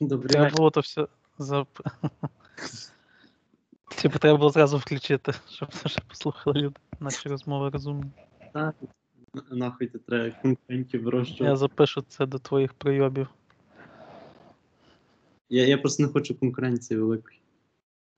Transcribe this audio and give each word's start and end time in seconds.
Добре. 0.00 0.28
Треба 0.28 0.50
було 0.50 0.70
то 0.70 0.80
все 0.80 1.06
зап... 1.38 1.68
Типу, 4.02 4.18
треба 4.18 4.38
було 4.38 4.50
зразу 4.50 4.78
включити, 4.78 5.32
щоб 5.48 5.74
це 5.74 5.88
ще 5.88 6.00
послухали 6.08 6.60
люди. 6.60 6.76
Наші 7.00 7.28
розмови 7.28 7.70
розумні. 7.70 8.10
Так. 8.52 8.74
Нахуй 9.50 9.86
ти 9.86 9.98
треба 9.98 10.36
конкурентів 10.42 11.02
вирощувати. 11.02 11.44
Я 11.44 11.56
запишу 11.56 12.02
це 12.02 12.26
до 12.26 12.38
твоїх 12.38 12.74
прийобів. 12.74 13.28
Я, 15.48 15.66
я 15.66 15.78
просто 15.78 16.02
не 16.02 16.08
хочу 16.08 16.38
конкуренції 16.38 17.00
великої. 17.00 17.40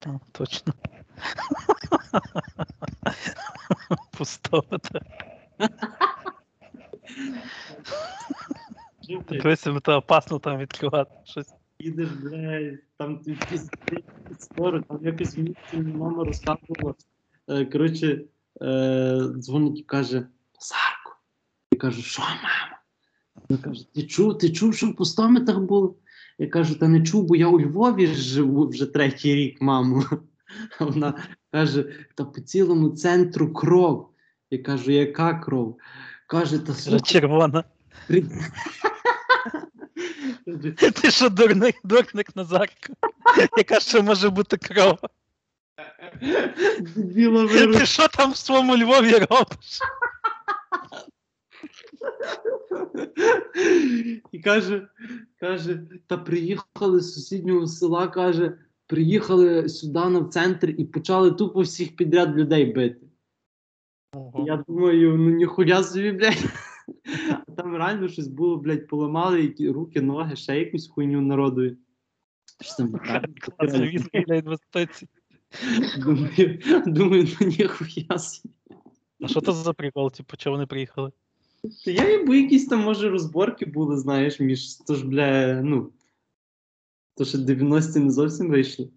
О, 0.06 0.20
точно. 0.32 0.72
Пустовата. 4.18 5.00
Дивися, 9.28 9.70
мені 9.70 9.80
то 9.80 9.96
опасно 9.96 10.38
там 10.38 10.58
відкривати 10.58 11.10
щось. 11.24 11.54
Їдеш, 11.80 12.08
блядь, 12.08 12.78
там 12.96 13.20
якісь 13.26 13.68
спори, 14.38 14.82
там 14.88 14.98
якось 15.02 15.36
в 15.36 15.38
місті 15.38 15.76
мама 15.76 16.24
розказувала. 16.24 16.94
Е, 17.48 17.64
коротше, 17.64 18.24
е, 18.62 19.20
дзвонить 19.36 19.78
і 19.78 19.82
каже: 19.82 20.14
Назарку. 20.14 21.12
Я 21.72 21.78
кажу, 21.78 22.02
що 22.02 22.22
мама? 22.22 22.80
Вона 23.48 23.62
каже, 23.62 23.94
ти 23.94 24.02
чув, 24.02 24.38
ти 24.38 24.50
чув, 24.50 24.74
що 24.74 24.86
в 24.86 24.96
пустометах 24.96 25.58
було? 25.58 25.94
Я 26.38 26.46
кажу, 26.46 26.74
та 26.74 26.88
не 26.88 27.02
чув, 27.02 27.24
бо 27.24 27.36
я 27.36 27.48
у 27.48 27.60
Львові 27.60 28.06
живу 28.06 28.68
вже 28.68 28.86
третій 28.86 29.34
рік, 29.34 29.60
мамо. 29.60 30.04
А 30.78 30.84
вона 30.84 31.14
каже: 31.50 31.84
та 32.14 32.24
по 32.24 32.40
цілому 32.40 32.88
центру 32.88 33.52
кров. 33.52 34.10
Я 34.50 34.58
кажу, 34.58 34.90
яка 34.90 35.34
кров? 35.34 35.78
Каже, 36.26 36.58
та 36.58 36.74
слухай, 36.74 37.00
червона. 37.00 37.64
Ти 41.02 41.10
що 41.10 41.28
дурник, 41.28 41.76
дурник 41.84 42.36
Назарко? 42.36 42.92
Яка 43.56 43.80
ще 43.80 44.02
може 44.02 44.30
бути 44.30 44.56
кров? 44.56 44.98
Ти 47.72 47.86
що 47.86 48.08
там 48.08 48.32
в 48.32 48.36
своєму 48.36 48.76
Львові 48.76 49.12
робиш? 49.12 49.80
І 54.32 54.38
каже, 54.38 54.88
каже, 55.40 55.80
та 56.06 56.18
приїхали 56.18 57.00
з 57.00 57.14
сусіднього 57.14 57.66
села, 57.66 58.08
каже, 58.08 58.58
приїхали 58.86 59.68
сюди 59.68 60.04
на 60.04 60.24
центр 60.24 60.74
і 60.78 60.84
почали 60.84 61.30
тупо 61.30 61.60
всіх 61.60 61.96
підряд 61.96 62.36
людей 62.36 62.72
бити. 62.72 63.00
Я 64.46 64.64
думаю, 64.68 65.16
ну 65.16 65.30
ніхуя 65.30 65.82
собі, 65.84 66.12
блядь. 66.12 66.44
А 67.30 67.52
там 67.56 67.76
реально 67.76 68.08
щось 68.08 68.28
було, 68.28 68.56
блядь, 68.56 68.88
поламали 68.88 69.54
руки, 69.60 70.00
ноги, 70.00 70.36
ще 70.36 70.58
якусь 70.58 70.88
хуйню 70.88 71.20
народу. 71.20 71.76
Що 72.60 72.76
там, 72.76 72.92
для 74.26 74.34
інвестицій. 74.34 75.08
думаю, 75.98 76.58
думаю, 76.86 77.28
ну 77.40 77.46
ніхуя 77.46 78.18
собі. 78.18 78.54
А 79.20 79.28
що 79.28 79.40
це 79.40 79.52
за 79.52 79.72
прикол? 79.72 80.12
Типу, 80.12 80.36
чого 80.36 80.56
вони 80.56 80.66
приїхали? 80.66 81.12
Та 81.84 81.90
я 81.90 82.18
їбу 82.18 82.34
якісь 82.34 82.66
там, 82.66 82.80
може, 82.80 83.10
розборки 83.10 83.66
були, 83.66 83.98
знаєш, 83.98 84.40
між 84.40 84.76
то 84.76 84.94
ж, 84.94 85.06
бля, 85.06 85.60
ну. 85.62 85.92
То 87.16 87.24
що 87.24 87.38
90-ті 87.38 87.98
не 87.98 88.10
зовсім 88.10 88.50
вийшли 88.50 88.90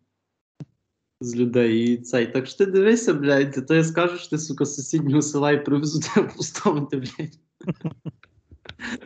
з 1.21 1.35
людей 1.35 1.93
і 1.93 1.97
цей. 1.97 2.31
Так 2.31 2.47
що 2.47 2.57
ти 2.57 2.65
дивися, 2.65 3.13
блядь, 3.13 3.67
то 3.67 3.75
я 3.75 3.83
скажу, 3.83 4.17
що 4.17 4.29
ти, 4.29 4.37
сука, 4.37 4.65
з 4.65 4.75
сусіднього 4.75 5.21
села 5.21 5.51
і 5.51 5.65
привезу 5.65 5.99
тебе 5.99 6.27
поставити, 6.37 6.97
блядь. 6.97 7.39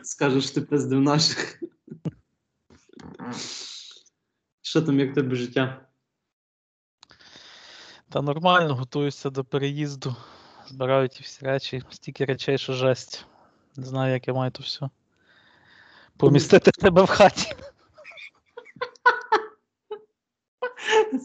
Скажеш, 0.02 0.50
ти 0.50 0.60
пиздив 0.60 1.00
наших. 1.00 1.62
Що 4.62 4.82
там, 4.82 5.00
як 5.00 5.14
тебе 5.14 5.36
життя? 5.36 5.86
Та 8.08 8.22
нормально, 8.22 8.74
готуюся 8.74 9.30
до 9.30 9.44
переїзду. 9.44 10.16
Збираю 10.68 11.08
ті 11.08 11.22
всі 11.22 11.44
речі, 11.44 11.82
стільки 11.90 12.24
речей, 12.24 12.58
що 12.58 12.72
жесть. 12.72 13.26
Не 13.76 13.86
знаю, 13.86 14.12
як 14.12 14.28
я 14.28 14.34
маю 14.34 14.50
то 14.50 14.62
все. 14.62 14.90
Помістити 16.16 16.70
тебе 16.70 17.02
в 17.02 17.06
хаті. 17.06 17.52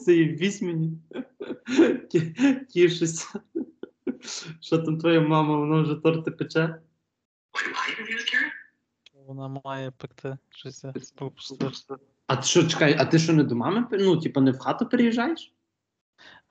Це 0.05 0.16
і 0.16 0.25
мені. 0.61 0.97
Ті- 2.11 2.35
Тішуся. 2.69 3.28
Що 4.61 4.78
там 4.78 4.97
твоя 4.97 5.22
мама, 5.22 5.57
вона 5.57 5.81
вже 5.81 5.95
торти 5.95 6.31
пече? 6.31 6.81
Вона 9.27 9.61
має 9.63 9.91
пекти 9.91 10.38
щось. 10.49 10.85
А 12.27 12.35
ти 12.35 12.44
що, 12.44 12.67
чекай, 12.67 12.95
а 12.99 13.05
ти 13.05 13.19
що 13.19 13.33
не 13.33 13.44
до 13.44 13.55
мами? 13.55 13.88
Ну, 13.91 14.17
типа, 14.17 14.41
не 14.41 14.51
в 14.51 14.59
хату 14.59 14.85
переїжджаєш? 14.85 15.53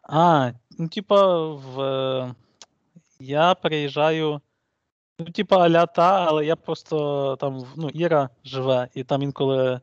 А, 0.03 0.53
ну, 0.79 0.89
типа, 0.89 1.47
в. 1.47 2.35
Я 3.19 3.55
переїжджаю. 3.55 4.41
Ну, 5.19 5.27
типа, 5.27 5.59
аля 5.59 5.87
та, 5.87 6.27
але 6.27 6.47
я 6.47 6.57
просто 6.57 7.37
там, 7.41 7.65
ну, 7.77 7.89
Іра 7.89 8.29
живе, 8.45 8.89
і 8.95 9.05
там 9.05 9.23
інколи 9.23 9.81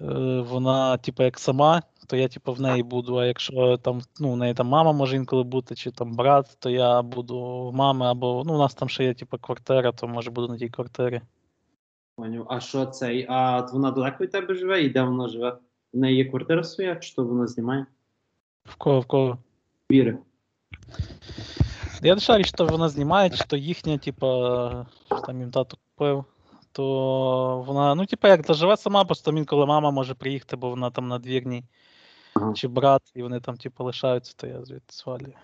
вона, 0.00 0.96
типа, 0.96 1.24
як 1.24 1.38
сама, 1.38 1.82
то 2.06 2.16
я, 2.16 2.28
типа, 2.28 2.52
в 2.52 2.60
неї 2.60 2.82
буду. 2.82 3.16
А 3.16 3.26
якщо 3.26 3.76
там, 3.76 4.00
ну, 4.20 4.32
у 4.32 4.36
неї 4.36 4.54
там 4.54 4.66
мама 4.66 4.92
може 4.92 5.16
інколи 5.16 5.42
бути, 5.42 5.74
чи 5.74 5.90
там 5.90 6.16
брат, 6.16 6.56
то 6.58 6.70
я 6.70 7.02
буду 7.02 7.68
в 7.68 7.74
мами, 7.74 8.06
або 8.06 8.42
ну, 8.46 8.54
у 8.54 8.58
нас 8.58 8.74
там 8.74 8.88
ще 8.88 9.04
є, 9.04 9.14
типа, 9.14 9.38
квартира, 9.38 9.92
то 9.92 10.08
може 10.08 10.30
буду 10.30 10.48
на 10.48 10.58
тій 10.58 10.68
квартирі. 10.68 11.20
Поняв. 12.16 12.46
А 12.50 12.60
що 12.60 12.86
цей? 12.86 13.26
А 13.28 13.60
вона 13.60 13.90
далеко 13.90 14.24
від 14.24 14.30
тебе 14.30 14.54
живе? 14.54 14.82
І 14.82 14.88
де 14.88 15.02
вона 15.02 15.28
живе? 15.28 15.58
В 15.92 15.98
неї 15.98 16.16
є 16.16 16.24
квартира 16.24 16.64
своя, 16.64 16.96
чи 16.96 17.14
то 17.14 17.24
вона 17.24 17.46
знімає? 17.46 17.86
В 18.64 18.74
кого, 18.74 19.00
в 19.00 19.06
кого? 19.06 19.38
Віри. 19.90 20.18
Я 22.02 22.14
не 22.14 22.20
шарю, 22.20 22.44
що 22.44 22.66
вона 22.66 22.88
знімає, 22.88 23.30
чи 23.30 23.44
то 23.44 23.56
їхня, 23.56 23.98
типа, 23.98 24.86
там 25.26 25.40
їм 25.40 25.50
тато 25.50 25.76
купив. 25.76 26.24
То 26.72 27.64
вона, 27.66 27.94
ну, 27.94 28.06
типа, 28.06 28.28
як 28.28 28.46
заживе 28.46 28.76
сама, 28.76 29.04
просто 29.04 29.30
інколи 29.30 29.66
мама 29.66 29.90
може 29.90 30.14
приїхати, 30.14 30.56
бо 30.56 30.70
вона 30.70 30.90
там 30.90 31.08
надвірній, 31.08 31.64
Ага. 32.34 32.52
чи 32.52 32.68
брат, 32.68 33.02
і 33.14 33.22
вони 33.22 33.40
там, 33.40 33.56
типу, 33.56 33.84
лишаються, 33.84 34.34
то 34.36 34.46
я 34.46 34.64
звідти 34.64 34.94
свалюю. 34.94 35.34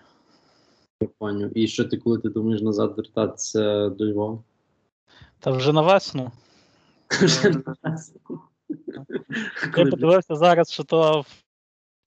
Я 1.01 1.07
поняв. 1.19 1.57
І 1.57 1.67
що 1.67 1.85
ти, 1.85 1.97
коли 1.97 2.17
ти 2.17 2.29
думаєш 2.29 2.61
назад 2.61 2.93
вертатися 2.97 3.89
до 3.89 4.05
Львова? 4.05 4.43
Та 5.39 5.51
вже 5.51 5.73
на 5.73 5.81
весну. 5.81 6.31
Вже 7.09 7.53
Я 9.77 9.85
подивився 9.85 10.35
зараз, 10.35 10.71
що 10.71 10.83
то 10.83 11.21
в 11.21 11.27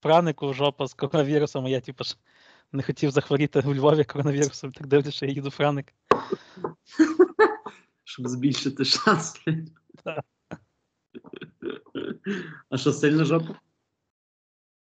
пранику 0.00 0.52
жопа 0.52 0.86
з 0.86 0.94
коронавірусом, 0.94 1.66
а 1.66 1.68
я, 1.68 1.80
типу, 1.80 2.04
ж 2.04 2.16
не 2.72 2.82
хотів 2.82 3.10
захворіти 3.10 3.62
у 3.66 3.74
Львові 3.74 4.04
коронавірусом, 4.04 4.72
так 4.72 4.86
дивлюся, 4.86 5.10
що 5.10 5.26
я 5.26 5.32
їду 5.32 5.48
в 5.48 5.56
праник. 5.56 5.94
Щоб 8.04 8.28
збільшити 8.28 8.84
шанс. 8.84 9.34
А 12.70 12.76
що, 12.76 12.92
сильна 12.92 13.24
жопа? 13.24 13.54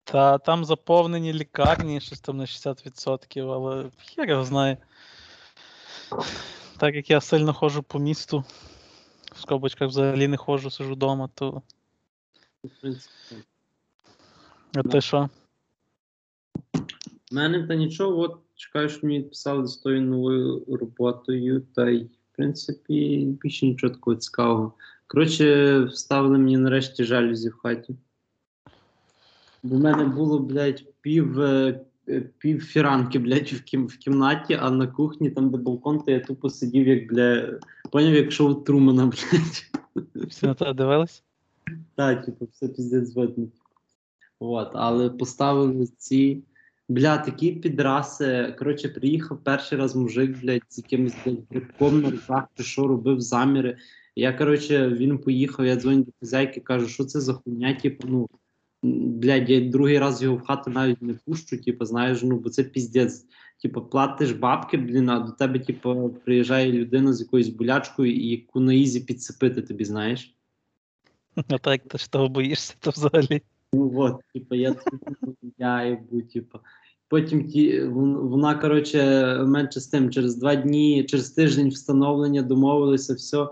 Та 0.03 0.37
там 0.37 0.65
заповнені 0.65 1.33
лікарні, 1.33 2.01
щось 2.01 2.21
там 2.21 2.37
на 2.37 2.45
60%, 2.45 3.51
але 3.51 3.91
хер 4.15 4.29
його 4.29 4.43
знає. 4.43 4.77
Так 6.77 6.95
як 6.95 7.09
я 7.09 7.21
сильно 7.21 7.53
ходжу 7.53 7.83
по 7.87 7.99
місту, 7.99 8.43
в 9.35 9.39
скобочках 9.39 9.89
взагалі 9.89 10.27
не 10.27 10.37
ходжу, 10.37 10.69
сижу 10.69 10.93
вдома, 10.93 11.29
то. 11.35 11.61
В 12.63 12.69
принципі. 12.81 13.35
А 14.75 14.83
ти 14.83 15.01
що? 15.01 15.29
У 17.31 17.35
мене 17.35 17.67
та 17.67 17.75
нічого, 17.75 18.19
от 18.19 18.39
чекаю, 18.55 18.89
що 18.89 19.07
мені 19.07 19.21
писали 19.21 19.67
з 19.67 19.77
тою 19.77 20.01
новою 20.01 20.65
роботою, 20.67 21.61
та 21.61 21.89
й, 21.89 22.09
принципі, 22.39 23.25
більше 23.41 23.65
нічого 23.65 23.93
такого 23.93 24.15
цікавого. 24.15 24.73
Коротше, 25.07 25.79
вставили 25.83 26.37
мені 26.37 26.57
нарешті 26.57 27.03
жалюзі 27.03 27.49
в 27.49 27.57
хаті. 27.57 27.95
Бо 29.63 29.75
в 29.75 29.79
мене 29.79 30.05
було, 30.05 30.39
блядь, 30.39 30.83
пів, 31.01 31.41
е, 31.41 31.85
пів 32.37 32.63
фіранки, 32.63 33.19
блядь, 33.19 33.47
в, 33.47 33.63
кім, 33.63 33.87
в 33.87 33.97
кімнаті, 33.97 34.59
а 34.61 34.71
на 34.71 34.87
кухні, 34.87 35.29
там, 35.29 35.49
де 35.49 35.57
балкон, 35.57 35.99
то 35.99 36.11
я 36.11 36.19
тупо 36.19 36.49
сидів, 36.49 36.87
як, 36.87 37.07
бля, 37.07 37.59
поняв, 37.91 38.13
як 38.13 38.31
шоу 38.31 38.53
Трумана, 38.53 39.05
блядь. 39.05 39.71
Всі 40.15 40.45
на 40.45 40.53
тебе 40.53 40.73
дивились? 40.73 41.23
Так, 41.95 42.25
типу, 42.25 42.47
все 42.51 42.67
піздець 42.67 43.15
видно. 43.15 43.47
От, 44.39 44.71
але 44.73 45.09
поставили 45.09 45.87
ці. 45.97 46.43
Бля, 46.89 47.17
такі 47.17 47.51
підраси. 47.51 48.55
Коротше, 48.59 48.89
приїхав 48.89 49.43
перший 49.43 49.77
раз 49.77 49.95
мужик, 49.95 50.41
блядь, 50.41 50.61
з 50.69 50.77
якимось 50.77 51.15
грибком 51.49 52.01
на 52.01 52.09
руках, 52.09 52.43
чи 52.57 52.63
що 52.63 52.87
робив 52.87 53.21
заміри. 53.21 53.77
Я, 54.15 54.33
коротше, 54.33 54.89
він 54.89 55.17
поїхав, 55.17 55.65
я 55.65 55.75
дзвоню 55.75 56.03
до 56.03 56.11
хазяйки, 56.19 56.59
кажу, 56.59 56.87
що 56.87 57.05
це 57.05 57.21
за 57.21 57.33
хуйня, 57.33 57.73
типу, 57.73 58.07
ну. 58.07 58.29
Блядь, 58.83 59.49
я 59.49 59.61
другий 59.61 59.99
раз 59.99 60.23
його 60.23 60.35
в 60.35 60.41
хату 60.41 60.71
навіть 60.71 61.01
не 61.01 61.13
пущу, 61.13 61.61
типу, 61.61 61.85
знаєш, 61.85 62.23
ну, 62.23 62.39
бо 62.39 62.49
це 62.49 62.63
піздець. 62.63 63.25
Типу, 63.61 63.81
платиш 63.81 64.31
бабки, 64.31 64.77
блін, 64.77 65.09
а 65.09 65.19
до 65.19 65.31
тебе, 65.31 65.59
типу, 65.59 66.15
приїжджає 66.25 66.71
людина 66.71 67.13
з 67.13 67.21
якоюсь 67.21 67.49
болячкою 67.49 68.15
і 68.15 68.27
яку 68.27 68.59
на 68.59 68.73
easy 68.73 68.99
підчепити 68.99 69.61
тобі, 69.61 69.85
знаєш. 69.85 70.35
А 71.35 71.57
так 71.57 71.81
ти 71.87 71.97
ж 71.97 72.11
того 72.11 72.29
боїшся, 72.29 72.75
то 72.79 72.89
взагалі. 72.89 73.41
Ну 73.73 73.93
от, 73.95 74.21
типу, 74.33 74.55
я 74.55 74.73
тут 74.73 75.01
я 75.57 75.85
їбу, 75.85 76.21
типу. 76.21 76.59
Потім 77.09 77.47
ті, 77.47 77.81
вона, 77.83 78.55
коротше, 78.55 79.33
менше 79.47 79.79
з 79.79 79.87
тим, 79.87 80.09
через 80.09 80.35
два 80.35 80.55
дні, 80.55 81.03
через 81.03 81.29
тиждень 81.29 81.69
встановлення 81.69 82.41
домовилися, 82.41 83.13
все. 83.13 83.47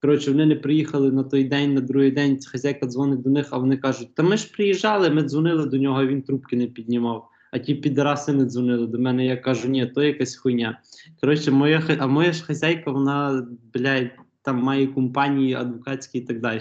Коротше, 0.00 0.30
вони 0.30 0.46
не 0.46 0.56
приїхали 0.56 1.12
на 1.12 1.24
той 1.24 1.44
день, 1.44 1.74
на 1.74 1.80
другий 1.80 2.10
день 2.10 2.38
хазяйка 2.46 2.86
дзвонить 2.86 3.22
до 3.22 3.30
них, 3.30 3.46
а 3.50 3.58
вони 3.58 3.76
кажуть: 3.76 4.14
Та 4.14 4.22
ми 4.22 4.36
ж 4.36 4.52
приїжджали, 4.52 5.10
ми 5.10 5.22
дзвонили 5.22 5.66
до 5.66 5.78
нього, 5.78 6.00
а 6.00 6.06
він 6.06 6.22
трубки 6.22 6.56
не 6.56 6.66
піднімав. 6.66 7.28
А 7.52 7.58
ті 7.58 7.74
підараси 7.74 8.32
не 8.32 8.44
дзвонили 8.44 8.86
до 8.86 8.98
мене. 8.98 9.26
Я 9.26 9.36
кажу, 9.36 9.68
ні, 9.68 9.86
то 9.86 10.02
якась 10.02 10.36
хуйня. 10.36 10.80
Коротше, 11.20 11.50
моя, 11.50 11.82
а 11.98 12.06
моя 12.06 12.32
ж 12.32 12.44
хазяйка, 12.44 12.90
вона, 12.90 13.46
блядь, 13.74 14.10
там 14.42 14.62
має 14.62 14.86
компанії 14.86 15.54
адвокатські 15.54 16.18
і 16.18 16.20
так 16.20 16.40
далі. 16.40 16.60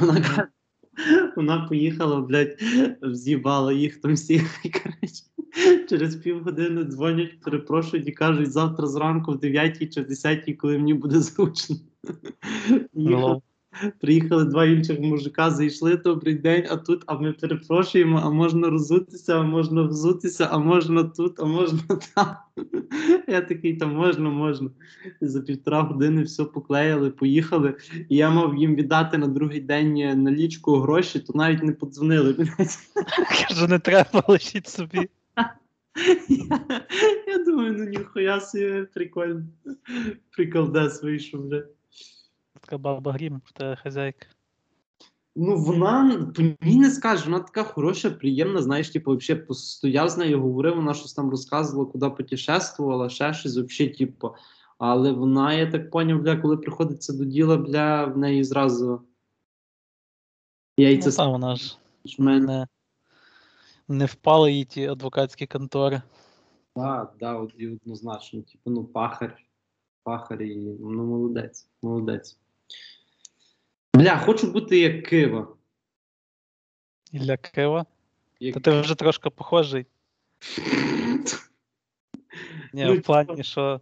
Вона 0.00 0.20
каже, 0.20 0.48
вона 1.36 1.66
поїхала, 1.68 2.20
блядь, 2.20 2.56
вз'їбала 3.02 3.72
їх 3.72 4.00
там 4.00 4.14
всіх. 4.14 4.62
Коротше, 4.62 5.22
через 5.88 6.16
півгодини 6.16 6.84
дзвонять, 6.84 7.40
перепрошують 7.40 8.08
і 8.08 8.12
кажуть, 8.12 8.52
завтра 8.52 8.86
зранку 8.86 9.32
в 9.32 9.40
9 9.40 9.94
чи 9.94 10.00
в 10.00 10.06
10, 10.06 10.56
коли 10.58 10.78
мені 10.78 10.94
буде 10.94 11.20
зручно. 11.20 11.76
Приїхали, 12.92 13.34
Ну, 13.34 13.42
приїхали 14.00 14.44
два 14.44 14.64
інших 14.64 15.00
мужика, 15.00 15.50
зайшли 15.50 15.96
добрий 15.96 16.34
день, 16.34 16.66
а 16.70 16.76
тут, 16.76 17.02
а 17.06 17.18
ми 17.18 17.32
перепрошуємо, 17.32 18.20
а 18.24 18.30
можна 18.30 18.70
розутися, 18.70 19.40
а 19.40 19.42
можна 19.42 19.82
взутися, 19.82 20.48
а 20.50 20.58
можна 20.58 21.04
тут, 21.04 21.40
а 21.40 21.44
можна 21.44 21.80
там. 22.14 22.36
Я 23.28 23.40
такий, 23.40 23.76
там 23.76 23.94
можна, 23.94 24.30
можна. 24.30 24.70
І 25.22 25.26
за 25.26 25.40
півтора 25.40 25.82
години 25.82 26.22
все 26.22 26.44
поклеїли, 26.44 27.10
поїхали. 27.10 27.74
І 28.08 28.16
я 28.16 28.30
мав 28.30 28.56
їм 28.56 28.74
віддати 28.74 29.18
на 29.18 29.26
другий 29.26 29.60
день 29.60 29.96
е, 29.96 30.14
налічку 30.14 30.76
гроші, 30.76 31.20
то 31.20 31.32
навіть 31.36 31.62
не 31.62 31.72
подзвонили. 31.72 32.48
Кажу, 33.48 33.66
не 33.66 33.78
треба 33.78 34.24
лишіть 34.28 34.68
собі. 34.68 35.08
Я, 36.28 36.86
я 37.26 37.44
думаю, 37.44 37.72
ну 37.78 37.84
ніхуя 37.84 38.40
собі 38.40 38.86
прикольно. 38.94 39.42
Приколдес 40.30 41.02
вийшов, 41.02 41.44
блядь. 41.44 41.68
Така 42.60 42.78
баба 42.78 43.12
грім, 43.12 43.40
тебе 43.54 43.76
хазяйка. 43.76 44.26
Ну, 45.36 45.56
вона 45.56 46.26
по 46.36 46.42
ній 46.42 46.76
не 46.78 46.90
скажеш, 46.90 47.26
вона 47.26 47.40
така 47.40 47.64
хороша, 47.64 48.10
приємна, 48.10 48.62
знаєш, 48.62 48.90
типу, 48.90 49.16
взагалі 49.16 49.44
постояв 49.44 50.08
з 50.08 50.16
нею, 50.16 50.40
говорив, 50.40 50.76
вона 50.76 50.94
щось 50.94 51.14
там 51.14 51.30
розказувала, 51.30 51.90
куди 51.90 52.10
путешествувала, 52.10 53.08
ще 53.08 53.34
щось, 53.34 53.56
взагалі, 53.56 53.94
типу. 53.94 54.34
Але 54.78 55.12
вона, 55.12 55.54
я 55.54 55.70
так 55.70 55.90
поняв, 55.90 56.22
бля, 56.22 56.36
коли 56.36 56.56
приходиться 56.56 57.12
до 57.12 57.24
діла, 57.24 57.56
бля, 57.56 58.04
в 58.04 58.18
неї 58.18 58.44
зразу 58.44 59.02
яйця 60.76 61.08
Ну, 61.10 61.16
та 61.16 61.26
вона 61.26 61.56
ж 61.56 61.76
шмен. 62.06 62.66
Не, 63.88 64.04
впали 64.04 64.52
їй 64.52 64.64
ті 64.64 64.86
адвокатські 64.86 65.46
контори. 65.46 66.02
Так, 66.74 67.14
да, 67.20 67.34
от, 67.34 67.54
і 67.58 67.68
однозначно, 67.68 68.42
типу, 68.42 68.70
ну, 68.70 68.84
пахар, 68.84 69.36
пахар 70.02 70.42
і 70.42 70.56
ну, 70.56 71.04
молодець, 71.04 71.68
молодець. 71.82 72.38
Бля, 73.94 74.18
хочу 74.18 74.52
бути 74.52 74.78
як 74.78 75.06
Кива. 75.06 75.56
Ілля 77.12 77.36
Кива. 77.36 77.86
Як... 78.40 78.54
Та 78.54 78.60
ти 78.60 78.80
вже 78.80 78.94
трошки 78.94 79.30
похожий. 79.30 79.86
Ні, 82.72 82.84
Ну, 82.84 82.98
в 82.98 83.02
плані, 83.02 83.44
що 83.44 83.80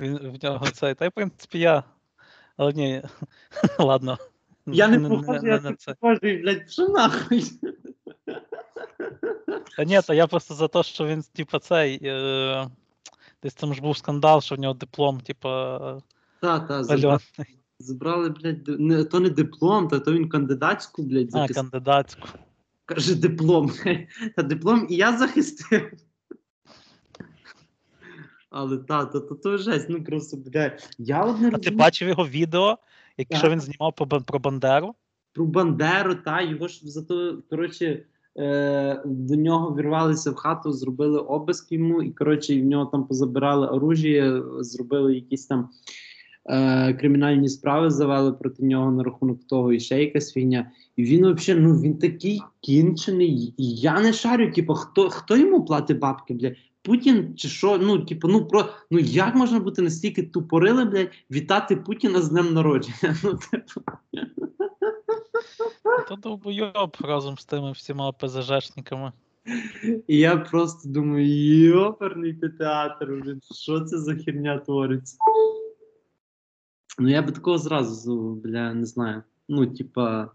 він 0.00 0.18
в 0.18 0.44
нього 0.44 0.70
цей. 0.70 0.94
Та 0.94 1.04
й 1.04 1.08
в 1.08 1.12
принципі 1.12 1.58
я. 1.58 1.84
Але 2.56 2.72
ні, 2.72 3.02
ладно. 3.78 4.18
Я 4.66 4.88
не 4.88 4.98
не, 4.98 5.08
похожий, 5.08 5.50
я 5.50 5.60
не 5.60 5.70
не 5.70 5.76
похожий, 5.86 6.42
блядь, 6.42 6.70
що 6.70 6.88
нахуй? 6.88 7.44
Та 9.76 9.84
ні, 9.84 10.00
та 10.06 10.14
я 10.14 10.26
просто 10.26 10.54
за 10.54 10.68
те, 10.68 10.82
що 10.82 11.06
він, 11.06 11.22
типу, 11.22 11.58
цей. 11.58 12.00
Е, 12.02 12.68
десь 13.42 13.54
там 13.54 13.74
ж 13.74 13.82
був 13.82 13.96
скандал, 13.96 14.40
що 14.40 14.54
в 14.54 14.58
нього 14.58 14.74
диплом, 14.74 15.20
типу, 15.20 15.48
Та, 16.40 16.60
та, 16.68 16.84
забрали, 16.84 17.18
забрали, 17.78 18.28
блядь, 18.28 18.68
не, 18.68 19.04
то 19.04 19.20
не 19.20 19.30
диплом, 19.30 19.88
та 19.88 19.98
то 19.98 20.12
він 20.12 20.28
кандидатську, 20.28 21.02
блядь, 21.02 21.30
А, 21.32 21.48
кандидатську. 21.48 22.28
Каже, 22.84 23.14
диплом. 23.14 23.72
Та 24.36 24.42
диплом 24.42 24.86
і 24.90 24.96
я 24.96 25.18
захистив. 25.18 25.92
Але 28.50 28.78
та, 28.78 29.04
то, 29.04 29.20
то, 29.20 29.34
то 29.34 29.58
жесть, 29.58 29.88
ну 29.88 30.04
просто, 30.04 30.36
блядь. 30.36 30.88
Я 30.98 31.24
от 31.24 31.40
не 31.40 31.50
А 31.54 31.58
ти 31.58 31.70
бачив 31.70 32.08
його 32.08 32.28
відео, 32.28 32.78
яке 33.18 33.34
Так. 33.34 33.38
що 33.38 33.50
він 33.50 33.60
знімав 33.60 33.94
про, 33.94 34.06
про 34.06 34.38
Бандеру? 34.38 34.94
про 35.36 35.44
Бандеру, 35.44 36.14
та, 36.14 36.42
його 36.42 36.68
ж 36.68 36.80
зато, 36.82 37.38
коротше, 37.50 38.02
е, 38.38 39.02
до 39.04 39.36
нього 39.36 39.76
вірвалися 39.76 40.30
в 40.30 40.34
хату, 40.34 40.72
зробили 40.72 41.18
обиск 41.18 41.72
йому, 41.72 42.02
і, 42.02 42.10
коротше, 42.10 42.62
в 42.62 42.64
нього 42.64 42.86
там 42.86 43.06
позабирали 43.06 43.68
оружіє, 43.68 44.42
зробили 44.60 45.14
якісь 45.14 45.46
там 45.46 45.68
е, 46.50 46.94
кримінальні 46.94 47.48
справи, 47.48 47.90
завели 47.90 48.32
проти 48.32 48.62
нього 48.64 48.90
на 48.90 49.02
рахунок 49.02 49.46
того, 49.46 49.72
і 49.72 49.80
ще 49.80 50.02
якась 50.02 50.32
фігня. 50.32 50.70
І 50.96 51.04
він 51.04 51.34
взагалі, 51.34 51.62
ну 51.62 51.80
він 51.80 51.98
такий 51.98 52.42
кінчений. 52.60 53.54
І 53.56 53.74
я 53.74 54.00
не 54.00 54.12
шарю, 54.12 54.52
типу, 54.52 54.74
хто, 54.74 55.10
хто 55.10 55.36
йому 55.36 55.64
платить 55.64 55.98
бабки, 55.98 56.34
бля? 56.34 56.52
Путін 56.86 57.36
чи 57.36 57.48
що? 57.48 57.78
Ну, 57.78 57.98
типу, 57.98 58.28
ну 58.28 58.46
про 58.48 58.68
ну 58.90 58.98
як 58.98 59.34
можна 59.34 59.60
бути 59.60 59.82
настільки 59.82 60.22
тупорили, 60.22 60.84
блядь, 60.84 61.10
вітати 61.30 61.76
Путіна 61.76 62.22
з 62.22 62.28
днем 62.28 62.54
народження? 62.54 62.96
Ну, 63.24 63.38
типу. 63.50 63.80
То 66.08 66.16
довбойоб 66.16 66.96
разом 67.00 67.38
з 67.38 67.44
тими 67.44 67.72
всіма 67.72 68.12
ПЗЖшниками. 68.12 69.12
І 70.06 70.18
я 70.18 70.36
просто 70.36 70.88
думаю, 70.88 71.26
йоперний 71.64 72.34
театр, 72.34 73.20
блін, 73.24 73.40
що 73.54 73.80
це 73.80 73.98
за 73.98 74.14
херня 74.14 74.58
твориться? 74.58 75.16
Ну, 76.98 77.08
я 77.08 77.22
би 77.22 77.32
такого 77.32 77.58
зразу, 77.58 78.40
бля, 78.44 78.74
не 78.74 78.84
знаю. 78.84 79.22
Ну, 79.48 79.66
типа. 79.66 80.30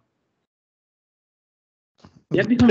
Я 2.31 2.44
б 2.44 2.51
його. 2.62 2.68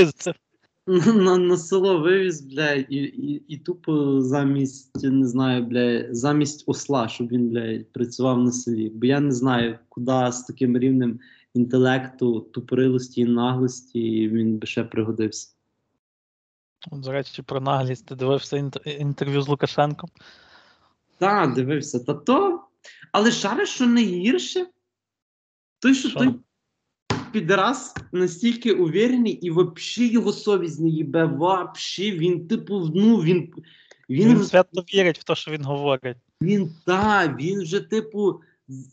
на, 0.87 1.39
на 1.39 1.57
село 1.57 1.99
вивіз, 1.99 2.41
бля, 2.41 2.73
і, 2.73 2.97
і, 2.97 3.45
і 3.49 3.59
тупо 3.59 4.21
замість, 4.21 5.05
не 5.05 5.27
знаю, 5.27 5.65
бля, 5.65 6.15
замість 6.15 6.65
осла, 6.67 7.09
щоб 7.09 7.29
він, 7.29 7.49
бля, 7.49 7.85
працював 7.93 8.39
на 8.39 8.53
селі. 8.53 8.91
Бо 8.91 9.07
я 9.07 9.21
не 9.21 9.33
знаю, 9.33 9.79
куди 9.89 10.33
з 10.33 10.43
таким 10.43 10.79
рівнем 10.79 11.21
інтелекту, 11.55 12.41
тупорилості 12.41 13.21
і 13.21 13.25
наглості 13.25 14.29
він 14.29 14.59
би 14.59 14.67
ще 14.67 14.85
пригодився. 14.85 15.55
От, 16.91 17.01
До 17.01 17.13
речі, 17.13 17.43
про 17.43 17.61
наглість. 17.61 18.07
Ти 18.07 18.15
дивився 18.15 18.71
інтерв'ю 18.85 19.43
з 19.43 19.49
Лукашенком? 19.49 20.11
Так, 21.19 21.55
дивився. 21.55 22.01
Та 22.01 22.15
то. 22.15 22.65
Але 23.13 23.31
шариш, 23.31 23.69
що 23.69 23.87
не 23.87 24.03
гірше. 24.03 24.67
Той, 25.79 25.95
що 25.95 26.09
Що? 26.09 26.19
той 26.19 26.35
підраз 27.33 27.95
настільки 28.13 28.73
уверений, 28.73 29.33
і 29.33 29.51
взагалі 29.51 30.13
його 30.13 30.33
совість 30.33 30.81
не 30.81 30.89
їбе. 30.89 31.25
Вообще, 31.25 32.11
він, 32.11 32.49
типу, 32.49 32.91
ну 32.95 33.17
він. 33.17 33.49
Він, 34.11 34.29
Він 34.29 34.45
свято 34.45 34.85
вірить 34.95 35.19
в 35.19 35.25
те, 35.25 35.35
що 35.35 35.51
він 35.51 35.65
говорить. 35.65 36.17
він 36.43 36.71
та, 36.87 37.37
він 37.41 37.63
вже, 37.63 37.81
типу, 37.81 38.41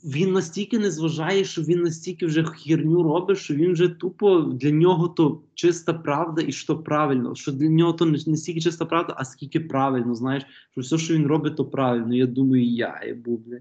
він 0.04 0.32
настільки 0.32 0.80
не 0.80 0.92
зважає, 0.92 1.44
що 1.44 1.62
він 1.62 1.82
настільки 1.82 2.26
вже 2.26 2.44
херню 2.44 3.04
робить, 3.04 3.38
що 3.38 3.54
він 3.54 3.74
вже 3.74 3.88
тупо 3.88 4.40
для 4.40 4.72
нього 4.72 5.08
то 5.08 5.42
чиста 5.54 5.94
правда 5.94 6.42
і 6.48 6.52
що 6.52 6.78
правильно. 6.78 7.36
Що 7.36 7.52
для 7.52 7.68
нього 7.70 7.94
то 7.94 8.06
не, 8.06 8.20
не 8.28 8.38
стільки 8.38 8.62
чиста 8.62 8.86
правда, 8.86 9.14
а 9.18 9.26
скільки 9.26 9.60
правильно, 9.60 10.16
знаєш, 10.16 10.44
що 10.72 10.82
все, 10.82 10.98
що 10.98 11.14
він 11.14 11.28
робить, 11.28 11.56
то 11.56 11.66
правильно. 11.66 12.16
Я 12.16 12.26
думаю, 12.26 12.64
я 12.66 13.02
єбу, 13.08 13.38
бля. 13.38 13.58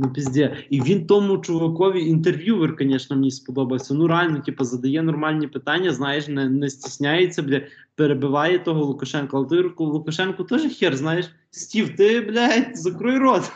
Ну, 0.00 0.12
пізде. 0.12 0.56
І 0.70 0.82
він 0.82 1.06
тому 1.06 1.38
чувакові 1.38 2.06
інтерв'ювер, 2.06 2.76
звісно, 2.80 3.16
мені 3.16 3.30
сподобався. 3.30 3.94
Ну, 3.94 4.06
реально, 4.06 4.40
типу, 4.40 4.64
задає 4.64 5.02
нормальні 5.02 5.46
питання, 5.46 5.92
знаєш, 5.92 6.28
не, 6.28 6.48
не 6.48 6.70
стісняється, 6.70 7.42
бля, 7.42 7.60
перебиває 7.94 8.58
того 8.58 8.84
Лукашенка. 8.84 9.36
Але 9.36 9.46
той 9.46 9.74
Лукашенко 9.78 10.44
теж 10.44 10.78
хер, 10.78 10.96
знаєш. 10.96 11.30
Стів, 11.50 11.96
ти, 11.96 12.20
блядь, 12.20 12.78
закрой 12.78 13.18
рот. 13.18 13.52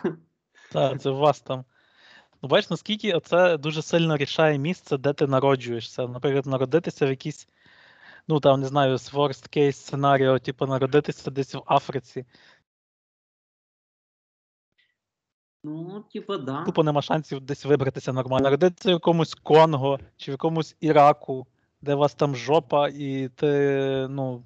Так, 0.72 1.00
це 1.00 1.10
у 1.10 1.16
вас 1.16 1.40
там. 1.40 1.64
Ну, 2.42 2.48
бачиш, 2.48 2.70
наскільки 2.70 3.20
це 3.24 3.58
дуже 3.58 3.82
сильно 3.82 4.16
рішає 4.16 4.58
місце, 4.58 4.98
де 4.98 5.12
ти 5.12 5.26
народжуєшся. 5.26 6.06
Наприклад, 6.08 6.46
народитися 6.46 7.06
в 7.06 7.10
якійсь, 7.10 7.48
ну 8.28 8.40
там 8.40 8.60
не 8.60 8.66
знаю, 8.66 8.96
worst 8.96 9.58
case 9.58 9.72
сценаріо, 9.72 10.38
типу, 10.38 10.66
народитися 10.66 11.30
десь 11.30 11.54
в 11.54 11.62
Африці. 11.66 12.24
Ну, 15.64 16.04
типа, 16.12 16.38
да. 16.38 16.64
Тупо 16.64 16.82
нема 16.82 17.02
шансів 17.02 17.40
десь 17.40 17.64
вибратися 17.64 18.12
нормально. 18.12 18.44
Народитися 18.44 18.88
в 18.88 18.92
якомусь 18.92 19.34
Конго 19.34 19.98
чи 20.16 20.30
в 20.30 20.34
якомусь 20.34 20.76
Іраку, 20.80 21.46
де 21.82 21.94
у 21.94 21.98
вас 21.98 22.14
там 22.14 22.36
жопа, 22.36 22.88
і 22.88 23.28
ти, 23.28 24.06
ну, 24.10 24.44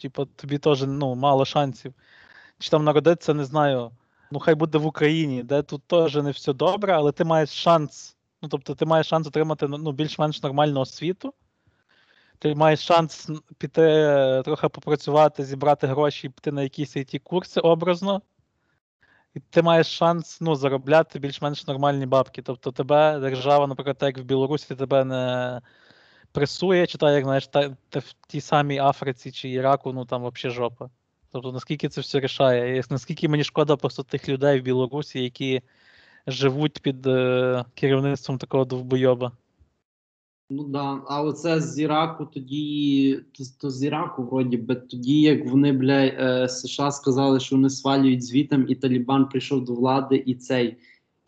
типу, 0.00 0.24
тобі 0.24 0.58
теж 0.58 0.82
ну, 0.82 1.14
мало 1.14 1.44
шансів. 1.44 1.94
Чи 2.58 2.70
там 2.70 2.84
народитися, 2.84 3.34
не 3.34 3.44
знаю, 3.44 3.90
ну 4.30 4.38
хай 4.38 4.54
буде 4.54 4.78
в 4.78 4.86
Україні, 4.86 5.42
де 5.42 5.62
тут 5.62 5.82
теж 5.86 6.14
не 6.14 6.30
все 6.30 6.52
добре, 6.52 6.92
але 6.92 7.12
ти 7.12 7.24
маєш 7.24 7.50
шанс 7.50 8.18
Ну, 8.42 8.48
тобто, 8.48 8.74
ти 8.74 8.86
маєш 8.86 9.06
шанс 9.06 9.26
отримати 9.26 9.68
ну, 9.68 9.92
більш-менш 9.92 10.42
нормальну 10.42 10.80
освіту. 10.80 11.34
Ти 12.38 12.54
маєш 12.54 12.80
шанс 12.80 13.30
піти 13.58 13.82
е, 13.82 14.42
трохи 14.42 14.68
попрацювати, 14.68 15.44
зібрати 15.44 15.86
гроші 15.86 16.26
і 16.26 16.30
піти 16.30 16.52
на 16.52 16.62
якісь 16.62 16.96
it 16.96 17.18
курси 17.18 17.60
образно. 17.60 18.22
І 19.34 19.40
ти 19.40 19.62
маєш 19.62 19.86
шанс 19.86 20.40
ну, 20.40 20.54
заробляти 20.54 21.18
більш-менш 21.18 21.66
нормальні 21.66 22.06
бабки. 22.06 22.42
Тобто 22.42 22.72
тебе 22.72 23.18
держава, 23.20 23.66
наприклад, 23.66 23.96
як 24.00 24.18
в 24.18 24.22
Білорусі 24.22 24.74
тебе 24.74 25.04
не 25.04 25.60
пресує, 26.32 26.86
чи 26.86 26.98
так, 26.98 27.14
як 27.14 27.24
знаєш, 27.24 27.46
та, 27.46 27.76
та 27.88 27.98
в 27.98 28.14
тій 28.28 28.40
самій 28.40 28.78
Африці 28.78 29.32
чи 29.32 29.48
Іраку, 29.48 29.92
ну 29.92 30.04
там 30.04 30.26
взагалі 30.26 30.54
жопа. 30.56 30.90
Тобто, 31.32 31.52
наскільки 31.52 31.88
це 31.88 32.00
все 32.00 32.20
рішає? 32.20 32.78
І 32.78 32.82
наскільки 32.90 33.28
мені 33.28 33.44
шкода 33.44 33.76
просто 33.76 34.02
тих 34.02 34.28
людей 34.28 34.60
в 34.60 34.62
Білорусі, 34.62 35.22
які 35.22 35.62
живуть 36.26 36.82
під 36.82 37.06
е, 37.06 37.64
керівництвом 37.74 38.38
такого 38.38 38.64
довбойоба. 38.64 39.32
Ну 40.50 40.64
да, 40.64 41.02
а 41.06 41.22
оце 41.22 41.60
з 41.60 41.78
Іраку 41.78 42.26
тоді, 42.26 43.20
то, 43.32 43.44
то 43.60 43.70
з 43.70 43.84
Іраку, 43.84 44.22
вроді 44.22 44.56
би, 44.56 44.74
тоді, 44.74 45.20
як 45.20 45.50
вони, 45.50 45.72
бля, 45.72 45.98
е, 45.98 46.48
США 46.48 46.90
сказали, 46.90 47.40
що 47.40 47.56
вони 47.56 47.70
свалюють 47.70 48.24
звітом, 48.24 48.64
і 48.68 48.74
Талібан 48.74 49.28
прийшов 49.28 49.64
до 49.64 49.74
влади, 49.74 50.22
і 50.26 50.34
цей. 50.34 50.76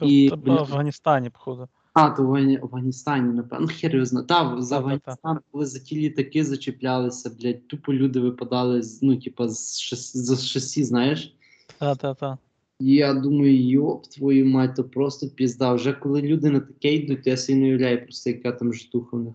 І, 0.02 0.28
Тобто, 0.30 0.44
бля, 0.44 0.54
в 0.54 0.58
Афганістані, 0.58 1.30
походу. 1.30 1.68
А, 1.92 2.10
то 2.10 2.22
в 2.22 2.34
Афганістані, 2.62 3.34
напевно. 3.34 3.66
Ну, 3.66 3.74
хер 3.80 3.94
його 3.94 4.06
знає. 4.06 4.26
Та, 4.26 4.62
з. 4.62 4.72
Афганістану, 4.72 5.40
коли 5.52 5.66
за 5.66 5.78
ті 5.78 5.96
літаки 5.96 6.44
зачіплялися, 6.44 7.30
блядь, 7.40 7.68
тупо 7.68 7.92
люди 7.94 8.20
випадали 8.20 8.82
з, 8.82 9.02
ну, 9.02 9.16
типа, 9.16 9.48
з 9.48 9.80
шас... 9.80 10.16
з 10.16 10.46
шасі, 10.46 10.84
знаєш? 10.84 11.34
Та-та-та. 11.78 12.38
Я 12.80 13.14
думаю, 13.14 13.68
йоп, 13.68 14.06
твою 14.06 14.46
мать, 14.46 14.76
то 14.76 14.84
просто 14.84 15.28
пізда. 15.28 15.72
Вже 15.72 15.92
коли 15.92 16.22
люди 16.22 16.50
на 16.50 16.60
таке 16.60 16.94
йдуть, 16.94 17.26
я 17.26 17.36
собі 17.36 17.58
не 17.58 17.66
уявляю 17.66 18.04
просто, 18.04 18.30
яка 18.30 18.52
там 18.52 18.74
житуха 18.74 19.16
в 19.16 19.20
них. 19.20 19.34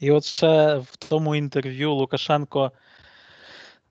І 0.00 0.10
от 0.10 0.24
ще 0.24 0.76
в 0.76 0.96
тому 0.96 1.36
інтерв'ю 1.36 1.92
Лукашенко 1.92 2.72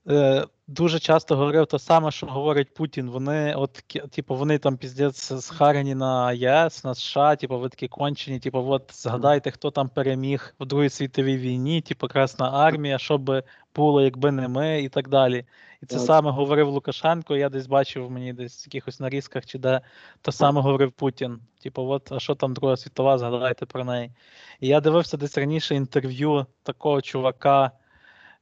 е, 0.09 0.45
дуже 0.67 0.99
часто 0.99 1.35
говорив 1.35 1.65
те 1.65 1.79
саме, 1.79 2.11
що 2.11 2.25
говорить 2.25 2.73
Путін. 2.73 3.09
Вони, 3.09 3.55
от, 3.55 3.83
типу, 4.11 4.35
вони 4.35 4.57
там 4.57 4.77
піздець 4.77 5.43
схарені 5.45 5.95
на 5.95 6.33
ЄС, 6.33 6.83
на 6.83 6.95
США, 6.95 7.35
типу, 7.35 7.59
ви 7.59 7.69
такі 7.69 7.87
кончені, 7.87 8.39
типу, 8.39 8.65
от 8.67 8.91
згадайте, 8.93 9.51
хто 9.51 9.71
там 9.71 9.89
переміг 9.89 10.55
в 10.59 10.65
Другій 10.65 10.89
світовій 10.89 11.37
війні, 11.37 11.81
типу, 11.81 12.07
Красна 12.07 12.51
армія, 12.51 12.97
що 12.97 13.17
би 13.17 13.43
було, 13.75 14.01
якби 14.01 14.31
не 14.31 14.47
ми, 14.47 14.81
і 14.81 14.89
так 14.89 15.09
далі. 15.09 15.45
І 15.81 15.85
це 15.85 15.95
Так. 15.95 16.05
саме 16.05 16.31
говорив 16.31 16.67
Лукашенко. 16.69 17.35
Я 17.35 17.49
десь 17.49 17.67
бачив 17.67 18.11
мені 18.11 18.33
десь 18.33 18.63
в 18.63 18.67
якихось 18.67 18.99
нарізках, 18.99 19.45
чи 19.45 19.59
де 19.59 19.81
то 20.21 20.31
саме 20.31 20.61
говорив 20.61 20.91
Путін. 20.91 21.39
Типу, 21.63 21.83
от, 21.83 22.11
а 22.11 22.19
що 22.19 22.35
там 22.35 22.53
Друга 22.53 22.77
світова, 22.77 23.17
згадайте 23.17 23.65
про 23.65 23.83
неї. 23.83 24.11
І 24.59 24.67
я 24.67 24.81
дивився 24.81 25.17
десь 25.17 25.37
раніше 25.37 25.75
інтерв'ю 25.75 26.45
такого 26.63 27.01
чувака, 27.01 27.71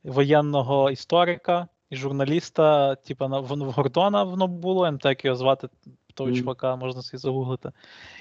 воєнного 0.04 0.92
історика 0.92 1.68
і 1.90 1.96
журналіста, 1.96 2.96
типу, 2.96 3.28
на 3.28 3.40
в, 3.40 3.72
Гордона 3.72 4.24
воно 4.24 4.48
було, 4.48 4.92
не 4.92 4.98
так 4.98 5.26
його 5.26 5.38
звати 5.38 5.68
того 6.12 6.30
Мгм. 6.30 6.40
чувака, 6.40 6.76
можна 6.76 7.02
собі 7.02 7.18
загуглити. 7.18 7.72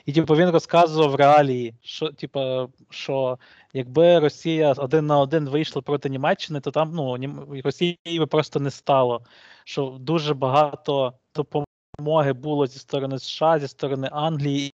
І 0.07 0.13
типу, 0.13 0.37
він 0.37 0.51
розказував 0.51 1.15
реалії, 1.15 1.75
що, 1.83 2.13
типу, 2.13 2.71
що 2.91 3.39
якби 3.73 4.19
Росія 4.19 4.73
один 4.73 5.07
на 5.07 5.19
один 5.19 5.49
вийшла 5.49 5.83
проти 5.83 6.09
Німеччини, 6.09 6.61
то 6.61 6.71
там 6.71 6.93
ну, 6.95 7.17
Росії 7.65 7.99
би 8.19 8.27
просто 8.27 8.61
не 8.61 8.71
стало. 8.71 9.25
Що 9.65 9.97
дуже 10.01 10.35
багато 10.35 11.15
допомоги 11.35 12.33
було 12.33 12.67
зі 12.67 12.79
сторони 12.79 13.19
США, 13.19 13.59
зі 13.59 13.69
сторони 13.69 14.09
Англії. 14.13 14.75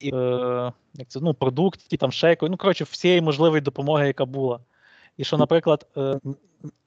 І, 0.00 0.10
е, 0.14 0.72
як 0.94 1.08
це, 1.08 1.20
ну, 1.20 1.34
продуктів, 1.34 1.98
там 1.98 2.12
ще 2.12 2.36
ну, 2.42 2.56
коротше, 2.56 2.84
всієї 2.84 3.20
можливої 3.20 3.60
допомоги, 3.60 4.06
яка 4.06 4.24
була. 4.24 4.60
І 5.16 5.24
що, 5.24 5.38
наприклад, 5.38 5.86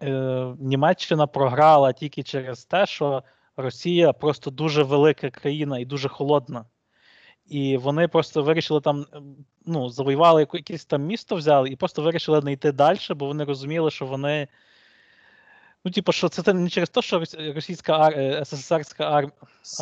е, 0.01 0.53
Німеччина 0.59 1.27
програла 1.27 1.93
тільки 1.93 2.23
через 2.23 2.65
те, 2.65 2.85
що 2.85 3.23
Росія 3.57 4.13
просто 4.13 4.51
дуже 4.51 4.83
велика 4.83 5.29
країна 5.29 5.79
і 5.79 5.85
дуже 5.85 6.09
холодна. 6.09 6.65
І 7.47 7.77
вони 7.77 8.07
просто 8.07 8.43
вирішили 8.43 8.81
там, 8.81 9.05
е, 9.13 9.21
ну, 9.65 9.89
завоювали 9.89 10.47
якесь 10.53 10.85
там 10.85 11.03
місто, 11.03 11.35
взяли, 11.35 11.69
і 11.69 11.75
просто 11.75 12.01
вирішили 12.01 12.41
не 12.41 12.51
йти 12.51 12.71
далі, 12.71 12.99
бо 13.15 13.25
вони 13.25 13.43
розуміли, 13.43 13.91
що 13.91 14.05
вони. 14.05 14.47
Ну, 15.85 15.91
типу, 15.91 16.11
що 16.11 16.29
це 16.29 16.53
не 16.53 16.69
через 16.69 16.89
те, 16.89 17.01
що 17.01 17.23
російська 17.55 17.99
ар... 17.99 18.13
е, 18.17 18.45
СССРська 18.45 19.11
ар... 19.11 19.31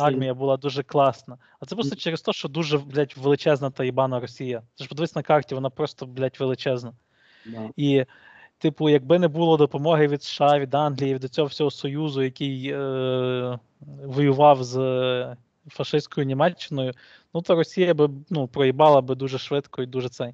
армія 0.00 0.34
була 0.34 0.56
дуже 0.56 0.82
класна, 0.82 1.38
а 1.60 1.66
це 1.66 1.74
просто 1.74 1.96
через 1.96 2.22
те, 2.22 2.32
що 2.32 2.48
дуже, 2.48 2.78
блядь, 2.78 3.14
величезна 3.16 3.70
та 3.70 3.84
їбана 3.84 4.20
Росія. 4.20 4.62
Це 4.74 4.84
ж 4.84 4.88
подивись 4.88 5.16
на 5.16 5.22
карті, 5.22 5.54
вона 5.54 5.70
просто, 5.70 6.06
блядь, 6.06 6.36
величезна. 6.40 6.92
Да. 7.46 7.70
І, 7.76 8.04
типу, 8.58 8.88
якби 8.88 9.18
не 9.18 9.28
було 9.28 9.56
допомоги 9.56 10.08
від 10.08 10.22
США, 10.22 10.58
від 10.58 10.74
Англії, 10.74 11.14
від 11.14 11.24
цього 11.24 11.48
всього 11.48 11.70
Союзу, 11.70 12.22
який 12.22 12.68
е, 12.68 13.58
воював 14.04 14.64
з 14.64 14.76
е, 14.76 15.36
фашистською 15.68 16.26
Німеччиною, 16.26 16.92
ну 17.34 17.42
то 17.42 17.54
Росія 17.54 17.94
би 17.94 18.10
ну, 18.30 18.48
проїбала 18.48 19.00
би 19.00 19.14
дуже 19.14 19.38
швидко 19.38 19.82
і 19.82 19.86
дуже 19.86 20.08
цей. 20.08 20.32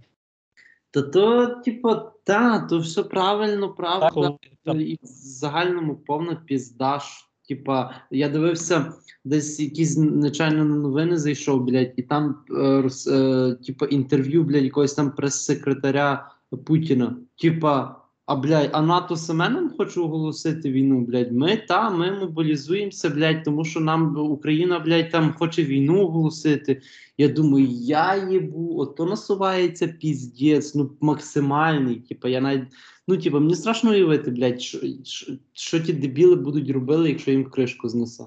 Та 0.91 1.03
то, 1.03 1.47
типу, 1.47 1.97
та, 2.25 2.61
то 2.61 2.79
все 2.79 3.03
правильно, 3.03 3.69
правда. 3.69 4.37
Так, 4.65 4.77
І 4.77 4.99
в 5.03 5.07
загальному 5.07 5.95
повна 5.95 6.35
пізда. 6.35 7.01
Типа, 7.49 7.95
я 8.11 8.29
дивився, 8.29 8.93
десь 9.25 9.61
якісь 9.61 9.97
нечайно 9.97 10.65
новини 10.65 11.17
зайшов, 11.17 11.65
блядь, 11.65 11.93
і 11.97 12.03
там 12.03 12.37
е, 12.51 12.89
е, 13.11 13.57
типа 13.67 13.87
інтерв'ю, 13.87 14.45
блядь, 14.45 14.65
якогось 14.65 14.95
там 14.95 15.11
прес-секретаря 15.11 16.31
Путіна. 16.65 17.17
Типа, 17.37 18.02
а 18.27 18.37
блядь, 18.37 18.71
а 18.73 18.83
НАТО 18.83 19.17
саме 19.17 19.49
нам 19.49 19.71
хоче 19.71 20.01
оголосити 20.01 20.73
війну, 20.73 21.01
блядь. 21.01 21.33
Ми 21.33 21.57
та, 21.57 21.91
ми 21.91 22.21
мобілізуємося, 22.21 23.11
блядь, 23.11 23.45
тому 23.45 23.65
що 23.65 23.81
нам 23.81 24.17
Україна, 24.17 24.79
блядь, 24.79 25.11
там 25.11 25.35
хоче 25.39 25.65
війну 25.65 26.01
оголосити. 26.01 26.83
Я 27.19 27.29
думаю, 27.29 27.67
я 27.71 28.29
їбу, 28.31 28.79
ото 28.79 29.07
насувається 29.07 29.89
піздець, 29.89 30.75
ну 30.75 30.91
максимальний. 31.01 31.97
Типа, 31.97 32.29
я 32.29 32.41
навіть, 32.41 32.69
ну 33.09 33.17
типа, 33.17 33.41
мені 33.41 33.55
страшно 33.55 33.91
уявити, 33.91 34.31
блядь, 34.31 34.63
що, 34.63 34.79
що, 35.05 35.33
що 35.53 35.81
ті 35.81 35.93
дебіли 35.93 36.37
будуть 36.37 36.71
робили, 36.71 37.09
якщо 37.09 37.31
їм 37.31 37.45
кришку 37.45 37.89
знесе. 37.89 38.25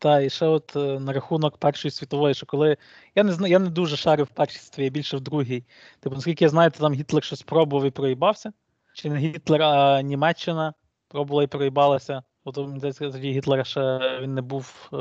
Та, 0.00 0.20
і 0.20 0.30
ще 0.30 0.46
от 0.46 0.76
е, 0.76 1.00
на 1.00 1.12
рахунок 1.12 1.56
Першої 1.56 1.92
світової, 1.92 2.34
що 2.34 2.46
коли. 2.46 2.76
Я 3.14 3.22
не 3.22 3.32
знаю, 3.32 3.52
я 3.52 3.58
не 3.58 3.70
дуже 3.70 3.96
шарив 3.96 4.26
в 4.26 4.34
першій 4.34 4.58
світовій, 4.58 4.84
я 4.84 4.90
більше 4.90 5.16
в 5.16 5.20
другій. 5.20 5.64
Типу, 6.00 6.16
наскільки 6.16 6.44
я 6.44 6.48
знаю, 6.48 6.70
там 6.70 6.92
Гітлер 6.92 7.24
щось 7.24 7.42
пробував 7.42 7.86
і 7.86 7.90
проїбався. 7.90 8.52
Чи 8.94 9.10
не 9.10 9.18
Гітлер, 9.18 9.62
а 9.62 10.02
Німеччина 10.02 10.74
пробувала 11.08 11.42
і 11.42 11.46
проїбалася. 11.46 12.22
От 12.44 12.54
тоді 12.98 13.32
Гітлера 13.32 13.64
ще 13.64 14.18
він 14.20 14.34
не 14.34 14.42
був 14.42 14.90
е, 14.92 14.96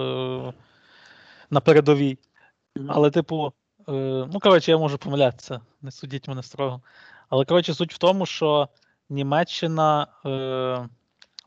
на 1.50 1.62
передовій. 1.62 2.18
Але, 2.88 3.12
типу, 3.12 3.54
е, 3.90 3.92
ну, 4.34 4.40
коротше, 4.40 4.72
я 4.72 4.78
можу 4.78 4.98
помилятися, 4.98 5.62
не 5.82 5.92
судіть 5.92 6.28
мене 6.28 6.44
строго. 6.44 6.82
Але, 7.30 7.46
коротше, 7.46 7.74
суть 7.74 7.94
в 7.94 7.98
тому, 7.98 8.26
що 8.26 8.70
Німеччина 9.10 10.08
е, 10.26 10.90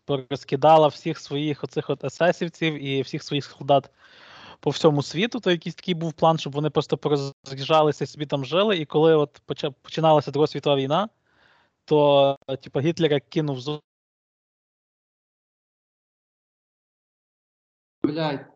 порозкидала 0.04 0.88
всіх 0.88 1.18
своїх 1.18 1.64
оцих 1.64 1.90
от 1.90 2.04
есесівців 2.04 2.85
і 2.85 3.02
всіх 3.02 3.23
своїх 3.23 3.44
солдат 3.44 3.90
по 4.61 4.71
всьому 4.71 5.02
світу. 5.02 5.40
То 5.40 5.50
якийсь 5.50 5.75
такий 5.75 5.94
був 5.94 6.12
план, 6.12 6.38
щоб 6.38 6.52
вони 6.52 6.71
просто 6.71 6.99
пороз'їжджалися 6.99 8.06
собі 8.06 8.26
там 8.26 8.44
жили. 8.44 8.76
І 8.76 8.85
коли 8.85 9.14
от 9.14 9.42
починалася 9.82 10.30
Друга 10.30 10.47
світова 10.47 10.76
війна, 10.76 11.09
то 11.85 12.38
типу, 12.62 12.80
Гітлер 12.80 13.12
як 13.12 13.28
кинув 13.28 13.61
з 13.61 13.80
Блядь, 18.02 18.47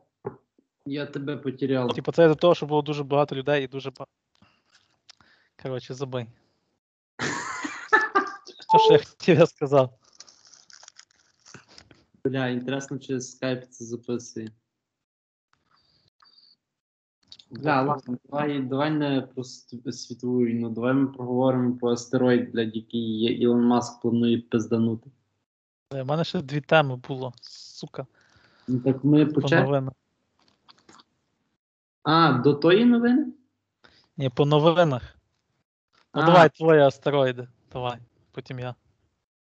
я 0.87 1.07
тебе 1.07 1.37
потеряв. 1.37 1.95
Типу, 1.95 2.13
це 2.13 2.29
за 2.29 2.35
того, 2.35 2.55
що 2.55 2.67
було 2.67 2.83
дуже 2.83 3.05
багато 3.05 3.37
людей 3.37 3.65
і 3.65 3.67
дуже 3.67 3.91
багато. 3.91 4.13
Коротше, 5.63 5.95
забий. 5.95 6.27
Що 8.69 8.79
ж 8.79 8.93
я 8.93 8.99
хотів, 8.99 9.39
я 9.39 9.47
сказав. 9.47 9.99
Бля, 12.29 12.49
інтересно, 12.49 12.99
чи 12.99 13.21
скайп 13.21 13.65
це 13.71 13.85
записує. 13.85 14.49
Бля, 17.51 17.83
ладно, 17.83 18.19
давай, 18.25 18.61
давай 18.61 18.91
не 18.91 19.21
про 19.21 19.45
світову 19.93 20.39
війну, 20.45 20.71
давай 20.71 20.95
ми 20.95 21.07
проговоримо 21.07 21.77
про 21.77 21.91
астероїд, 21.91 22.53
блядь, 22.53 22.77
який 22.77 23.19
є- 23.19 23.33
Ілон 23.33 23.65
Маск 23.67 24.03
планує 24.03 24.39
пизданути. 24.39 25.11
У 25.91 26.05
мене 26.05 26.25
ще 26.25 26.43
дві 26.43 26.61
теми 26.61 26.97
було. 26.97 27.33
Сука, 27.41 28.07
Ну 28.69 28.81
так 28.81 29.05
ми 29.05 29.27
по 29.27 29.41
почали. 29.41 29.91
А, 32.03 32.33
до 32.33 32.55
тої 32.55 32.85
новини? 32.85 33.27
Ні, 34.17 34.31
по 34.31 34.47
новинах. 34.47 35.03
Ну 36.15 36.23
А. 36.23 36.27
давай 36.27 36.51
твої 36.51 36.81
астероїди. 36.81 37.49
Давай, 37.73 37.99
потім 38.33 38.59
я. 38.59 38.75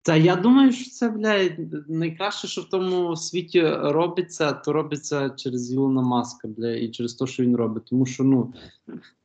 Та 0.06 0.16
я 0.16 0.36
думаю, 0.36 0.72
що 0.72 0.92
це, 0.92 1.10
блядь, 1.10 1.90
найкраще, 1.90 2.48
що 2.48 2.62
в 2.62 2.70
тому 2.70 3.16
світі 3.16 3.62
робиться, 3.68 4.54
то 4.54 4.74
робиться 4.74 5.30
через 5.30 5.72
Ілона 5.72 6.02
Маска, 6.02 6.48
бля, 6.48 6.76
і 6.76 6.90
через 6.90 7.14
те, 7.14 7.28
що 7.28 7.44
він 7.44 7.56
робить. 7.56 7.86
Тому 7.86 8.06
що, 8.06 8.24
ну, 8.24 8.54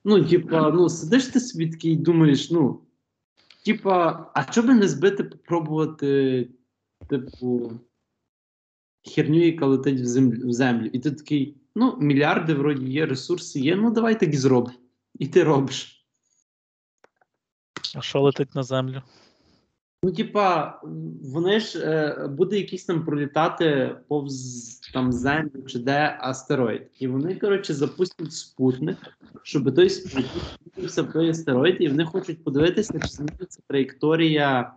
ну, 0.05 0.25
типа, 0.25 0.71
ну, 0.71 0.89
сидиш 0.89 1.27
ти 1.27 1.41
собі 1.41 1.71
такий 1.71 1.93
і 1.93 1.97
думаєш, 1.97 2.51
ну, 2.51 2.81
типа, 3.65 4.27
а 4.35 4.53
що 4.53 4.63
би 4.63 4.75
не 4.75 4.89
збити, 4.89 5.25
попробувати, 5.25 6.49
типу, 7.09 7.73
херню, 9.15 9.47
яка 9.47 9.67
летить 9.67 10.01
в 10.01 10.05
землю, 10.05 10.49
в 10.49 10.53
землю. 10.53 10.91
І 10.93 10.99
ти 10.99 11.11
такий, 11.11 11.57
ну, 11.75 11.97
мільярди 12.01 12.55
вроді 12.55 12.93
є, 12.93 13.07
ресурси 13.07 13.61
є, 13.61 13.77
ну 13.77 13.91
давай 13.91 14.21
так 14.21 14.35
і 14.35 14.37
зробимо. 14.37 14.79
І 15.19 15.27
ти 15.27 15.45
робиш. 15.45 16.07
А 17.95 18.01
що 18.01 18.21
летить 18.21 18.55
на 18.55 18.63
землю? 18.63 19.03
Ну, 20.03 20.13
типа, 20.13 20.81
вони 21.23 21.61
ж 21.61 21.79
е, 21.79 22.29
буде 22.29 22.57
якийсь 22.57 22.85
там 22.85 23.05
пролітати 23.05 23.97
повз 24.09 24.81
там 24.93 25.13
землю 25.13 25.63
чи 25.67 25.79
де 25.79 26.19
астероїд. 26.21 26.83
І 26.99 27.07
вони, 27.07 27.35
коротше, 27.35 27.75
запустять 27.75 28.33
спутник, 28.33 28.97
щоб 29.43 29.75
той 29.75 29.91
спутник 29.91 30.27
впився 30.67 31.03
в 31.03 31.13
той 31.13 31.31
астероїд, 31.31 31.77
і 31.81 31.89
вони 31.89 32.05
хочуть 32.05 32.45
подивитися, 32.45 33.01
чи 33.01 33.09
зміниться 33.09 33.61
траєкторія 33.69 34.75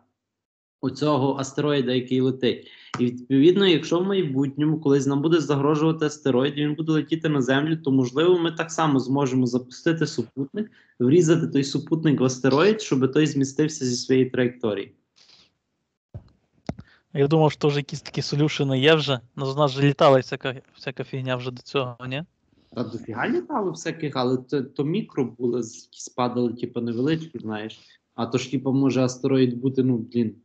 оцього 0.81 1.35
астероїда, 1.39 1.93
який 1.93 2.21
летить. 2.21 2.67
І 2.99 3.05
відповідно, 3.05 3.67
якщо 3.67 3.99
в 3.99 4.07
майбутньому 4.07 4.79
колись 4.79 5.05
нам 5.05 5.21
буде 5.21 5.39
загрожувати 5.39 6.05
астероїд, 6.05 6.57
і 6.57 6.61
він 6.61 6.75
буде 6.75 6.91
летіти 6.91 7.29
на 7.29 7.41
землю, 7.41 7.77
то 7.77 7.91
можливо 7.91 8.39
ми 8.39 8.51
так 8.51 8.71
само 8.71 8.99
зможемо 8.99 9.45
запустити 9.45 10.07
супутник, 10.07 10.71
врізати 10.99 11.47
той 11.47 11.63
супутник 11.63 12.19
в 12.19 12.23
астероїд, 12.23 12.81
щоб 12.81 13.11
той 13.13 13.27
змістився 13.27 13.85
зі 13.85 13.95
своєї 13.95 14.29
траєкторії. 14.29 14.95
Я 17.13 17.27
думав, 17.27 17.51
що 17.51 17.67
вже 17.67 17.77
якісь 17.79 18.01
такі 18.01 18.21
солюшени 18.21 18.79
є 18.79 18.95
вже. 18.95 19.19
Ну, 19.35 19.45
з 19.45 19.55
нас 19.57 19.71
же 19.71 19.81
літала 19.83 20.19
всяка, 20.19 20.61
всяка 20.75 21.03
фігня 21.03 21.35
вже 21.35 21.51
до 21.51 21.61
цього, 21.61 21.97
ні? 22.07 22.23
Та 22.75 22.83
дофіга 22.83 23.29
літало 23.29 23.71
всяких, 23.71 24.15
але 24.15 24.37
то, 24.37 24.61
то 24.61 24.83
мікро 24.83 25.25
були, 25.25 25.63
з- 25.63 25.83
які 25.83 25.99
спадали, 26.01 26.53
типу, 26.53 26.81
невеличкі, 26.81 27.39
знаєш. 27.39 27.79
А 28.15 28.25
то 28.25 28.37
ж, 28.37 28.51
типу, 28.51 28.73
може 28.73 29.03
астероїд 29.03 29.57
бути, 29.57 29.83
ну, 29.83 29.97
блін, 29.97 30.35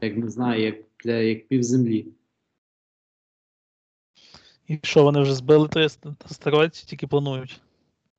як 0.00 0.16
не 0.16 0.28
знаю, 0.28 0.62
як, 0.62 0.76
для, 1.04 1.12
як 1.12 1.48
пів 1.48 1.62
землі. 1.62 2.06
І 4.68 4.78
що, 4.82 5.02
вони 5.02 5.20
вже 5.20 5.34
збили 5.34 5.68
той 5.68 5.84
аст- 5.84 6.24
астероїд, 6.24 6.74
чи 6.74 6.86
тільки 6.86 7.06
планують? 7.06 7.60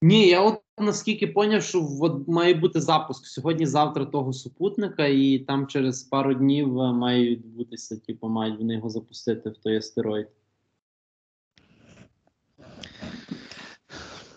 Ні, 0.01 0.27
я 0.27 0.41
от 0.41 0.61
наскільки 0.79 1.27
поняв, 1.27 1.63
що 1.63 1.89
от 2.01 2.27
має 2.27 2.53
бути 2.53 2.81
запуск 2.81 3.25
сьогодні-завтра 3.25 4.05
того 4.05 4.33
супутника, 4.33 5.05
і 5.05 5.39
там 5.39 5.67
через 5.67 6.03
пару 6.03 6.33
днів 6.33 6.79
е, 6.79 6.93
має 6.93 7.29
відбутися, 7.29 7.97
типу, 7.97 8.27
мають 8.27 8.59
вони 8.59 8.73
його 8.73 8.89
запустити 8.89 9.49
в 9.49 9.57
той 9.57 9.77
астероїд. 9.77 10.27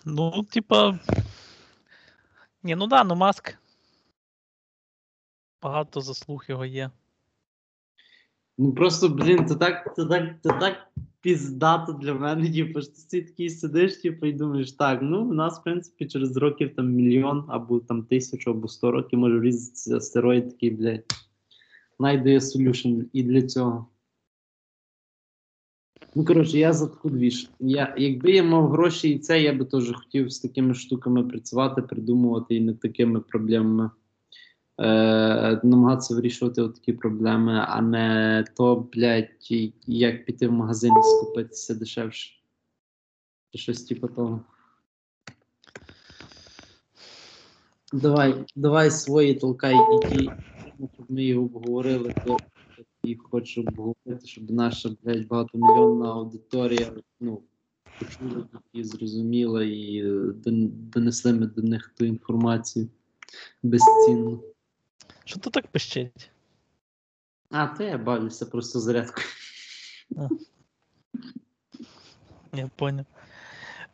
Ну, 0.05 0.43
типа. 0.43 0.99
Ні, 2.63 2.75
ну 2.75 2.87
да, 2.87 3.03
ну 3.03 3.15
Маск. 3.15 3.57
Багато 5.61 6.01
заслуг 6.01 6.45
його 6.47 6.65
є. 6.65 6.91
Ну 8.57 8.73
просто, 8.73 9.09
блін, 9.09 9.47
це 9.47 9.55
так, 9.55 9.93
це 9.95 10.05
так, 10.05 10.23
це 10.43 10.49
так 10.49 10.75
піздато 11.21 11.93
для 11.93 12.13
мене, 12.13 12.53
типу, 12.53 12.81
що 12.81 12.91
ти 13.11 13.21
такий 13.21 13.49
сидиш, 13.49 13.95
типу, 13.97 14.25
і 14.25 14.33
думаєш, 14.33 14.71
так, 14.71 14.99
ну, 15.01 15.29
в 15.29 15.33
нас, 15.33 15.59
в 15.59 15.63
принципі, 15.63 16.07
через 16.07 16.37
років 16.37 16.75
там 16.75 16.91
мільйон, 16.91 17.45
або 17.47 17.79
там 17.79 18.03
тисячу, 18.03 18.51
або 18.51 18.67
сто 18.67 18.91
років 18.91 19.19
може 19.19 19.39
врізатися 19.39 19.97
астероїд 19.97 20.49
такий, 20.49 20.69
блядь. 20.69 21.05
Найде 21.99 22.37
solution 22.37 23.05
і 23.13 23.23
для 23.23 23.41
цього. 23.41 23.87
Ну, 26.15 26.25
коротше, 26.25 26.57
я 26.59 26.73
за 26.73 26.87
таку 26.87 27.09
двіж. 27.09 27.49
Я, 27.59 27.95
якби 27.97 28.31
я 28.31 28.43
мав 28.43 28.67
гроші 28.67 29.09
і 29.09 29.19
це, 29.19 29.41
я 29.41 29.53
би 29.53 29.65
теж 29.65 29.91
хотів 29.91 30.29
з 30.29 30.39
такими 30.39 30.73
штуками 30.73 31.23
працювати, 31.23 31.81
придумувати 31.81 32.55
і 32.55 32.61
над 32.61 32.79
такими 32.79 33.19
проблемами. 33.19 33.89
Е, 34.79 35.59
намагатися 35.63 36.15
вирішувати 36.15 36.67
такі 36.67 36.93
проблеми, 36.93 37.65
а 37.67 37.81
не 37.81 38.45
то, 38.57 38.75
блядь, 38.93 39.51
як 39.87 40.25
піти 40.25 40.47
в 40.47 40.51
магазин 40.51 40.93
і 40.99 41.03
скупитися 41.03 41.75
дешевше. 41.75 42.31
Чи 43.51 43.57
щось 43.57 43.83
типу 43.83 44.07
того. 44.07 44.41
Давай, 47.93 48.45
давай 48.55 48.91
свої 48.91 49.33
толкай 49.33 49.75
іди, 49.75 50.31
щоб 50.93 51.05
ми 51.09 51.23
їх 51.23 51.37
обговорили, 51.37 52.15
то 52.25 52.37
і 53.03 53.15
хочу 53.15 53.61
обговорити, 53.61 54.27
щоб 54.27 54.51
наша, 54.51 54.89
блядь, 55.03 55.27
багатомільйонна 55.27 56.11
аудиторія, 56.11 56.91
ну, 57.19 57.41
почула 57.99 58.47
і 58.73 58.83
зрозуміла, 58.83 59.63
і 59.63 60.03
донесли 60.93 61.33
ми 61.33 61.47
до 61.47 61.61
них 61.61 61.93
ту 61.97 62.05
інформацію 62.05 62.87
безцінну. 63.63 64.52
Що 65.25 65.39
то 65.39 65.49
так 65.49 65.67
пищить? 65.67 66.31
А, 67.51 67.67
то 67.67 67.83
я 67.83 67.97
бавлюся 67.97 68.45
просто 68.45 68.79
зарядкою. 68.79 69.27
Я 72.53 72.69
поняв. 72.75 73.05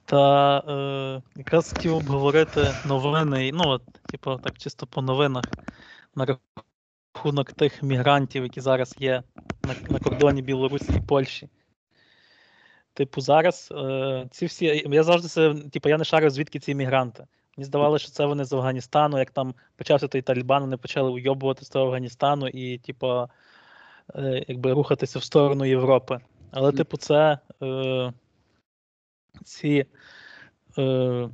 Та 0.05 0.57
е, 0.59 1.21
якраз 1.35 1.73
хотів 1.73 1.95
обговорити 1.95 2.75
новини, 2.85 3.51
ну, 3.53 3.63
от, 3.65 3.83
типу, 3.85 4.37
так 4.37 4.57
чисто 4.57 4.87
по 4.87 5.01
новинах, 5.01 5.43
на 6.15 6.37
рахунок 7.15 7.53
тих 7.53 7.83
мігрантів, 7.83 8.43
які 8.43 8.61
зараз 8.61 8.95
є 8.99 9.23
на, 9.63 9.75
на 9.89 9.99
кордоні 9.99 10.41
Білорусі 10.41 10.93
і 10.97 11.01
Польщі. 11.01 11.49
Типу, 12.93 13.21
зараз 13.21 13.69
е, 13.71 14.27
ці 14.31 14.45
всі. 14.45 14.83
Я 14.89 15.03
завжди 15.03 15.27
це, 15.27 15.53
типу, 15.53 15.89
я 15.89 15.97
не 15.97 16.03
шарю, 16.03 16.29
звідки 16.29 16.59
ці 16.59 16.75
мігранти. 16.75 17.25
Мені 17.59 17.65
здавалося, 17.65 18.03
що 18.03 18.11
це 18.11 18.25
вони 18.25 18.45
з 18.45 18.53
Афганістану, 18.53 19.19
як 19.19 19.31
там 19.31 19.53
почався 19.75 20.07
той 20.07 20.21
Талібан, 20.21 20.61
вони 20.61 20.77
почали 20.77 21.11
уйобувати 21.11 21.65
з 21.65 21.69
того 21.69 21.85
Афганістану 21.85 22.47
і, 22.47 22.77
типу, 22.77 23.27
е, 24.15 24.45
якби 24.47 24.73
рухатися 24.73 25.19
в 25.19 25.23
сторону 25.23 25.65
Європи. 25.65 26.19
Але, 26.51 26.71
типу, 26.71 26.97
це 26.97 27.39
е, 27.61 28.13
ці 29.43 29.85
е, 30.77 31.29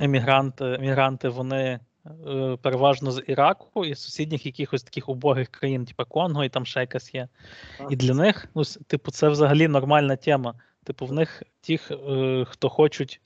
емігранти, 0.00 0.64
емігранти, 0.64 1.28
вони 1.28 1.80
е, 2.26 2.56
переважно 2.62 3.10
з 3.10 3.22
Іраку 3.26 3.84
і 3.84 3.94
з 3.94 3.98
сусідніх 3.98 4.46
якихось 4.46 4.82
таких 4.82 5.08
убогих 5.08 5.48
країн, 5.48 5.84
типу 5.84 6.04
Конго, 6.04 6.44
і 6.44 6.48
там 6.48 6.66
ще 6.66 6.80
якась 6.80 7.14
є. 7.14 7.28
І 7.90 7.96
для 7.96 8.14
них, 8.14 8.48
ну, 8.54 8.62
типу, 8.64 9.10
це 9.10 9.28
взагалі 9.28 9.68
нормальна 9.68 10.16
тема. 10.16 10.54
Типу, 10.84 11.06
в 11.06 11.12
них 11.12 11.42
тих, 11.60 11.90
е, 11.90 12.44
хто 12.48 12.68
хочуть 12.68 13.20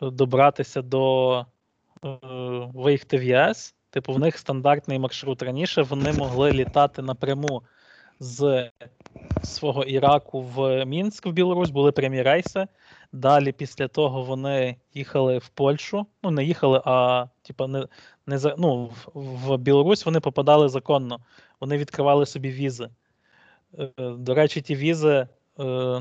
добратися 0.00 0.82
до 0.82 1.38
е, 2.04 2.18
виїхати 2.74 3.18
в 3.18 3.22
ЄС, 3.22 3.74
типу, 3.90 4.12
в 4.12 4.18
них 4.18 4.38
стандартний 4.38 4.98
маршрут. 4.98 5.42
Раніше 5.42 5.82
вони 5.82 6.12
могли 6.12 6.52
літати 6.52 7.02
напряму 7.02 7.62
з 8.20 8.70
свого 9.44 9.84
Іраку 9.84 10.42
в 10.42 10.84
Мінськ 10.84 11.26
в 11.26 11.30
Білорусь, 11.30 11.70
були 11.70 11.92
прямі 11.92 12.22
рейси. 12.22 12.66
Далі, 13.12 13.52
після 13.52 13.88
того, 13.88 14.22
вони 14.22 14.76
їхали 14.94 15.38
в 15.38 15.48
Польщу. 15.48 16.06
Ну, 16.22 16.30
не 16.30 16.44
їхали, 16.44 16.82
а 16.84 17.26
типу, 17.42 17.66
не, 17.66 17.86
не 18.26 18.38
за, 18.38 18.54
ну, 18.58 18.84
в, 18.84 19.10
в 19.14 19.58
Білорусь 19.58 20.06
вони 20.06 20.20
попадали 20.20 20.68
законно. 20.68 21.18
Вони 21.60 21.78
відкривали 21.78 22.26
собі 22.26 22.50
візи. 22.50 22.88
Е, 23.78 23.90
До 23.98 24.34
речі, 24.34 24.60
ті 24.60 24.76
візи, 24.76 25.08
е, 25.08 25.28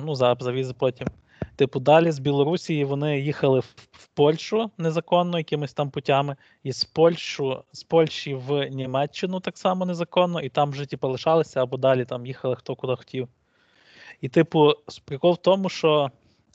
ну, 0.06 0.16
за, 0.16 0.38
за 0.40 0.52
візи 0.52 0.74
потім. 0.74 1.08
Типу, 1.56 1.80
далі 1.80 2.12
з 2.12 2.20
Білорусі 2.20 2.84
вони 2.84 3.20
їхали 3.20 3.60
в, 3.60 3.76
Польщу 4.16 4.72
незаконно, 4.78 5.38
якимись 5.38 5.74
там 5.74 5.90
путями, 5.90 6.36
і 6.64 6.72
з 6.72 6.84
Польщу, 6.84 7.64
з 7.72 7.84
Польщі 7.84 8.34
в 8.34 8.70
Німеччину 8.70 9.40
так 9.40 9.58
само 9.58 9.86
незаконно, 9.86 10.42
і 10.42 10.50
там 10.50 10.72
вже 10.72 10.86
типу, 10.86 11.08
лишалися 11.08 11.64
або 11.64 11.78
далі 11.78 12.06
там 12.06 12.26
їхали 12.26 12.56
хто 12.56 12.76
куди 12.76 12.96
хотів. 12.96 13.28
І, 14.22 14.30
типу, 14.30 14.74
прикол 15.06 15.34
в 15.34 15.38
тому, 15.38 15.70
що 15.70 16.12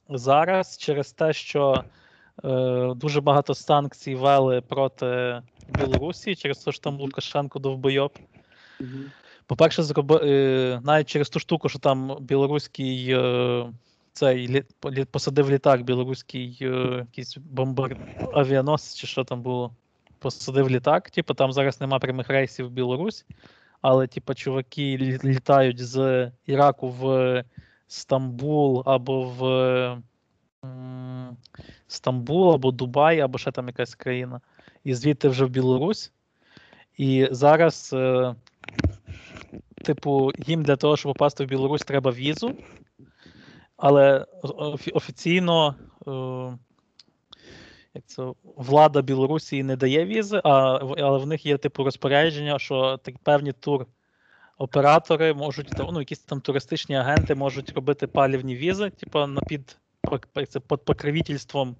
зараз 0.09 0.79
через 0.79 1.13
те, 1.13 1.33
що 1.33 1.85
е, 2.45 2.93
дуже 2.97 3.21
багато 3.21 3.55
санкцій 3.55 4.15
вели 4.15 4.61
проти 4.61 5.43
Білорусі, 5.69 6.35
через 6.35 6.59
те, 6.59 6.73
що 6.73 6.81
там 6.81 7.01
Лукашенко 7.01 7.59
довбойоб. 7.59 8.19
По-перше, 9.47 9.83
зроби, 9.83 10.21
е, 10.23 10.81
навіть 10.85 11.09
через 11.09 11.29
ту 11.29 11.39
штуку, 11.39 11.69
що 11.69 11.79
там 11.79 12.17
білоруський 12.21 13.11
е, 13.11 13.67
цей 14.13 14.49
лі, 14.49 14.63
лі- 14.83 15.05
посадив 15.05 15.51
літак, 15.51 15.83
білоруський 15.83 16.59
е, 16.63 16.67
якийсь 16.99 17.37
бомбар 17.37 17.97
авіаносець, 18.35 18.97
чи 18.97 19.07
що 19.07 19.25
там 19.25 19.43
було. 19.43 19.75
Посадив 20.19 20.71
літак. 20.71 21.11
Типу, 21.11 21.35
там 21.35 21.53
зараз 21.53 21.81
нема 21.81 21.99
прямих 21.99 22.29
рейсів 22.29 22.67
в 22.67 22.71
Білорусь, 22.71 23.27
але, 23.81 24.07
типу, 24.07 24.35
чуваки 24.35 24.99
літають 25.25 25.79
з 25.79 26.31
Іраку 26.47 26.89
в 26.89 27.45
Стамбул 27.89 28.83
або 28.87 29.23
в 29.23 29.45
м, 30.65 31.37
Стамбул, 31.89 32.55
або 32.55 32.71
Дубай, 32.71 33.21
або 33.21 33.39
ще 33.39 33.51
там 33.53 33.67
якась 33.67 33.95
країна. 33.95 34.41
І 34.85 34.95
звідти 34.95 35.29
вже 35.29 35.45
в 35.45 35.51
Білорусь. 35.51 36.13
І 36.97 37.29
зараз. 37.31 37.91
Е, 37.93 38.35
типу, 39.85 40.33
їм 40.39 40.63
для 40.63 40.77
того, 40.77 40.97
щоб 40.97 41.13
попасти 41.13 41.45
в 41.45 41.49
Білорусь, 41.49 41.83
треба 41.83 42.11
візу, 42.11 42.57
але 43.81 44.27
офіційно 44.93 45.75
е, 46.07 46.59
як 47.95 48.07
це, 48.07 48.33
влада 48.57 49.03
Білорусі 49.03 49.63
не 49.63 49.77
дає 49.77 50.05
візи, 50.05 50.41
а, 50.45 50.51
але 50.99 51.19
в 51.19 51.27
них 51.27 51.47
є 51.47 51.59
типу 51.59 51.85
розпорядження, 51.85 52.59
що 52.59 52.97
так, 52.97 53.19
певні 53.19 53.53
тур. 53.53 53.87
Оператори 54.59 55.35
можуть 55.35 55.73
ну, 55.79 55.99
якісь 55.99 56.19
там 56.19 56.41
туристичні 56.41 56.97
агенти 56.97 57.35
можуть 57.35 57.73
робити 57.73 58.07
палівні 58.07 58.57
візи, 58.57 58.91
типу, 58.91 59.27
на 59.27 59.41
під, 59.41 59.79
це, 60.49 60.61
під 60.61 60.85
покровительством 60.85 61.77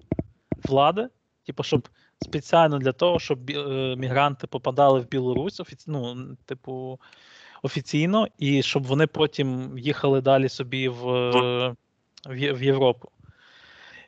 влади, 0.65 1.07
типу, 1.45 1.63
щоб 1.63 1.89
спеціально 2.21 2.79
для 2.79 2.91
того, 2.91 3.19
щоб 3.19 3.49
е, 3.49 3.95
мігранти 3.97 4.47
попадали 4.47 4.99
в 4.99 5.09
Білорусь, 5.09 5.59
офіці... 5.59 5.91
ну, 5.91 6.27
типу, 6.45 6.99
офіційно, 7.63 8.27
і 8.37 8.63
щоб 8.63 8.83
вони 8.83 9.07
потім 9.07 9.77
їхали 9.77 10.21
далі 10.21 10.49
собі 10.49 10.89
в, 10.89 11.09
е, 11.09 11.75
в, 12.25 12.53
в 12.53 12.63
Європу. 12.63 13.09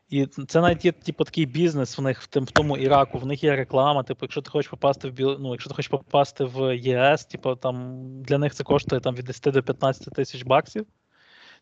І 0.09 0.25
це 0.25 0.61
навіть 0.61 0.85
є 0.85 0.91
типу, 0.91 1.23
такий 1.23 1.45
бізнес 1.45 1.97
в 1.97 2.01
них 2.01 2.21
в, 2.21 2.27
тим, 2.27 2.43
в 2.43 2.51
тому 2.51 2.77
Іраку. 2.77 3.17
В 3.17 3.25
них 3.25 3.43
є 3.43 3.55
реклама. 3.55 4.03
Типу, 4.03 4.19
якщо 4.21 4.41
ти 4.41 4.49
хочеш 4.49 4.69
попасти 4.69 5.09
в 5.09 5.37
ну, 5.39 5.51
якщо 5.51 5.69
ти 5.69 5.75
хочеш 5.75 5.89
попасти 5.89 6.43
в 6.43 6.77
ЄС, 6.77 7.25
типу, 7.25 7.55
там 7.55 8.05
для 8.21 8.37
них 8.37 8.53
це 8.53 8.63
коштує 8.63 9.01
там 9.01 9.15
від 9.15 9.25
10 9.25 9.53
до 9.53 9.63
15 9.63 10.13
тисяч 10.13 10.43
баксів. 10.43 10.85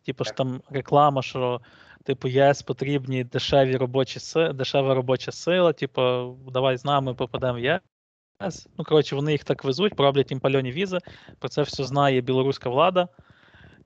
Типу 0.06 0.24
ж 0.24 0.32
там 0.32 0.62
реклама, 0.70 1.22
що 1.22 1.62
типу 2.04 2.28
ЄС 2.28 2.62
потрібні 2.62 3.24
дешеві 3.24 3.78
робочі 3.78 4.20
си... 4.20 4.54
дешева 4.54 4.94
робоча 4.94 5.32
сила. 5.32 5.74
Типу, 5.74 6.02
давай 6.52 6.78
з 6.78 6.86
нами 6.86 7.14
попадемо 7.14 7.54
в 7.54 7.60
ЄС. 7.60 8.68
Ну, 8.78 8.84
коротше, 8.84 9.16
вони 9.16 9.32
їх 9.32 9.44
так 9.44 9.64
везуть, 9.64 10.00
роблять 10.00 10.32
їм 10.32 10.40
пальоні 10.40 10.72
візи. 10.72 10.98
Про 11.40 11.50
це 11.50 11.62
все 11.62 11.84
знає 11.84 12.22
білоруська 12.22 12.70
влада. 12.70 13.08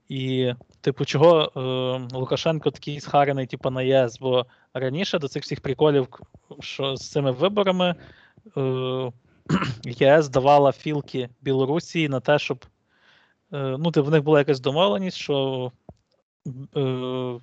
І, 0.08 0.52
типу, 0.80 1.04
чого 1.04 1.52
е, 1.56 2.16
Лукашенко 2.16 2.70
такий 2.70 3.00
схарений, 3.00 3.46
типу, 3.46 3.70
на 3.70 3.82
ЄС? 3.82 4.18
Бо 4.18 4.46
раніше 4.74 5.18
до 5.18 5.28
цих 5.28 5.42
всіх 5.42 5.60
приколів, 5.60 6.08
що 6.60 6.96
з 6.96 7.10
цими 7.10 7.30
виборами 7.30 7.94
е, 8.56 9.12
ЄС 9.84 10.28
давала 10.28 10.72
філки 10.72 11.28
Білорусі 11.40 12.08
на 12.08 12.20
те, 12.20 12.38
щоб 12.38 12.64
е, 13.52 13.76
ну, 13.78 13.90
типу, 13.90 14.06
в 14.06 14.10
них 14.10 14.22
була 14.22 14.38
якась 14.38 14.60
домовленість, 14.60 15.16
що 15.16 15.72
е, 16.76 17.40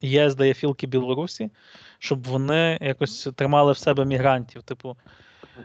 ЄС 0.00 0.34
дає 0.34 0.54
філки 0.54 0.86
Білорусі, 0.86 1.50
щоб 1.98 2.26
вони 2.26 2.78
якось 2.80 3.28
тримали 3.34 3.72
в 3.72 3.78
себе 3.78 4.04
мігрантів. 4.04 4.62
Типу, 4.62 4.96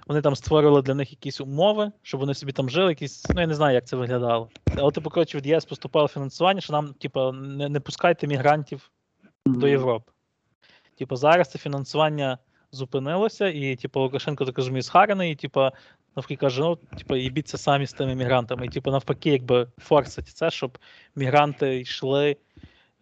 вони 0.08 0.22
там 0.22 0.36
створювали 0.36 0.82
для 0.82 0.94
них 0.94 1.12
якісь 1.12 1.42
умови, 1.42 1.92
щоб 2.02 2.20
вони 2.20 2.34
собі 2.34 2.52
там 2.52 2.70
жили, 2.70 2.90
якісь, 2.90 3.26
ну 3.36 3.42
я 3.42 3.48
не 3.48 3.54
знаю, 3.54 3.76
як 3.76 3.88
це 3.88 3.96
виглядало. 3.96 4.50
Але 4.78 4.92
типу, 4.92 5.10
коротше, 5.10 5.38
від 5.38 5.46
ЄС 5.46 5.66
поступало 5.66 6.08
фінансування, 6.08 6.62
що 6.62 6.74
нам, 6.74 6.94
типу, 6.94 7.32
не, 7.32 7.70
не 7.70 7.80
пускайте 7.80 8.28
мігрантів 8.28 8.92
до 9.46 9.68
Європи. 9.68 10.12
Типу, 10.98 11.16
зараз 11.16 11.50
це 11.50 11.60
фінансування 11.60 12.38
зупинилося, 12.72 13.48
і 13.48 13.76
типу, 13.76 14.00
Лукашенко 14.00 14.46
так 14.46 14.58
розуміє, 14.58 14.82
схарений, 14.82 15.32
і 15.32 15.36
типу, 15.36 15.62
навпаки 16.16 16.36
каже, 16.36 16.62
ну, 16.62 16.76
типу, 16.76 17.16
їбіться 17.16 17.58
самі 17.58 17.88
з 17.88 17.94
тими 17.94 18.16
мігрантами. 18.16 18.66
І 18.66 18.70
типу, 18.70 18.92
навпаки, 18.92 19.30
якби 19.30 19.68
форсить 19.78 20.28
це, 20.28 20.52
щоб 20.52 20.78
мігранти 21.16 21.80
йшли 21.80 22.38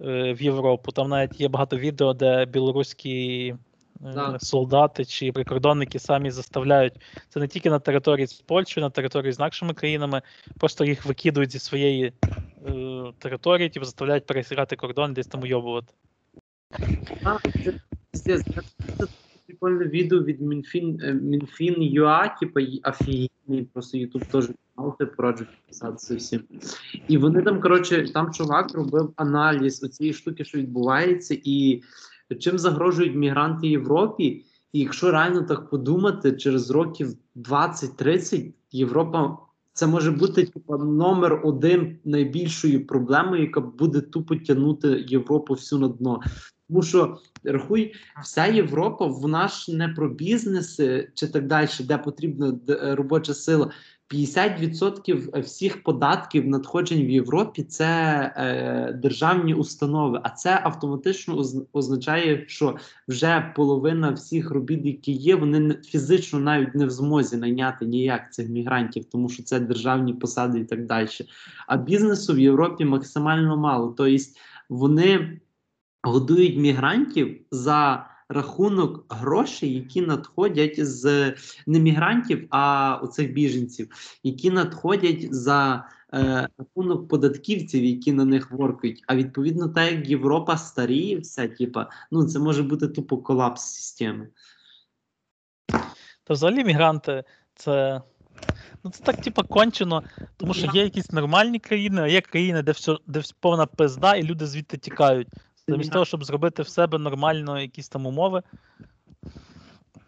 е, 0.01 0.33
в 0.33 0.41
Європу. 0.41 0.91
Там 0.91 1.09
навіть 1.09 1.41
є 1.41 1.47
багато 1.47 1.77
відео, 1.77 2.13
де 2.13 2.45
білоруські 2.45 3.55
Да. 4.03 4.39
солдати 4.39 5.05
чи 5.05 5.31
прикордонники 5.31 5.99
самі 5.99 6.31
заставляють 6.31 6.93
це 7.29 7.39
не 7.39 7.47
тільки 7.47 7.69
на 7.69 7.79
території 7.79 8.27
з 8.27 8.33
Польщею, 8.33 8.85
на 8.85 8.89
території 8.89 9.31
з 9.31 9.37
інакшими 9.37 9.73
країнами, 9.73 10.21
просто 10.57 10.85
їх 10.85 11.05
викидують 11.05 11.51
зі 11.51 11.59
своєї 11.59 12.13
е, 12.67 13.03
території, 13.19 13.69
типу, 13.69 13.85
заставляють 13.85 14.25
пересирати 14.25 14.75
кордон, 14.75 15.13
десь 15.13 15.27
там 15.27 15.41
уйобувати. 15.41 15.93
А, 17.23 17.37
це 17.63 17.73
пиздец. 18.11 18.45
Це 18.97 19.07
прикольне 19.47 19.85
відео 19.85 20.23
від 20.23 20.41
Мінфін, 20.41 21.01
е, 21.03 21.13
Мінфін 21.13 21.75
ЮА, 21.77 22.27
типу, 22.27 22.59
й- 22.59 22.81
офігенний, 22.83 23.63
просто 23.73 23.97
Ютуб 23.97 24.25
теж 24.25 24.47
канал, 24.75 24.97
ти 24.97 25.05
пораджу 25.05 25.45
підписатися 25.45 26.15
всім. 26.15 26.43
І 27.07 27.17
вони 27.17 27.41
там, 27.41 27.61
коротше, 27.61 28.13
там 28.13 28.33
чувак 28.33 28.73
робив 28.75 29.13
аналіз 29.15 29.83
оцієї 29.83 30.13
штуки, 30.13 30.45
що 30.45 30.57
відбувається, 30.57 31.37
і 31.43 31.81
чим 32.35 32.59
загрожують 32.59 33.15
мігранти 33.15 33.67
Європі. 33.67 34.45
І 34.73 34.79
якщо 34.79 35.11
реально 35.11 35.41
так 35.41 35.69
подумати, 35.69 36.31
через 36.31 36.71
років 36.71 37.13
20-30 37.35 38.53
Європа. 38.71 39.37
Це 39.73 39.87
може 39.87 40.11
бути 40.11 40.45
типу, 40.45 40.77
номер 40.77 41.41
один 41.43 41.99
найбільшою 42.05 42.87
проблемою, 42.87 43.41
яка 43.41 43.61
буде 43.61 44.01
тупо 44.01 44.35
тягнути 44.35 45.05
Європу 45.07 45.53
всю 45.53 45.79
на 45.81 45.87
дно. 45.87 46.21
Тому 46.69 46.83
що 46.83 47.17
рахуй, 47.43 47.93
вся 48.23 48.45
Європа, 48.45 49.05
вона 49.05 49.47
ж 49.47 49.75
не 49.75 49.87
про 49.89 50.09
бізнеси 50.09 51.11
чи 51.13 51.27
так 51.27 51.47
далі, 51.47 51.67
де 51.79 51.97
потрібна 51.97 52.59
е, 52.69 52.95
робоча 52.95 53.33
сила. 53.33 53.71
50% 54.13 55.41
всіх 55.41 55.83
податків 55.83 56.47
надходжень 56.47 57.05
в 57.05 57.09
Європі 57.09 57.63
це 57.63 57.85
е, 58.37 58.93
державні 58.93 59.53
установи, 59.53 60.19
а 60.23 60.29
це 60.29 60.61
автоматично 60.63 61.43
означає, 61.73 62.45
що 62.47 62.77
вже 63.07 63.53
половина 63.55 64.11
всіх 64.11 64.51
робіт, 64.51 64.85
які 64.85 65.11
є, 65.11 65.35
вони 65.35 65.75
фізично 65.85 66.39
навіть 66.39 66.75
не 66.75 66.85
в 66.85 66.89
змозі 66.89 67.37
найняти 67.37 67.85
ніяк 67.85 68.33
цих 68.33 68.49
мігрантів, 68.49 69.05
тому 69.05 69.29
що 69.29 69.43
це 69.43 69.59
державні 69.59 70.13
посади 70.13 70.59
і 70.59 70.65
так 70.65 70.85
далі. 70.85 71.07
А 71.67 71.77
бізнесу 71.77 72.33
в 72.33 72.39
Європі 72.39 72.85
максимально 72.85 73.57
мало. 73.57 73.93
Тобто 73.97 74.23
вони 74.69 75.39
годують 76.03 76.57
мігрантів 76.57 77.41
за 77.51 78.10
рахунок 78.31 79.05
грошей, 79.09 79.73
які 79.73 80.01
надходять 80.01 80.85
з 80.85 81.33
не 81.67 81.79
мігрантів, 81.79 82.47
а 82.49 82.95
оцих 83.03 83.33
біженців, 83.33 83.89
які 84.23 84.51
надходять 84.51 85.33
за 85.35 85.89
е, 86.13 86.47
рахунок 86.57 87.07
податківців, 87.07 87.83
які 87.83 88.13
на 88.13 88.25
них 88.25 88.51
воркають. 88.51 89.03
А 89.07 89.15
відповідно, 89.15 89.69
так 89.69 89.91
як 89.91 90.09
Європа 90.09 90.57
старіє, 90.57 91.19
все, 91.19 91.47
типа, 91.47 91.89
ну 92.11 92.25
це 92.25 92.39
може 92.39 92.63
бути 92.63 92.87
тупо 92.87 93.17
колапс 93.17 93.61
системи. 93.61 94.27
Та 96.23 96.33
взагалі 96.33 96.63
мігранти 96.63 97.23
це. 97.55 98.01
Ну, 98.83 98.91
це 98.91 99.03
так, 99.03 99.21
типа, 99.21 99.43
кончено, 99.43 100.03
тому 100.37 100.53
що 100.53 100.71
є 100.73 100.83
якісь 100.83 101.11
нормальні 101.11 101.59
країни, 101.59 102.01
а 102.01 102.07
є 102.07 102.21
країни, 102.21 102.61
де 102.61 102.71
все, 102.71 102.97
де 103.07 103.21
повна 103.39 103.65
пизда, 103.65 104.15
і 104.15 104.23
люди 104.23 104.47
звідти 104.47 104.77
тікають. 104.77 105.27
Замість 105.67 105.91
того, 105.91 106.05
щоб 106.05 106.23
зробити 106.23 106.63
в 106.63 106.67
себе 106.67 106.97
нормально 106.97 107.61
якісь 107.61 107.89
там 107.89 108.05
умови. 108.05 108.43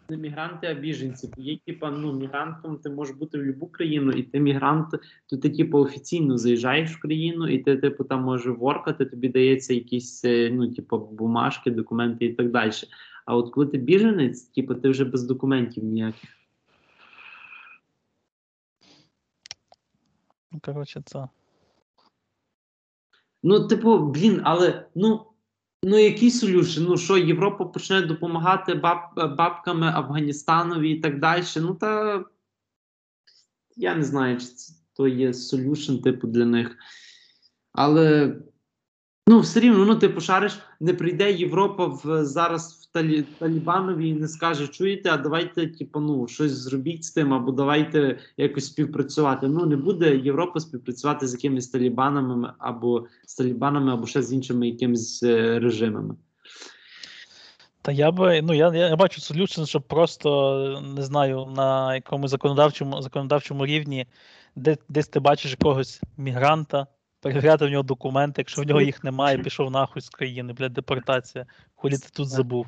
Не 0.08 0.16
мігранти, 0.16 0.66
а 0.66 0.74
біженці. 0.74 1.30
Є 1.36 1.58
типа, 1.66 1.90
ну 1.90 2.12
мігрантом 2.12 2.76
ти 2.76 2.90
можеш 2.90 3.16
бути 3.16 3.38
в 3.38 3.40
будь-яку 3.40 3.66
країну, 3.66 4.12
і 4.12 4.22
ти 4.22 4.40
мігрант, 4.40 4.90
то 5.26 5.36
ти 5.36 5.50
типу 5.50 5.78
офіційно 5.78 6.38
заїжджаєш 6.38 6.90
в 6.90 7.00
країну, 7.00 7.48
і 7.48 7.58
ти 7.58 7.76
типу 7.76 8.04
там 8.04 8.22
можеш 8.22 8.46
воркати, 8.46 9.04
тобі 9.04 9.28
дається 9.28 9.74
якісь 9.74 10.24
е, 10.24 10.50
ну, 10.52 10.72
типу, 10.72 10.98
бумажки, 10.98 11.70
документи 11.70 12.24
і 12.24 12.34
так 12.34 12.50
далі. 12.50 12.72
А 13.26 13.36
от 13.36 13.52
коли 13.52 13.66
ти 13.66 13.78
біженець, 13.78 14.42
типу, 14.42 14.74
ти 14.74 14.88
вже 14.88 15.04
без 15.04 15.24
документів 15.24 15.84
ніяких. 15.84 16.30
Ну, 20.52 20.60
коротше, 20.62 21.02
це. 21.04 21.28
Ну, 23.42 23.68
типу, 23.68 23.98
блін, 23.98 24.40
але 24.44 24.86
ну. 24.94 25.26
Ну, 25.86 25.98
який 25.98 26.30
солюшен? 26.30 26.84
Ну 26.84 26.96
що, 26.96 27.16
Європа 27.16 27.64
почне 27.64 28.02
допомагати 28.02 28.74
баб, 28.74 28.98
бабками 29.16 29.86
Афганістанові 29.86 30.90
і 30.90 31.00
так 31.00 31.20
далі. 31.20 31.44
Ну 31.56 31.74
та 31.74 32.24
я 33.76 33.94
не 33.94 34.04
знаю, 34.04 34.40
чи 34.40 34.46
це 34.46 34.72
то 34.96 35.08
є 35.08 35.34
солюшен, 35.34 36.02
типу, 36.02 36.26
для 36.26 36.44
них. 36.44 36.76
Але 37.72 38.36
ну, 39.26 39.40
все 39.40 39.60
рівно, 39.60 39.84
ну, 39.84 39.96
типу, 39.96 40.20
шариш, 40.20 40.58
не 40.80 40.94
прийде 40.94 41.32
Європа 41.32 41.86
в 41.86 42.24
зараз 42.24 42.83
Талі, 42.94 43.22
Талібанові 43.22 44.08
і 44.08 44.14
не 44.14 44.28
скаже, 44.28 44.68
чуєте, 44.68 45.10
а 45.10 45.16
давайте, 45.16 45.66
типу, 45.66 46.00
ну, 46.00 46.28
щось 46.28 46.52
зробіть 46.52 47.04
з 47.04 47.10
тим, 47.10 47.34
або 47.34 47.52
давайте 47.52 48.18
якось 48.36 48.66
співпрацювати. 48.66 49.48
Ну, 49.48 49.66
не 49.66 49.76
буде 49.76 50.16
Європа 50.16 50.60
співпрацювати 50.60 51.26
з 51.26 51.32
якимись 51.32 51.68
талібанами, 51.68 52.52
або 52.58 53.06
з 53.26 53.34
талібанами, 53.34 53.92
або 53.92 54.06
ще 54.06 54.22
з 54.22 54.32
іншими 54.32 54.68
якимись 54.68 55.22
е, 55.22 55.58
режимами. 55.58 56.14
Та 57.82 57.92
я 57.92 58.10
би, 58.10 58.42
ну 58.42 58.54
я, 58.54 58.74
я 58.74 58.96
бачу 58.96 59.20
solution, 59.20 59.66
щоб 59.66 59.82
просто 59.82 60.82
не 60.96 61.02
знаю, 61.02 61.46
на 61.56 61.94
якомусь 61.94 62.30
законодавчому 62.30 63.02
законодавчому 63.02 63.66
рівні, 63.66 64.06
де 64.56 64.76
десь 64.88 65.08
ти 65.08 65.20
бачиш 65.20 65.50
якогось 65.50 66.02
мігранта, 66.16 66.86
перевіряти 67.20 67.66
в 67.66 67.70
нього 67.70 67.82
документи, 67.82 68.40
якщо 68.40 68.62
в 68.62 68.66
нього 68.66 68.80
їх 68.80 69.04
немає, 69.04 69.38
пішов 69.38 69.70
нахуй 69.70 70.02
з 70.02 70.08
країни, 70.08 70.52
блядь, 70.52 70.72
депортація. 70.72 71.46
Хулі 71.74 71.98
ти 71.98 72.08
тут 72.12 72.28
забув. 72.28 72.66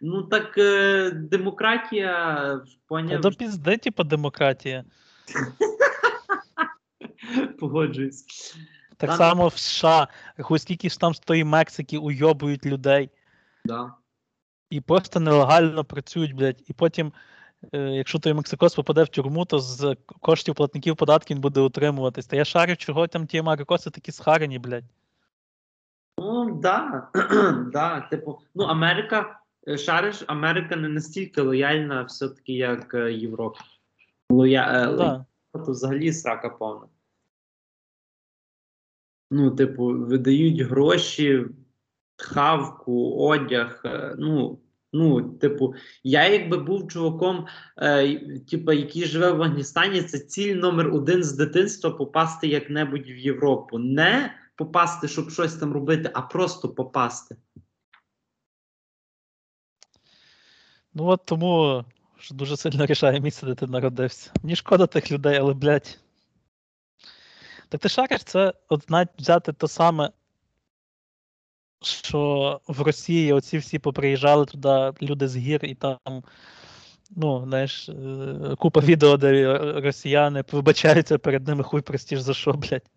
Ну 0.00 0.22
так 0.22 0.58
е, 0.58 1.10
демократія 1.10 2.12
Та 2.44 2.64
поняв. 2.88 3.20
до 3.20 3.30
пізди, 3.30 3.76
типу, 3.76 4.04
демократія. 4.04 4.84
Погоджуюсь. 7.60 8.54
Так 8.96 9.10
Там- 9.10 9.18
само 9.18 9.48
в 9.48 9.56
США, 9.58 10.08
хоч 10.40 10.62
скільки 10.62 10.88
ж 10.88 11.00
там 11.00 11.14
з 11.14 11.20
тої 11.20 11.44
Мексики 11.44 11.98
уйобують 11.98 12.66
людей 12.66 13.10
Да. 13.64 13.94
і 14.70 14.80
просто 14.80 15.20
нелегально 15.20 15.84
працюють, 15.84 16.32
блядь. 16.32 16.62
І 16.66 16.72
потім, 16.72 17.12
е, 17.72 17.78
якщо 17.78 18.18
той 18.18 18.34
Мексикос 18.34 18.74
попаде 18.74 19.02
в 19.02 19.08
тюрму, 19.08 19.44
то 19.44 19.58
з 19.58 19.96
коштів 20.20 20.54
платників 20.54 20.96
податків 20.96 21.34
він 21.34 21.40
буде 21.40 21.60
утримуватись. 21.60 22.26
Та 22.26 22.36
я 22.36 22.44
шарю, 22.44 22.76
чого 22.76 23.06
там 23.06 23.26
ті 23.26 23.38
Америкоси 23.38 23.90
такі 23.90 24.12
схарені, 24.12 24.58
блядь. 24.58 24.84
Ну, 26.18 26.54
да. 26.62 27.08
да. 27.72 28.00
Типу, 28.00 28.40
ну, 28.54 28.64
Америка, 28.64 29.40
шариш, 29.78 30.24
Америка 30.26 30.76
не 30.76 30.88
настільки 30.88 31.40
лояльна 31.40 32.02
все-таки, 32.02 32.52
як 32.52 32.94
е, 32.94 33.12
Європа. 33.12 33.60
Лоя... 34.30 34.82
е, 34.82 34.86
Ну, 35.54 35.64
то 35.64 35.72
взагалі 35.72 36.12
срака 36.12 36.48
повна. 36.48 36.86
Ну, 39.30 39.50
типу, 39.50 39.84
видають 39.84 40.60
гроші, 40.60 41.46
хавку, 42.16 43.14
одяг. 43.14 43.82
е, 43.84 44.14
Ну, 44.18 44.60
ну, 44.92 45.22
типу, 45.22 45.74
я 46.04 46.28
якби 46.28 46.56
був 46.56 46.88
чуваком, 46.88 47.46
е, 47.76 48.18
типу, 48.38 48.72
який 48.72 49.04
живе 49.04 49.30
в 49.30 49.42
Афганістані, 49.42 50.02
це 50.02 50.18
ціль 50.18 50.54
номер 50.56 50.94
один 50.94 51.24
з 51.24 51.32
дитинства 51.32 51.90
попасти 51.90 52.46
як-небудь 52.46 53.06
в 53.06 53.18
Європу. 53.18 53.78
Не 53.78 54.34
попасти, 54.56 55.08
щоб 55.08 55.30
щось 55.30 55.54
там 55.54 55.72
робити, 55.72 56.10
а 56.14 56.22
просто 56.22 56.68
попасти. 56.68 57.36
Ну 60.94 61.06
от 61.06 61.20
тому 61.24 61.84
що 62.18 62.34
дуже 62.34 62.56
сильно 62.56 62.86
рішає 62.86 63.20
місце, 63.20 63.46
де 63.46 63.54
ти 63.54 63.66
народився. 63.66 64.30
Мені 64.42 64.56
шкода 64.56 64.86
тих 64.86 65.12
людей, 65.12 65.36
але, 65.36 65.54
блядь. 65.54 65.98
Так 67.68 67.80
ти 67.80 67.88
шариш, 67.88 68.24
це 68.24 68.52
от 68.68 68.90
навіть 68.90 69.08
взяти 69.18 69.52
те 69.52 69.68
саме, 69.68 70.10
що 71.82 72.60
в 72.68 72.82
Росії 72.82 73.32
оці 73.32 73.58
всі 73.58 73.78
поприїжджали 73.78 74.46
туди 74.46 74.92
люди 75.02 75.28
з 75.28 75.36
гір, 75.36 75.64
і 75.64 75.74
там, 75.74 75.98
ну, 77.10 77.44
знаєш, 77.44 77.88
е, 77.88 78.56
купа 78.58 78.80
відео, 78.80 79.16
де 79.16 79.58
росіяни 79.80 80.44
вибачаються 80.52 81.18
перед 81.18 81.48
ними, 81.48 81.62
хуй 81.62 81.80
простіш 81.80 82.20
за 82.20 82.34
що, 82.34 82.52
блядь. 82.52 82.90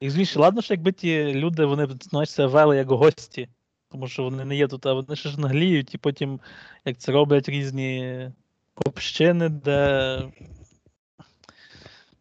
І 0.00 0.10
звісно, 0.10 0.42
ладно, 0.42 0.62
що 0.62 0.74
якби 0.74 0.92
ті 0.92 1.34
люди, 1.34 1.64
вони 1.64 1.88
знаєш, 2.00 2.30
себе 2.30 2.48
вели 2.48 2.76
як 2.76 2.90
гості, 2.90 3.48
тому 3.90 4.08
що 4.08 4.22
вони 4.22 4.44
не 4.44 4.56
є 4.56 4.68
тут, 4.68 4.86
а 4.86 4.92
вони 4.92 5.16
ще 5.16 5.28
ж 5.28 5.40
нагліють, 5.40 5.94
і 5.94 5.98
потім, 5.98 6.40
як 6.84 6.98
це 6.98 7.12
роблять 7.12 7.48
різні 7.48 8.30
общини, 8.74 9.48
де. 9.48 10.32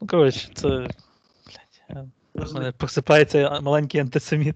Ну, 0.02 0.08
коротше, 0.08 0.50
це. 0.54 0.68
Блядь, 0.70 1.82
я- 1.90 2.08
в 2.34 2.54
мене 2.54 2.72
просипається 2.72 3.60
маленький 3.62 4.02
антисеміт. 4.02 4.56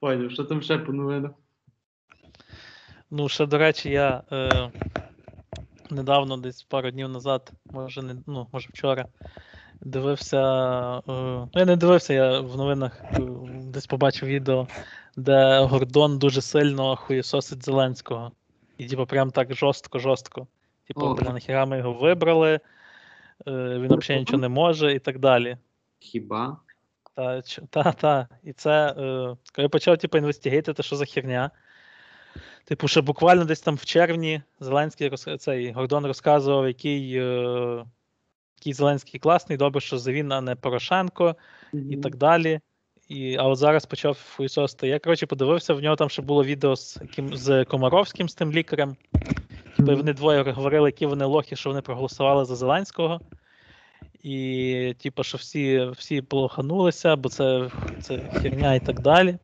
Поняв, 0.00 0.30
що 0.30 0.44
там 0.44 0.62
ще 0.62 0.78
по 0.78 0.92
новинах? 0.92 1.30
Ну, 3.10 3.28
ще, 3.28 3.46
до 3.46 3.58
речі, 3.58 3.90
я 3.90 4.22
е, 4.32 4.70
недавно, 5.90 6.36
десь 6.36 6.62
пару 6.62 6.90
днів 6.90 7.08
назад, 7.08 7.52
може, 7.64 8.02
не, 8.02 8.16
ну, 8.26 8.48
може 8.52 8.68
вчора, 8.72 9.06
дивився. 9.80 10.38
Е, 10.98 11.02
ну, 11.06 11.50
я 11.54 11.64
не 11.64 11.76
дивився, 11.76 12.14
я 12.14 12.40
в 12.40 12.56
новинах 12.56 13.00
е, 13.12 13.20
десь 13.64 13.86
побачив 13.86 14.28
відео, 14.28 14.66
де 15.16 15.60
Гордон 15.60 16.18
дуже 16.18 16.40
сильно 16.40 16.96
хуєсосить 16.96 17.64
Зеленського. 17.64 18.32
І, 18.78 18.86
типу, 18.86 19.06
прям 19.06 19.30
так 19.30 19.50
жорстко-жорстко. 19.50 20.46
Типу, 20.86 21.00
Ого. 21.00 21.14
бля, 21.14 21.32
нахіра 21.32 21.66
ми 21.66 21.78
його 21.78 21.92
вибрали, 21.92 22.50
е, 22.50 22.60
він 23.78 23.96
взагалі 23.96 24.20
нічого 24.20 24.40
не 24.40 24.48
може 24.48 24.94
і 24.94 24.98
так 24.98 25.18
далі. 25.18 25.56
Хіба? 25.98 26.56
Та, 27.14 27.42
та, 27.70 27.92
та. 27.92 28.28
І 28.44 28.52
це, 28.52 28.92
коли 28.96 29.62
я 29.62 29.68
почав 29.68 29.98
типу, 29.98 30.18
інвестигейти, 30.18 30.82
що 30.82 30.96
за 30.96 31.04
херня. 31.04 31.50
Типу, 32.68 32.88
ще 32.88 33.00
буквально 33.00 33.44
десь 33.44 33.60
там 33.60 33.74
в 33.74 33.84
червні 33.84 34.42
Зеленський 34.60 35.08
роз... 35.08 35.28
цей 35.38 35.72
Гордон 35.72 36.06
розказував, 36.06 36.66
який, 36.66 37.16
е, 37.16 37.84
який 38.58 38.72
Зеленський 38.72 39.20
класний, 39.20 39.58
добре, 39.58 39.80
що 39.80 39.96
він, 39.96 40.32
а 40.32 40.40
не 40.40 40.54
Порошенко, 40.54 41.36
і 41.72 41.96
так 41.96 42.16
далі. 42.16 42.60
І, 43.08 43.36
а 43.36 43.42
от 43.42 43.58
зараз 43.58 43.86
почав 43.86 44.34
хуйсости. 44.36 44.88
Я, 44.88 44.98
коротше, 44.98 45.26
подивився, 45.26 45.74
в 45.74 45.80
нього 45.80 45.96
там 45.96 46.08
ще 46.08 46.22
було 46.22 46.44
відео 46.44 46.76
з, 46.76 46.98
яким, 47.02 47.36
з 47.36 47.64
Комаровським, 47.64 48.28
з 48.28 48.34
тим 48.34 48.52
лікарем. 48.52 48.96
Типу, 49.76 49.96
вони 49.96 50.12
двоє 50.12 50.42
говорили, 50.42 50.88
які 50.88 51.06
вони 51.06 51.24
лохи, 51.24 51.56
що 51.56 51.70
вони 51.70 51.80
проголосували 51.80 52.44
за 52.44 52.56
Зеленського. 52.56 53.20
І, 54.22 54.94
типу, 55.02 55.22
що 55.22 55.38
всі, 55.38 55.90
всі 55.96 56.22
полоханулися, 56.22 57.16
бо 57.16 57.28
це, 57.28 57.70
це 58.00 58.18
херня 58.18 58.74
і 58.74 58.80
так 58.80 59.00
далі. 59.00 59.38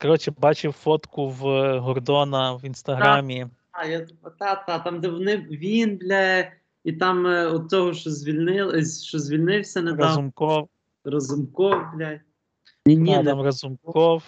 Коротше, 0.00 0.32
бачив 0.38 0.72
фотку 0.72 1.28
в 1.28 1.40
Гордона 1.78 2.52
в 2.52 2.64
інстаграмі. 2.64 3.46
А, 3.72 3.86
я 3.86 4.06
та, 4.38 4.54
та, 4.54 4.78
там, 4.78 5.00
де 5.00 5.08
вони, 5.08 5.36
він, 5.36 5.96
бля, 5.96 6.44
і 6.84 6.92
там 6.92 7.26
е, 7.26 7.46
от 7.46 7.70
того, 7.70 7.92
що 7.94 8.10
звільнили, 8.10 8.84
що 8.86 9.18
звільнився 9.18 9.82
недавно, 9.82 10.04
Разумков, 10.04 10.68
Разумков, 11.04 11.74
бля. 11.94 12.20
Ні, 12.86 12.96
ні, 12.96 13.14
Адам 13.14 13.38
не, 13.38 13.44
Разумков, 13.44 14.22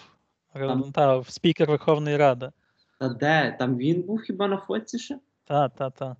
Там- 0.53 0.91
та, 0.91 1.23
спікер 1.23 1.69
Верховної 1.69 2.17
Ради. 2.17 2.51
та 2.99 3.09
де? 3.09 3.55
Там 3.59 3.77
він 3.77 4.01
був 4.01 4.21
хіба 4.21 4.47
на 4.47 4.57
фотці 4.57 4.99
ще? 4.99 5.19
Та, 5.45 5.69
та, 5.69 5.89
та. 5.89 6.15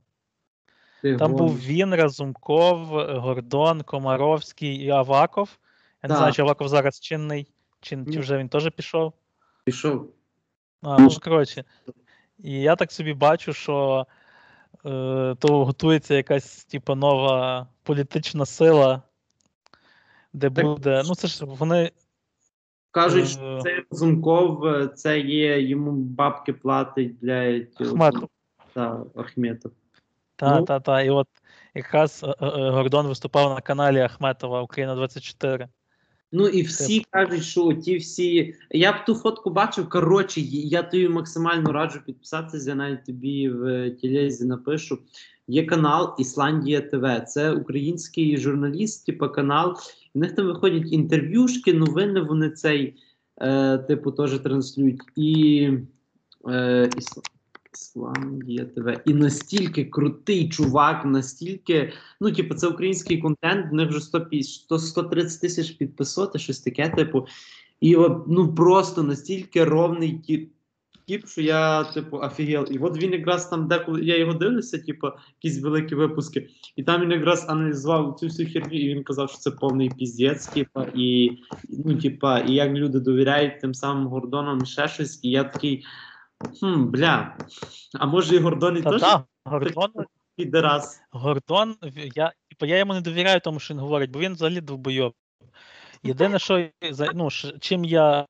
Ти 1.01 1.17
Там 1.17 1.33
був 1.35 1.59
він, 1.59 1.95
Разумков, 1.95 2.85
Гордон, 3.19 3.81
Комаровський 3.81 4.75
і 4.75 4.89
Аваков. 4.89 5.57
Я 6.03 6.07
не 6.07 6.09
Так. 6.09 6.17
знаю, 6.17 6.33
чи 6.33 6.41
Аваков 6.41 6.67
зараз 6.67 6.99
чинний, 6.99 7.47
чи, 7.81 8.05
чи 8.13 8.19
вже 8.19 8.37
він 8.37 8.49
теж 8.49 8.71
пішов. 8.71 9.13
Пішов. 9.65 10.13
А, 10.81 10.99
ну, 10.99 11.09
коротше. 11.23 11.63
І 12.39 12.51
я 12.51 12.75
так 12.75 12.91
собі 12.91 13.13
бачу, 13.13 13.53
що 13.53 14.05
е, 14.09 14.13
то 15.39 15.65
готується 15.65 16.15
якась 16.15 16.65
типу, 16.65 16.95
нова 16.95 17.67
політична 17.83 18.45
сила, 18.45 19.01
де 20.33 20.49
Так- 20.49 20.65
буде. 20.65 21.03
Ну, 21.07 21.15
це 21.15 21.27
ж 21.27 21.45
вони. 21.45 21.91
Кажуть, 22.91 23.27
що 23.27 23.41
Е. 23.41 23.61
цей 23.61 23.85
Разумков, 23.91 24.65
е, 24.65 24.87
це 24.87 25.19
є, 25.19 25.61
йому 25.61 25.91
бабки 25.91 26.53
платить, 26.53 27.19
блядь, 27.19 27.81
Ахметов. 27.81 28.29
та, 28.73 29.03
Ахметов. 29.15 29.71
Та, 30.35 30.59
Ну. 30.59 30.65
та, 30.65 30.79
та. 30.79 31.01
І 31.01 31.09
от 31.09 31.27
якраз 31.73 32.23
е, 32.23 32.27
е, 32.45 32.69
Гордон 32.69 33.07
виступав 33.07 33.53
на 33.53 33.61
каналі 33.61 33.99
Ахметова 33.99 34.61
Україна 34.61 34.95
24. 34.95 35.67
Ну 36.31 36.47
і 36.47 36.61
всі 36.61 37.05
кажуть, 37.09 37.43
що 37.43 37.73
ті 37.73 37.97
всі. 37.97 38.55
Я 38.71 38.91
б 38.91 39.05
ту 39.05 39.15
фотку 39.15 39.49
бачив. 39.49 39.89
Коротше, 39.89 40.41
я 40.41 40.83
тобі 40.83 41.09
максимально 41.09 41.71
раджу 41.71 41.99
підписатися. 42.05 42.69
Я 42.69 42.75
навіть 42.75 43.05
тобі 43.05 43.49
в 43.49 43.91
тілезі 43.91 44.45
напишу. 44.45 44.99
Є 45.47 45.65
канал 45.65 46.15
Ісландія 46.19 46.81
ТВ. 46.81 47.25
Це 47.27 47.51
український 47.51 48.37
журналіст, 48.37 49.05
типу 49.05 49.29
канал. 49.29 49.77
В 50.15 50.19
них 50.19 50.35
там 50.35 50.45
виходять 50.45 50.91
інтерв'юшки, 50.91 51.73
новини. 51.73 52.21
Вони 52.21 52.49
цей 52.49 52.95
е, 53.41 53.77
типу 53.77 54.11
теж 54.11 54.39
транслюють. 54.39 55.01
І 55.15 55.69
е, 56.49 56.89
Іс... 56.97 57.19
Ісландія 57.81 58.65
ТВ. 58.65 59.01
І 59.05 59.13
настільки 59.13 59.85
крутий 59.85 60.49
чувак, 60.49 61.05
настільки. 61.05 61.93
Ну, 62.21 62.31
типу, 62.31 62.55
це 62.55 62.67
український 62.67 63.17
контент, 63.17 63.71
в 63.71 63.73
них 63.73 63.89
вже 63.89 63.99
150, 63.99 64.81
130 64.81 65.41
тисяч 65.41 65.71
підписоти, 65.71 66.39
щось 66.39 66.59
таке, 66.59 66.89
типу. 66.89 67.27
І 67.81 67.95
ну 68.27 68.55
просто 68.55 69.03
настільки 69.03 69.63
ровний 69.63 70.19
тіп, 70.19 70.51
тіп, 71.07 71.27
що 71.27 71.41
я, 71.41 71.83
типу, 71.83 72.17
офігел. 72.17 72.67
І 72.71 72.77
от 72.77 72.97
він 72.97 73.13
якраз 73.13 73.49
там, 73.49 73.67
деколи 73.67 74.03
я 74.03 74.17
його 74.17 74.33
дивлюся, 74.33 74.77
типу, 74.77 75.07
якісь 75.41 75.63
великі 75.63 75.95
випуски, 75.95 76.49
і 76.75 76.83
там 76.83 77.01
він 77.01 77.11
якраз 77.11 77.45
аналізував 77.49 78.15
цю 78.19 78.25
всю 78.25 78.49
херню, 78.49 78.79
і 78.79 78.93
він 78.93 79.03
казав, 79.03 79.29
що 79.29 79.37
це 79.37 79.51
повний 79.51 79.91
піздець, 79.97 80.47
типу, 80.47 80.81
і, 80.95 81.37
ну, 81.85 81.97
типу, 81.97 82.27
і 82.47 82.53
як 82.53 82.71
люди 82.71 82.99
довіряють 82.99 83.61
тим 83.61 83.73
самим 83.73 84.07
Гордонам 84.07 84.65
ще 84.65 84.87
щось. 84.87 85.19
І 85.23 85.29
я 85.29 85.43
такий. 85.43 85.85
Хм, 86.59 86.85
бля, 86.85 87.37
а 87.93 88.05
може 88.05 88.35
і 88.35 88.39
Гордон 88.39 88.77
і 88.77 88.81
Та, 88.81 88.89
теж 88.89 89.01
та, 89.01 89.25
Гордон, 89.45 89.91
підерас. 90.35 91.01
Гордон, 91.11 91.75
я, 92.15 92.33
типу, 92.49 92.65
я 92.65 92.77
йому 92.77 92.93
не 92.93 93.01
довіряю 93.01 93.39
тому, 93.39 93.59
що 93.59 93.73
він 93.73 93.81
говорить, 93.81 94.11
бо 94.11 94.19
він 94.19 94.33
взагалі 94.33 94.61
довбойоб. 94.61 95.13
Єдине, 96.03 96.39
що 96.39 96.69
ну, 97.13 97.29
чим 97.59 97.85
я 97.85 98.27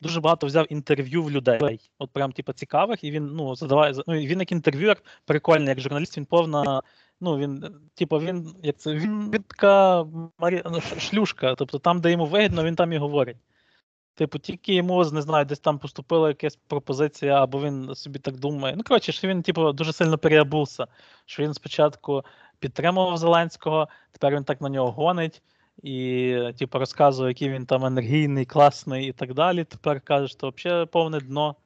дуже 0.00 0.20
багато 0.20 0.46
взяв 0.46 0.72
інтерв'ю 0.72 1.22
в 1.22 1.30
людей, 1.30 1.90
от 1.98 2.10
прям 2.10 2.32
типу, 2.32 2.52
цікавих, 2.52 3.04
і 3.04 3.10
він 3.10 3.26
ну, 3.26 3.54
задаває. 3.54 3.94
Ну, 4.06 4.14
він 4.14 4.40
як 4.40 4.52
інтерв'юер 4.52 4.96
прикольний, 5.24 5.68
як 5.68 5.80
журналіст, 5.80 6.16
він 6.16 6.24
повна. 6.24 6.82
Ну, 7.20 7.38
він, 7.38 7.64
типу, 7.94 8.18
він 8.18 8.54
як 8.62 8.76
це, 8.76 8.94
він, 8.94 9.30
він 9.30 9.42
така 9.42 10.04
Марі... 10.38 10.62
ну, 10.70 10.80
шлюшка. 10.80 11.54
Тобто 11.54 11.78
там, 11.78 12.00
де 12.00 12.10
йому 12.10 12.26
вигідно, 12.26 12.64
він 12.64 12.76
там 12.76 12.92
і 12.92 12.98
говорить. 12.98 13.36
Типу, 14.18 14.38
тільки 14.38 14.74
йому, 14.74 15.04
не 15.04 15.22
знаю, 15.22 15.44
десь 15.44 15.58
там 15.58 15.78
поступила 15.78 16.28
якась 16.28 16.56
пропозиція, 16.56 17.42
або 17.42 17.62
він 17.62 17.94
собі 17.94 18.18
так 18.18 18.36
думає. 18.36 18.74
Ну, 18.76 18.82
коротше, 18.82 19.12
що 19.12 19.28
він, 19.28 19.42
типу, 19.42 19.72
дуже 19.72 19.92
сильно 19.92 20.18
переобувся. 20.18 20.86
Що 21.26 21.42
він 21.42 21.54
спочатку 21.54 22.24
підтримував 22.58 23.18
Зеленського, 23.18 23.88
тепер 24.12 24.34
він 24.34 24.44
так 24.44 24.60
на 24.60 24.68
нього 24.68 24.90
гонить 24.90 25.42
і, 25.82 26.36
типу, 26.58 26.78
розказує, 26.78 27.28
який 27.28 27.50
він 27.50 27.66
там 27.66 27.84
енергійний, 27.84 28.44
класний 28.44 29.08
і 29.08 29.12
так 29.12 29.34
далі. 29.34 29.64
Тепер 29.64 30.00
каже, 30.00 30.28
що 30.28 30.52
взагалі 30.56 30.86
повне 30.86 31.20
дно. 31.20 31.56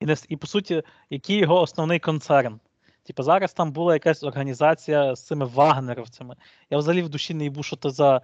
І, 0.00 0.06
не, 0.06 0.16
і 0.28 0.36
по 0.36 0.46
суті, 0.46 0.82
який 1.10 1.36
його 1.36 1.60
основний 1.60 1.98
концерн. 1.98 2.60
Типу, 3.02 3.22
зараз 3.22 3.52
там 3.52 3.72
була 3.72 3.94
якась 3.94 4.22
організація 4.22 5.14
з 5.14 5.26
цими 5.26 5.46
вагнеровцями. 5.46 6.36
Я 6.70 6.78
взагалі 6.78 7.02
в 7.02 7.08
душі 7.08 7.34
не 7.34 7.44
їбу, 7.44 7.62
що 7.62 7.76
це 7.76 7.90
за 7.90 8.20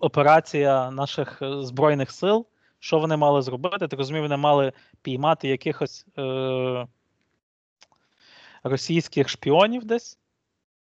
операція 0.00 0.90
наших 0.90 1.42
е, 1.42 1.62
Збройних 1.62 2.10
сил. 2.10 2.46
Що 2.78 2.98
вони 2.98 3.16
мали 3.16 3.42
зробити? 3.42 3.88
Так 3.88 3.98
розумію, 3.98 4.22
вони 4.22 4.36
мали 4.36 4.72
піймати 5.02 5.48
якихось 5.48 6.06
е, 6.18 6.86
російських 8.62 9.28
шпіонів 9.28 9.84
десь, 9.84 10.18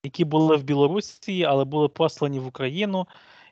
які 0.04 0.26
були 0.26 0.56
в 0.56 0.64
Білорусі, 0.64 1.44
але 1.44 1.64
були 1.66 1.88
послані 1.88 2.40
в 2.40 2.48
Україну, 2.48 3.08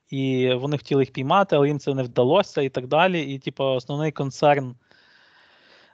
і 0.10 0.54
вони 0.54 0.78
хотіли 0.78 1.02
їх 1.02 1.14
піймати, 1.14 1.56
але 1.56 1.68
їм 1.68 1.80
це 1.80 1.94
не 1.94 2.04
вдалося 2.04 2.62
і 2.62 2.70
так 2.70 2.88
далі. 2.88 3.22
І, 3.22 3.40
типу, 3.40 3.64
основний 3.64 4.12
концерн 4.12 4.76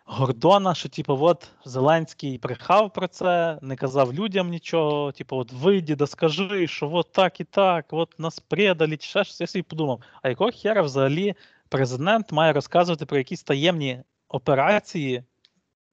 Гордона, 0.10 0.76
що, 0.76 0.90
типу, 0.90 1.18
от 1.22 1.48
Зеленський 1.66 2.38
брехав 2.38 2.94
про 2.94 3.08
це, 3.08 3.60
не 3.62 3.76
казав 3.76 4.14
людям 4.14 4.50
нічого. 4.50 5.12
Типу, 5.12 5.38
от 5.38 5.52
вийди, 5.52 5.96
да 5.96 6.08
скажи, 6.08 6.68
що 6.68 6.90
от 6.94 7.12
так 7.12 7.40
і 7.40 7.44
так, 7.44 7.86
от 7.90 8.20
нас 8.20 8.40
предали, 8.40 8.98
ще 9.02 9.24
щось. 9.24 9.42
Я 9.42 9.48
собі 9.48 9.64
подумав, 9.64 10.02
а 10.22 10.30
якого 10.30 10.52
хера 10.52 10.82
взагалі 10.82 11.36
президент 11.70 12.32
має 12.32 12.54
розказувати 12.54 13.06
про 13.06 13.18
якісь 13.18 13.44
таємні 13.44 14.04
операції, 14.30 15.24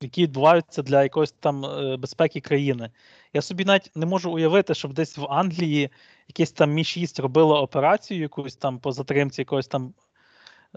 які 0.01 0.23
відбуваються 0.23 0.83
для 0.83 1.03
якоїсь 1.03 1.33
там 1.33 1.65
е, 1.65 1.97
безпеки 1.97 2.41
країни. 2.41 2.91
Я 3.33 3.43
собі 3.43 3.65
навіть 3.65 3.91
не 3.95 4.07
можу 4.07 4.33
уявити, 4.33 4.75
щоб 4.75 4.93
десь 4.93 5.19
в 5.19 5.27
Англії 5.31 5.91
якесь 6.29 6.53
там 6.53 6.73
Мі 6.73 6.85
6 6.85 7.21
робило 7.21 7.63
операцію 7.63 8.21
якусь 8.21 8.57
там 8.57 8.79
по 8.79 8.93
затримці 8.93 9.41
якогось 9.41 9.69
там 9.69 9.95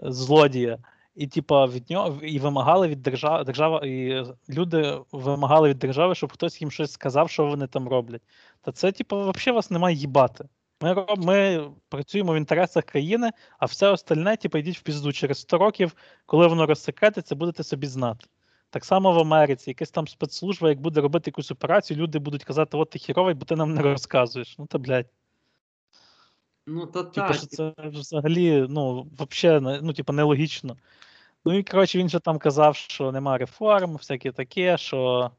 е, 0.02 0.12
злодія. 0.12 0.78
І, 1.18 1.26
типа, 1.26 1.66
від 1.66 1.90
нього 1.90 2.20
і 2.22 2.38
вимагали 2.38 2.88
від 2.88 3.02
держави, 3.02 3.44
держава, 3.44 3.80
і 3.86 4.24
люди 4.48 4.98
вимагали 5.12 5.68
від 5.68 5.78
держави, 5.78 6.14
щоб 6.14 6.32
хтось 6.32 6.60
їм 6.60 6.70
щось 6.70 6.92
сказав, 6.92 7.30
що 7.30 7.46
вони 7.46 7.66
там 7.66 7.88
роблять. 7.88 8.22
Та 8.62 8.72
це, 8.72 8.92
типу, 8.92 9.16
взагалі 9.20 9.56
вас 9.56 9.70
немає 9.70 9.96
їбати. 9.96 10.48
Ми, 10.82 10.92
роб- 10.94 11.24
ми 11.26 11.70
працюємо 11.88 12.32
в 12.32 12.36
інтересах 12.36 12.84
країни, 12.84 13.30
а 13.58 13.66
все 13.66 13.90
остальне, 13.90 14.36
типу, 14.36 14.58
йдіть 14.58 14.78
в 14.78 14.82
пізду 14.82 15.12
через 15.12 15.38
100 15.38 15.58
років, 15.58 15.94
коли 16.26 16.46
воно 16.46 16.66
розсекретиться, 16.66 17.34
будете 17.34 17.62
собі 17.62 17.86
знати. 17.86 18.26
Так 18.70 18.84
само 18.84 19.12
в 19.12 19.18
Америці, 19.18 19.70
якась 19.70 19.90
там 19.90 20.08
спецслужба, 20.08 20.68
як 20.68 20.80
буде 20.80 21.00
робити 21.00 21.30
якусь 21.30 21.50
операцію, 21.50 22.00
люди 22.00 22.18
будуть 22.18 22.44
казати, 22.44 22.76
от 22.76 22.90
ти 22.90 22.98
хіровий, 22.98 23.34
бо 23.34 23.44
ти 23.44 23.56
нам 23.56 23.74
не 23.74 23.82
розказуєш. 23.82 24.58
Ну 24.58 24.66
та 24.66 24.78
блядь. 24.78 25.10
Ну, 26.66 26.86
то 26.86 27.04
Типу, 27.04 27.26
так. 27.26 27.36
що 27.36 27.46
це 27.46 27.72
взагалі, 27.78 28.66
ну, 28.68 29.06
не- 29.42 29.80
ну, 29.82 29.92
типу, 29.92 30.12
нелогічно. 30.12 30.76
Ну 31.48 31.58
і 31.58 31.62
коротше, 31.62 31.98
він 31.98 32.08
же 32.08 32.20
там 32.20 32.38
казав, 32.38 32.76
що 32.76 33.12
нема 33.12 33.38
реформ, 33.38 33.92
всяке 33.92 34.32
таке, 34.32 34.78
що. 34.78 35.30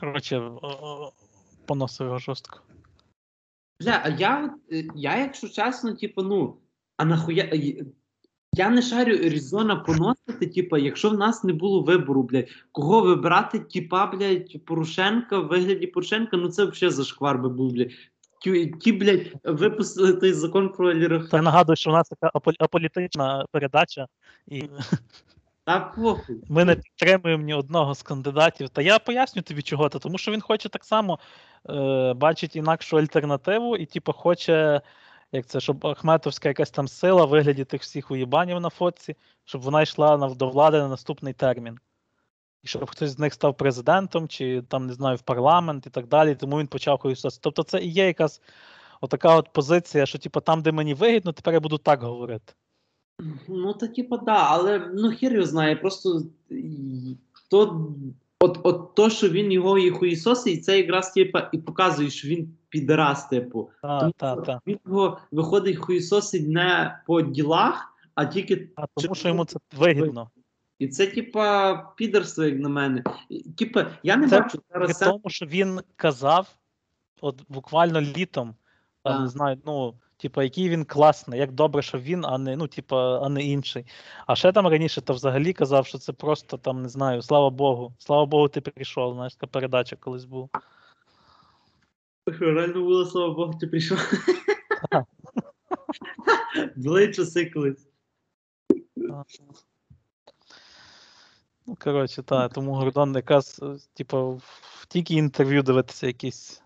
Коротше, 0.00 0.50
поносив 1.66 2.06
його 2.06 2.18
жорстко. 2.18 2.60
Бля, 3.80 4.00
а 4.04 4.08
я, 4.08 4.44
от, 4.44 4.72
е, 4.72 4.84
я, 4.94 5.16
якщо 5.16 5.48
чесно, 5.48 5.92
типу, 5.92 6.22
ну, 6.22 6.56
а 6.96 7.04
нахуя. 7.04 7.44
е, 7.44 7.84
Я 8.52 8.70
не 8.70 8.82
шарю 8.82 9.16
резона 9.16 9.76
поносити, 9.76 10.46
типу, 10.46 10.76
якщо 10.76 11.10
в 11.10 11.18
нас 11.18 11.44
не 11.44 11.52
було 11.52 11.82
вибору, 11.82 12.22
блядь, 12.22 12.48
кого 12.72 13.00
вибирати, 13.00 13.58
типа, 13.58 14.06
блядь, 14.06 14.64
Порошенка 14.64 15.38
в 15.38 15.46
вигляді 15.48 15.86
Порошенка, 15.86 16.36
ну 16.36 16.48
це 16.48 16.64
взагалі 16.64 16.94
зашквар 16.94 17.38
би 17.38 17.48
був, 17.48 17.72
блядь. 17.72 17.92
Ті, 18.80 18.92
блядь, 18.92 19.32
випустили 19.44 20.12
той 20.12 20.32
закон 20.32 20.68
про 20.68 20.88
олігархат. 20.88 21.30
Та 21.30 21.36
я 21.36 21.42
нагадую, 21.42 21.76
що 21.76 21.90
у 21.90 21.92
нас 21.92 22.08
така 22.08 22.30
аполітична 22.58 23.46
передача, 23.52 24.06
і 24.46 24.62
Та 25.64 25.80
похуй. 25.80 26.36
ми 26.48 26.64
не 26.64 26.76
підтримуємо 26.76 27.44
ні 27.44 27.54
одного 27.54 27.94
з 27.94 28.02
кандидатів. 28.02 28.68
Та 28.68 28.82
я 28.82 28.98
поясню 28.98 29.42
тобі 29.42 29.62
чого 29.62 29.88
то, 29.88 29.98
тому 29.98 30.18
що 30.18 30.32
він 30.32 30.40
хоче 30.40 30.68
так 30.68 30.84
само 30.84 31.18
е, 31.70 32.14
бачить 32.14 32.56
інакшу 32.56 32.98
альтернативу, 32.98 33.76
і 33.76 33.86
типу 33.86 34.12
хоче, 34.12 34.80
як 35.32 35.46
це, 35.46 35.60
щоб 35.60 35.86
Ахметовська 35.86 36.48
якась 36.48 36.70
там 36.70 36.88
сила 36.88 37.24
в 37.24 37.28
вигляді 37.28 37.64
тих 37.64 37.82
всіх 37.82 38.10
уїбанів 38.10 38.60
на 38.60 38.70
фотці, 38.70 39.16
щоб 39.44 39.62
вона 39.62 39.82
йшла 39.82 40.16
до 40.16 40.48
влади 40.48 40.78
на 40.78 40.88
наступний 40.88 41.32
термін. 41.32 41.78
І 42.62 42.68
щоб 42.68 42.90
хтось 42.90 43.10
з 43.10 43.18
них 43.18 43.34
став 43.34 43.56
президентом, 43.56 44.28
чи 44.28 44.62
там, 44.68 44.86
не 44.86 44.92
знаю, 44.92 45.16
в 45.16 45.22
парламент 45.22 45.86
і 45.86 45.90
так 45.90 46.06
далі. 46.06 46.34
Тому 46.34 46.58
він 46.58 46.66
почав 46.66 46.98
хуїсосити. 46.98 47.40
Тобто 47.42 47.62
це 47.62 47.80
і 47.80 47.88
є 47.88 48.06
якась 48.06 48.40
отака 49.00 49.36
от 49.36 49.52
позиція, 49.52 50.06
що 50.06 50.18
типу, 50.18 50.40
там, 50.40 50.62
де 50.62 50.72
мені 50.72 50.94
вигідно, 50.94 51.32
тепер 51.32 51.54
я 51.54 51.60
буду 51.60 51.78
так 51.78 52.02
говорити. 52.02 52.52
Ну, 53.48 53.72
та 53.72 53.86
типа, 53.86 54.16
да, 54.16 54.46
але 54.48 54.90
ну 54.94 55.10
хір 55.10 55.32
його 55.32 55.46
знає, 55.46 55.76
просто 55.76 56.22
то, 57.50 57.86
от, 58.40 58.58
от 58.62 58.94
то, 58.94 59.10
що 59.10 59.28
він 59.28 59.52
його 59.52 59.78
і 59.78 59.90
хуїсосить, 59.90 60.64
це 60.64 60.78
якраз 60.78 61.12
типа 61.12 61.50
і 61.52 61.58
показує, 61.58 62.10
що 62.10 62.28
він 62.28 62.56
підарас, 62.68 63.28
типу. 63.28 63.70
Тому 63.82 64.12
та, 64.16 64.36
та. 64.36 64.60
Він 64.66 64.78
його 64.86 65.18
виходить 65.32 65.76
хуїсосить 65.76 66.48
не 66.48 66.98
по 67.06 67.22
ділах, 67.22 67.94
а 68.14 68.24
тільки. 68.24 68.68
А 68.76 68.86
тому 68.94 69.14
що 69.14 69.28
йому 69.28 69.44
це 69.44 69.58
вигідно. 69.76 70.30
І 70.78 70.88
це, 70.88 71.06
типа, 71.06 71.74
підерство, 71.96 72.44
як 72.44 72.58
на 72.58 72.68
мене. 72.68 73.02
Типа, 73.56 73.86
я 74.02 74.16
не 74.16 74.28
Це 74.28 74.40
бачу 74.40 74.62
При 74.68 74.86
зараз. 74.86 74.98
тому, 74.98 75.22
що 75.30 75.46
він 75.46 75.80
казав, 75.96 76.56
от 77.20 77.42
буквально 77.48 78.00
літом, 78.00 78.54
Так. 79.02 79.20
не 79.20 79.28
знаю, 79.28 79.58
ну, 79.66 79.94
типа, 80.16 80.42
який 80.44 80.68
він 80.68 80.84
класний, 80.84 81.40
як 81.40 81.52
добре, 81.52 81.82
що 81.82 81.98
він, 81.98 82.24
а 82.24 82.38
не, 82.38 82.56
ну, 82.56 82.66
типа, 82.66 83.20
а 83.20 83.28
не 83.28 83.42
інший. 83.42 83.86
А 84.26 84.36
ще 84.36 84.52
там 84.52 84.66
раніше 84.66 85.00
то 85.00 85.12
взагалі 85.12 85.52
казав, 85.52 85.86
що 85.86 85.98
це 85.98 86.12
просто 86.12 86.56
там, 86.56 86.82
не 86.82 86.88
знаю, 86.88 87.22
слава 87.22 87.50
Богу. 87.50 87.94
Слава 87.98 88.26
Богу, 88.26 88.48
ти 88.48 88.60
прийшов. 88.60 89.14
Знаєш, 89.14 89.34
така 89.34 89.46
передача 89.46 89.96
колись 89.96 90.24
була. 90.24 90.48
Реально 92.26 92.82
було, 92.82 93.04
слава 93.04 93.34
Богу, 93.34 93.54
ти 93.60 93.66
прийшов. 93.66 94.12
Були 96.76 97.12
часи 97.12 97.50
колись. 97.50 97.88
Ну, 101.68 101.76
коротше, 101.84 102.22
так, 102.22 102.52
тому 102.52 102.74
Гордон 102.74 103.14
якраз, 103.14 103.60
е, 103.62 103.76
типу, 103.94 104.40
в 104.80 104.86
тільки 104.86 105.14
інтерв'ю 105.14 105.62
дивитися 105.62 106.06
якісь. 106.06 106.62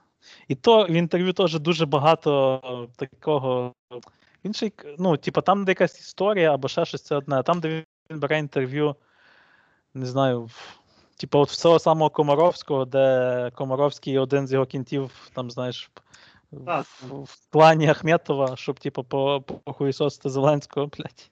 І 0.49 0.55
то 0.55 0.85
в 0.85 0.91
інтерв'ю 0.91 1.33
теж 1.33 1.59
дуже 1.61 1.87
багато 1.87 2.61
е, 2.99 3.07
такого. 3.07 3.75
Він 4.45 4.55
ще, 4.55 4.67
й 4.67 4.71
к- 4.71 4.95
ну, 4.99 5.17
типу, 5.17 5.41
там, 5.41 5.65
де 5.65 5.71
якась 5.73 6.01
історія 6.01 6.55
або 6.55 6.69
ще 6.69 6.85
щось 6.85 7.03
це 7.03 7.17
одне, 7.17 7.37
а 7.37 7.43
там, 7.43 7.61
де 7.61 7.85
він 8.11 8.21
бере 8.21 8.39
інтерв'ю, 8.39 8.97
не 9.95 10.07
знаю, 10.07 10.43
в- 10.43 10.79
типу, 11.17 11.39
от 11.39 11.51
в 11.51 11.57
цього 11.57 11.79
самого 11.79 12.11
Комаровського, 12.11 12.85
де 12.85 13.51
Комаровський 13.55 14.19
один 14.19 14.47
з 14.47 14.53
його 14.53 14.67
кінтів, 14.67 15.31
там, 15.33 15.51
знаєш, 15.51 15.91
в, 16.51 16.71
в, 17.03 17.23
в 17.23 17.47
плані 17.51 17.89
Ахметова, 17.89 18.57
щоб, 18.57 18.81
типу, 18.81 19.05
по, 19.05 19.41
похуїсосити 19.41 20.31
Зеленського, 20.31 20.87
блядь. 20.87 21.31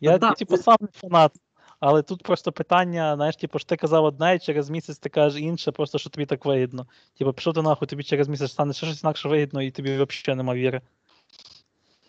Я, 0.00 0.18
так, 0.18 0.36
типу, 0.38 0.56
сам 0.56 0.76
не 0.80 0.88
фанат. 0.88 1.32
Але 1.80 2.02
тут 2.02 2.22
просто 2.22 2.52
питання, 2.52 3.16
знаєш, 3.16 3.36
типу, 3.36 3.58
що 3.58 3.68
ти 3.68 3.76
казав 3.76 4.04
одне, 4.04 4.34
і 4.34 4.38
через 4.38 4.70
місяць 4.70 4.98
ти 4.98 5.08
кажеш 5.08 5.42
інше, 5.42 5.72
просто 5.72 5.98
що 5.98 6.10
тобі 6.10 6.26
так 6.26 6.44
вигідно. 6.44 6.86
Типу, 7.18 7.32
пішов 7.32 7.54
ти 7.54 7.62
нахуй, 7.62 7.88
тобі 7.88 8.02
через 8.02 8.28
місяць 8.28 8.50
стане 8.50 8.72
ще 8.72 8.86
щось 8.86 9.02
інакше 9.02 9.28
вигідно, 9.28 9.62
і 9.62 9.70
тобі 9.70 9.92
взагалі 9.92 10.36
нема 10.36 10.54
віри. 10.54 10.80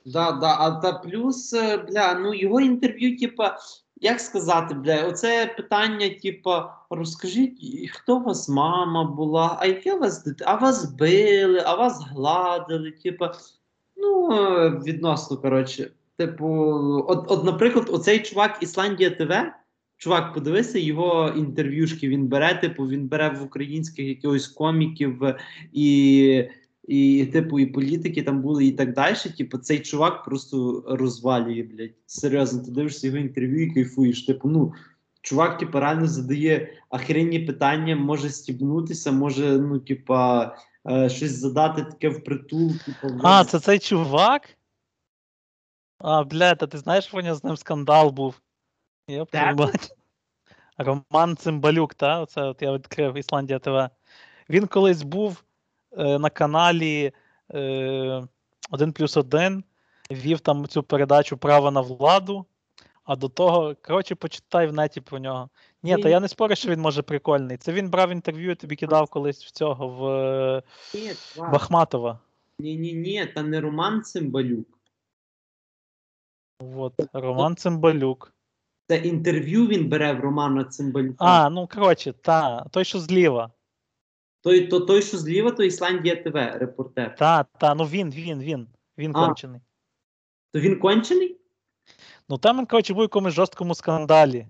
Да, 0.06 0.32
да, 0.32 0.56
а 0.60 0.72
та 0.72 0.94
плюс, 0.94 1.54
е, 1.54 1.78
бля, 1.78 2.14
ну 2.14 2.34
його 2.34 2.62
інтерв'ю, 2.62 3.18
типа, 3.18 3.58
як 4.02 4.20
сказати, 4.20 4.74
бля, 4.76 5.08
оце 5.08 5.54
питання, 5.58 6.10
типа, 6.10 6.74
розкажіть, 6.90 7.60
хто 7.94 8.18
у 8.18 8.24
вас 8.24 8.50
мама 8.50 9.04
була, 9.04 9.58
а 9.60 9.65
яке 9.65 9.94
у 9.94 10.00
вас 10.00 10.24
дит... 10.24 10.42
а 10.46 10.56
вас 10.56 10.92
били, 10.94 11.63
а 11.65 11.76
вас 11.76 12.04
гладили, 12.12 12.92
типа, 12.92 13.34
ну, 13.98 14.32
е, 14.32 14.70
відносно, 14.70 15.38
коротше. 15.38 15.92
Типу, 16.18 16.46
от, 17.08 17.32
от, 17.32 17.44
наприклад, 17.44 17.90
оцей 17.92 18.20
чувак 18.20 18.58
Ісландія 18.62 19.10
ТВ, 19.10 19.34
чувак, 19.98 20.34
подивися 20.34 20.80
його 20.80 21.34
інтерв'юшки, 21.38 22.08
він 22.08 22.28
бере, 22.28 22.60
типу, 22.62 22.88
він 22.88 23.08
бере 23.08 23.30
в 23.30 23.44
українських 23.44 24.06
якихось 24.06 24.48
коміків 24.48 25.22
і 25.74 26.50
і, 26.88 27.26
типу, 27.26 27.60
і 27.60 27.65
політики 27.65 28.24
там 28.24 28.42
були, 28.42 28.65
і 28.65 28.72
так 28.72 28.94
далі. 28.94 29.15
Типу, 29.38 29.58
цей 29.58 29.80
чувак 29.80 30.24
просто 30.24 30.84
розвалює, 30.88 31.63
блядь. 31.63 31.96
Серйозно, 32.06 32.63
ти 32.63 32.72
дивишся 32.72 33.08
його 33.08 33.20
інтерв'ю 33.20 33.63
і 33.63 33.74
кайфуєш. 33.74 34.26
Типу, 34.26 34.50
ну, 34.50 34.74
чувак, 35.22 35.58
типу, 35.58 35.80
реально 35.80 36.08
задає 36.08 36.70
охренні 36.90 37.40
питання, 37.40 37.96
може 37.96 38.30
стібнутися, 38.30 39.12
може, 39.12 39.58
ну, 39.58 39.80
типа, 39.80 40.56
е, 40.90 41.10
щось 41.10 41.32
задати 41.32 41.84
таке 41.84 42.10
впритул. 42.10 42.72
Типу, 42.86 43.13
А, 43.24 43.46
це 43.46 43.60
цей 43.60 43.80
чувак? 43.80 44.57
А, 46.00 46.23
бля, 46.23 46.56
та 46.56 46.67
ти 46.67 46.77
знаєш, 46.77 47.13
Ваня, 47.13 47.35
з 47.35 47.43
ним 47.43 47.58
скандал 47.58 48.10
був. 48.10 48.41
Йоп, 49.08 49.31
твою. 49.31 49.69
Роман 50.77 51.37
Цимбалюк, 51.37 51.93
та? 51.93 52.21
Оце 52.21 52.41
от 52.41 52.62
я 52.62 52.73
відкрив 52.73 53.17
Ісландія 53.17 53.60
ТВ. 53.60 53.89
Він 54.50 54.67
колись 54.67 55.02
був 55.02 55.43
е, 55.98 56.19
на 56.19 56.29
каналі 56.29 57.12
е, 57.54 58.27
1 58.71 58.91
плюс 58.93 59.17
1, 59.17 59.63
вів 60.12 60.39
там 60.39 60.67
цю 60.67 60.83
передачу 60.83 61.37
Право 61.37 61.71
на 61.71 61.81
владу. 61.81 62.45
А 63.04 63.15
до 63.15 63.29
того, 63.29 63.75
коротше, 63.81 64.15
почитай 64.15 64.67
в 64.67 64.73
неті 64.73 65.02
про 65.02 65.19
нього. 65.19 65.50
Ні, 65.83 65.98
та 65.98 66.10
я 66.10 66.19
не 66.19 66.27
спорю, 66.27 66.56
що 66.56 66.69
він 66.69 66.81
може 66.81 67.02
прикольний. 67.02 67.58
Це 67.58 67.71
він 67.71 67.89
брав 67.89 68.12
інтерв'ю, 68.12 68.52
і 68.52 68.56
тобі 68.56 68.75
кидав 68.75 69.10
колись 69.10 69.45
в 69.45 69.52
цього 69.52 69.87
в 69.87 70.06
е. 70.95 71.15
Бахматова. 71.37 72.19
Ні, 72.60 72.75
ні, 72.75 72.93
ні, 72.93 73.25
та 73.25 73.43
не 73.43 73.62
Роман 73.62 74.02
Цимбалюк. 74.02 74.77
От, 76.60 76.94
Роман 77.14 77.56
Цимбалюк. 77.56 78.34
Це 78.88 78.98
інтерв'ю 78.98 79.68
він 79.68 79.90
бере 79.90 80.14
в 80.14 80.20
Романа 80.20 80.64
Цимбалюка. 80.64 81.26
А, 81.26 81.50
ну 81.50 81.68
коротше, 81.68 82.14
та, 82.14 82.64
той, 82.72 82.86
що 82.86 83.00
зліва. 83.00 83.52
Той, 84.42 84.68
то, 84.68 84.80
той, 84.80 85.02
що 85.02 85.18
зліва, 85.18 85.52
то 85.52 85.64
Ісландія 85.64 86.16
ТВ, 86.16 86.34
репортер. 86.34 87.16
Та, 87.16 87.44
та, 87.44 87.76
ну 87.76 87.84
він, 87.84 88.12
він, 88.12 88.40
він. 88.40 88.68
Він 88.98 89.12
А. 89.16 89.26
кончений. 89.26 89.62
То 90.54 90.60
він 90.60 90.80
кончений? 90.80 91.38
Ну 92.30 92.38
там 92.38 92.58
він, 92.58 92.66
коротше, 92.66 92.94
був 92.94 93.00
у 93.00 93.04
якомусь 93.04 93.34
жорсткому 93.34 93.76
скандалі. 93.76 94.48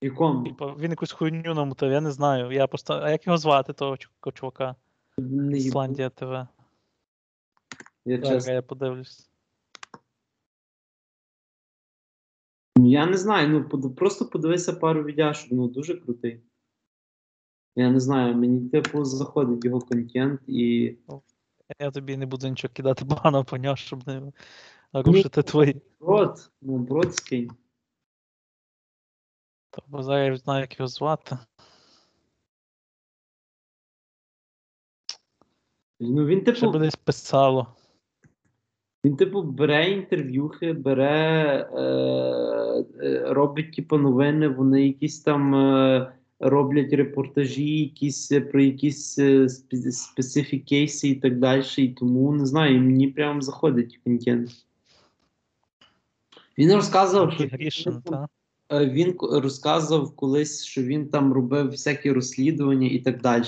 Якому? 0.00 0.44
Типа, 0.44 0.74
він 0.78 0.90
якусь 0.90 1.12
хуйню 1.12 1.54
намотав, 1.54 1.90
я 1.90 2.00
не 2.00 2.10
знаю. 2.10 2.52
Я 2.52 2.66
просто. 2.66 2.94
А 2.94 3.10
як 3.10 3.26
його 3.26 3.38
звати, 3.38 3.72
того 3.72 3.96
чувака? 4.34 4.74
Не. 5.18 5.58
Ісландія 5.58 6.10
ТВ. 6.10 6.46
Я, 8.04 8.16
Зараз 8.16 8.28
чесно. 8.28 8.52
я 8.52 8.62
подивлюсь. 8.62 9.25
Я 12.76 13.06
не 13.06 13.16
знаю, 13.16 13.48
ну 13.48 13.68
под- 13.68 13.96
просто 13.96 14.26
подивися 14.26 14.72
пару 14.72 15.04
відяшок, 15.04 15.52
ну 15.52 15.68
дуже 15.68 15.94
крутий. 15.94 16.42
Я 17.76 17.90
не 17.90 18.00
знаю, 18.00 18.34
мені 18.34 18.68
типу 18.68 19.04
заходить 19.04 19.64
його 19.64 19.80
контент 19.80 20.40
і. 20.46 20.96
Я 21.80 21.90
тобі 21.90 22.16
не 22.16 22.26
буду 22.26 22.48
нічого 22.48 22.74
кидати 22.74 23.04
погано 23.04 23.44
по 23.44 23.56
нього, 23.56 23.76
щоб 23.76 24.08
не 24.08 24.32
рушити 24.92 25.42
твої. 25.42 25.82
Брод, 26.00 26.50
ну 26.62 26.78
бродський. 26.78 27.50
Тобто 29.70 30.02
зараз 30.02 30.40
знаю, 30.40 30.60
як 30.60 30.78
його 30.78 30.88
звати. 30.88 31.38
Ну 36.00 36.26
він 36.26 36.44
типу, 36.44 36.70
би 36.70 36.78
десь 36.78 36.96
писало. 36.96 37.76
Він 39.06 39.16
типу 39.16 39.42
бере 39.42 39.90
інтерв'юхи, 39.90 40.72
бере, 40.72 41.68
е, 41.74 41.80
е, 43.02 43.24
робить 43.26 43.72
типу 43.72 43.98
новини, 43.98 44.48
вони 44.48 44.86
якісь 44.86 45.20
там 45.20 45.54
е, 45.54 46.12
роблять 46.40 46.92
репортажі, 46.92 47.78
якісь 47.78 48.32
е, 48.32 48.40
про 48.40 48.62
якісь 48.62 49.18
е, 49.18 49.48
специфік 49.90 50.64
кейси 50.64 51.08
і 51.08 51.14
так 51.14 51.38
далі. 51.38 51.64
І 51.76 51.88
тому 51.88 52.32
не 52.32 52.46
знаю, 52.46 52.80
мені 52.80 53.08
прям 53.08 53.42
заходить 53.42 54.00
контент. 54.04 54.50
Він 56.58 56.72
розказував, 56.72 57.32
що 57.68 57.94
він 58.70 59.14
розказував 59.20 60.16
колись, 60.16 60.64
що 60.64 60.82
він 60.82 61.08
там 61.08 61.32
робив 61.32 61.70
всякі 61.70 62.12
розслідування 62.12 62.88
і 62.88 62.98
так 62.98 63.20
далі. 63.20 63.44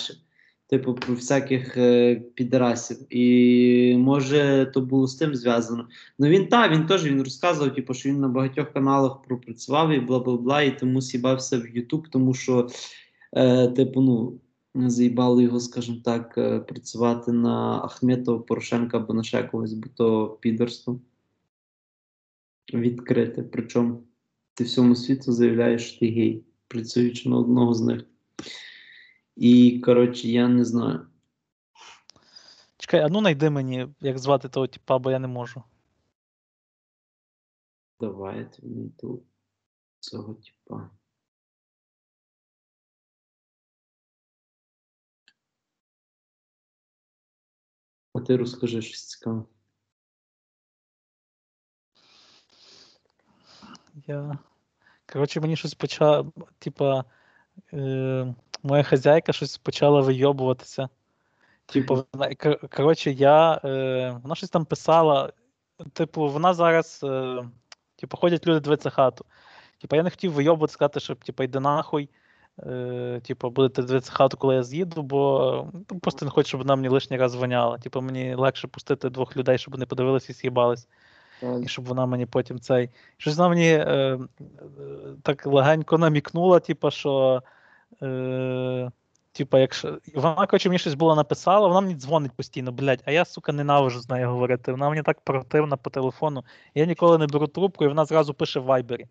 Типу, 0.68 0.94
про 0.94 1.14
всяких 1.14 1.76
е, 1.76 2.14
підрасів. 2.34 3.14
І 3.14 3.96
може 3.98 4.70
то 4.74 4.80
було 4.80 5.06
з 5.06 5.14
тим 5.14 5.34
зв'язано. 5.34 5.88
Ну 6.18 6.28
він 6.28 6.48
та, 6.48 6.68
він 6.68 6.86
теж 6.86 7.04
він 7.04 7.22
розказував, 7.22 7.74
типу, 7.74 7.94
що 7.94 8.08
він 8.08 8.20
на 8.20 8.28
багатьох 8.28 8.72
каналах 8.72 9.22
пропрацював 9.22 9.90
і 9.90 10.00
бла 10.00 10.18
бла 10.18 10.36
бла, 10.36 10.62
і 10.62 10.78
тому 10.78 11.02
сібався 11.02 11.58
в 11.58 11.76
Ютуб, 11.76 12.08
тому 12.08 12.34
що, 12.34 12.68
е, 13.32 13.68
типу, 13.68 14.00
ну, 14.00 14.40
заїбало 14.74 15.40
його, 15.40 15.60
скажімо 15.60 15.98
так, 16.04 16.34
е, 16.38 16.60
працювати 16.60 17.32
на 17.32 17.80
Ахметова, 17.84 18.38
Порошенка 18.38 18.96
або 18.96 19.14
на 19.14 19.22
ще 19.22 19.42
когось, 19.42 19.72
бо 19.72 19.88
то 19.94 20.38
підерство 20.40 21.00
відкрите. 22.74 23.42
Причому 23.42 24.02
ти 24.54 24.64
всьому 24.64 24.94
світу 24.94 25.32
заявляєш, 25.32 25.90
що 25.90 25.98
ти 25.98 26.06
гей, 26.06 26.44
працюючи 26.68 27.28
на 27.28 27.36
одного 27.36 27.74
з 27.74 27.80
них. 27.80 28.04
І, 29.38 29.80
коротше, 29.80 30.28
я 30.28 30.48
не 30.48 30.64
знаю. 30.64 31.06
Чекай, 32.76 33.00
а 33.00 33.08
ну 33.08 33.20
найди 33.20 33.50
мені, 33.50 33.88
як 34.00 34.18
звати 34.18 34.48
того 34.48 34.66
типа, 34.66 34.98
бо 34.98 35.10
я 35.10 35.18
не 35.18 35.28
можу. 35.28 35.62
Давай 38.00 38.38
я 38.38 38.44
тобі 38.44 38.68
знайду 38.68 39.26
цього 40.00 40.34
типа. 40.34 40.90
А 48.14 48.20
ти 48.20 48.36
розкажи 48.36 48.82
щось 48.82 49.06
цікаве. 49.06 49.44
Я. 54.06 54.38
Коротше, 55.12 55.40
мені 55.40 55.56
щось 55.56 55.74
почало, 55.74 56.32
типа, 56.58 57.04
е, 57.72 58.34
моя 58.62 58.82
хазяйка 58.82 59.32
щось 59.32 59.58
почала 59.58 60.00
вийобуватися. 60.00 60.88
Типу, 61.66 62.04
вона, 62.12 62.26
кор- 62.28 62.76
коротше, 62.76 63.10
я. 63.10 63.60
Е, 63.64 64.20
вона 64.22 64.34
щось 64.34 64.50
там 64.50 64.64
писала. 64.64 65.32
Типу, 65.92 66.28
вона 66.28 66.54
зараз. 66.54 67.00
Е, 67.04 67.44
типу, 67.96 68.16
ходять 68.16 68.46
люди 68.46 68.60
дивитися 68.60 68.90
хату. 68.90 69.24
Типу, 69.80 69.96
я 69.96 70.02
не 70.02 70.10
хотів 70.10 70.32
вийобувати, 70.32 70.72
сказати, 70.72 71.00
що 71.00 71.14
типу, 71.14 71.42
йди 71.42 71.60
нахуй. 71.60 72.08
Е, 72.66 73.20
типу, 73.24 73.50
будете 73.50 73.82
дивитися 73.82 74.12
хату, 74.12 74.36
коли 74.36 74.54
я 74.54 74.62
з'їду, 74.62 75.02
бо 75.02 75.68
ну, 75.90 75.98
просто 75.98 76.24
не 76.24 76.30
хочу, 76.30 76.48
щоб 76.48 76.60
вона 76.60 76.76
мені 76.76 76.88
лишній 76.88 77.16
раз 77.16 77.32
звоняла. 77.32 77.78
Типу, 77.78 78.00
мені 78.00 78.34
легше 78.34 78.68
пустити 78.68 79.10
двох 79.10 79.36
людей, 79.36 79.58
щоб 79.58 79.74
вони 79.74 79.86
подивилися 79.86 80.32
і 80.32 80.34
з'їбались. 80.34 80.88
І 81.64 81.68
щоб 81.68 81.84
вона 81.84 82.06
мені 82.06 82.26
потім 82.26 82.60
цей. 82.60 82.90
Щось 83.16 83.36
вона 83.36 83.48
мені 83.48 83.68
е, 83.68 83.82
е, 83.84 84.18
так 85.22 85.46
легенько 85.46 85.98
намікнула, 85.98 86.60
типу, 86.60 86.90
що. 86.90 87.42
Е, 88.02 88.90
типа, 89.32 89.58
якщо. 89.58 89.98
Вона, 90.14 90.46
коротше, 90.46 90.68
мені 90.68 90.78
щось 90.78 90.94
було 90.94 91.16
написала, 91.16 91.68
вона 91.68 91.80
мені 91.80 91.94
дзвонить 91.94 92.32
постійно, 92.32 92.72
блядь, 92.72 93.02
а 93.04 93.10
я, 93.12 93.24
сука, 93.24 93.52
ненавижу 93.52 94.00
з 94.00 94.08
нею 94.08 94.30
говорити. 94.30 94.72
Вона 94.72 94.90
мені 94.90 95.02
так 95.02 95.20
противна 95.20 95.76
по 95.76 95.90
телефону. 95.90 96.44
Я 96.74 96.84
ніколи 96.84 97.18
не 97.18 97.26
беру 97.26 97.46
трубку, 97.46 97.84
і 97.84 97.88
вона 97.88 98.04
зразу 98.04 98.34
пише 98.34 98.60
в 98.60 98.64
Вайбері. 98.64 99.06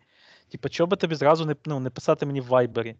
Типа, 0.52 0.70
чого 0.70 0.88
би 0.88 0.98
тобі 0.98 1.16
зразу 1.16 1.46
не, 1.46 1.56
ну, 1.66 1.80
не 1.80 1.90
писати 1.90 2.26
мені 2.26 2.42
в 2.42 2.46
Вайбері? 2.46 2.96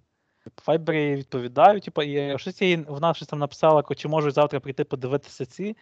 В 0.46 0.68
Вайбері 0.68 1.16
відповідаю, 1.16 1.80
типа, 1.80 2.04
і 2.04 2.40
щось 2.40 2.62
їй, 2.62 2.86
вона 2.88 3.14
щось 3.14 3.28
там 3.28 3.40
написала, 3.40 3.84
чи 3.96 4.08
можу 4.08 4.32
завтра 4.32 4.60
прийти 4.60 4.84
подивитися 4.84 5.46
ці 5.46 5.78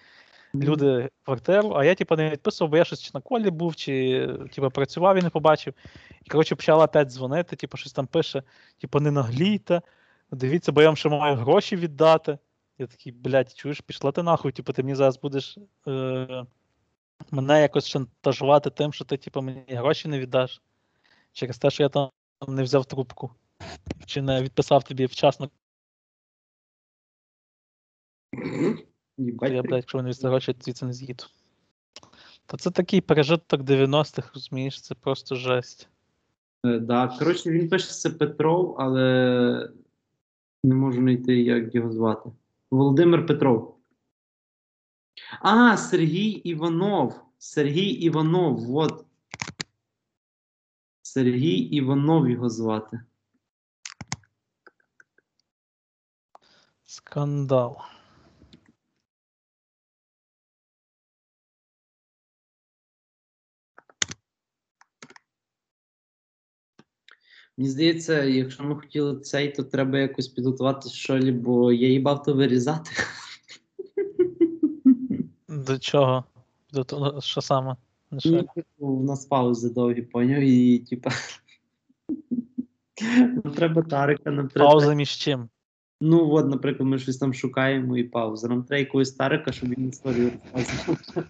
люди 0.63 1.09
квартиру, 1.23 1.73
а 1.75 1.85
я 1.85 1.95
типу, 1.95 2.15
не 2.15 2.29
відписував, 2.29 2.71
бо 2.71 2.77
я 2.77 2.85
щось 2.85 3.13
на 3.13 3.21
колі 3.21 3.49
був, 3.49 3.75
чи 3.75 4.27
типу, 4.51 4.69
працював 4.69 5.17
і 5.17 5.21
не 5.21 5.29
побачив. 5.29 5.73
І 6.23 6.29
коротше 6.29 6.55
почала 6.55 6.85
опять 6.85 7.07
дзвонити, 7.07 7.55
типу, 7.55 7.77
щось 7.77 7.93
там 7.93 8.07
пише, 8.07 8.43
типу, 8.81 8.99
не 8.99 9.11
наглійте, 9.11 9.81
дивіться, 10.31 10.71
бо 10.71 10.81
я 10.81 10.87
вам 10.87 10.97
ще 10.97 11.09
маю 11.09 11.35
гроші 11.35 11.75
віддати. 11.75 12.37
Я 12.77 12.87
такий, 12.87 13.11
блядь, 13.11 13.57
чуєш, 13.57 13.81
пішла 13.81 14.11
ти 14.11 14.23
нахуй, 14.23 14.51
типу, 14.51 14.73
ти 14.73 14.83
мені 14.83 14.95
зараз 14.95 15.19
будеш 15.19 15.57
е- 15.87 16.45
мене 17.31 17.61
якось 17.61 17.87
шантажувати 17.87 18.69
тим, 18.69 18.93
що 18.93 19.05
ти, 19.05 19.17
типу, 19.17 19.41
мені 19.41 19.65
гроші 19.69 20.07
не 20.07 20.19
віддаш. 20.19 20.61
Через 21.31 21.57
те, 21.57 21.69
що 21.69 21.83
я 21.83 21.89
там 21.89 22.09
не 22.47 22.63
взяв 22.63 22.85
трубку. 22.85 23.31
Чи 24.05 24.21
не 24.21 24.41
відписав 24.41 24.83
тобі 24.83 25.05
вчасно, 25.05 25.49
Їбать, 29.17 29.51
я, 29.51 29.61
блядь, 29.61 29.75
якщо 29.75 29.97
вони 29.97 30.11
гроші, 30.11 30.55
звідси 30.61 30.85
не 30.85 30.93
з'їду. 30.93 31.23
Та 32.45 32.57
це 32.57 32.71
такий 32.71 33.01
пережиток 33.01 33.61
90-х, 33.61 34.31
розумієш, 34.33 34.81
це 34.81 34.95
просто 34.95 35.35
жесть. 35.35 35.89
Е, 36.65 36.79
Да. 36.79 37.15
Коротше, 37.19 37.51
він 37.51 37.69
пишеться 37.69 38.09
Петров, 38.09 38.75
але 38.79 39.69
не 40.63 40.75
можу 40.75 40.99
знайти, 40.99 41.41
як 41.41 41.75
його 41.75 41.91
звати. 41.91 42.31
Володимир 42.71 43.25
Петров. 43.25 43.77
А, 45.41 45.77
Сергій 45.77 46.29
Іванов. 46.29 47.21
Сергій 47.37 47.89
Іванов, 47.89 48.75
от. 48.75 49.05
Сергій 51.01 51.57
Іванов 51.57 52.29
його 52.29 52.49
звати. 52.49 52.99
Скандал. 56.83 57.77
Мені 67.57 67.69
здається, 67.69 68.23
якщо 68.23 68.63
ми 68.63 68.75
хотіли 68.75 69.19
цей, 69.19 69.51
то 69.51 69.63
треба 69.63 69.99
якось 69.99 70.27
підготувати 70.27 70.89
що 70.89 71.19
лі, 71.19 71.31
бо 71.31 71.71
я 71.71 71.87
їбав 71.87 72.23
то 72.23 72.33
вирізати. 72.33 72.91
До 75.49 75.79
чого? 75.79 76.23
До 76.73 76.83
того, 76.83 77.21
що 77.21 77.41
саме? 77.41 77.75
Ну, 78.11 78.43
типу, 78.55 78.87
у 78.87 79.03
нас 79.03 79.25
паузи 79.25 79.69
довгі, 79.69 80.01
поняв, 80.01 80.41
і 80.41 80.79
типа. 80.79 81.09
Нам 83.17 83.53
треба 83.55 83.81
Тарика, 83.81 84.23
треба. 84.23 84.49
Пауза 84.53 84.93
між 84.93 85.09
чим. 85.09 85.49
Ну, 86.01 86.31
от, 86.31 86.47
наприклад, 86.47 86.89
ми 86.89 86.99
щось 86.99 87.17
там 87.17 87.33
шукаємо 87.33 87.97
і 87.97 88.03
пауза. 88.03 88.47
Нам 88.47 88.63
треба 88.63 88.79
якогось 88.79 89.11
Тарика, 89.11 89.51
щоб 89.51 89.69
він 89.69 89.89
історію 89.89 90.31
розказував. 90.53 91.25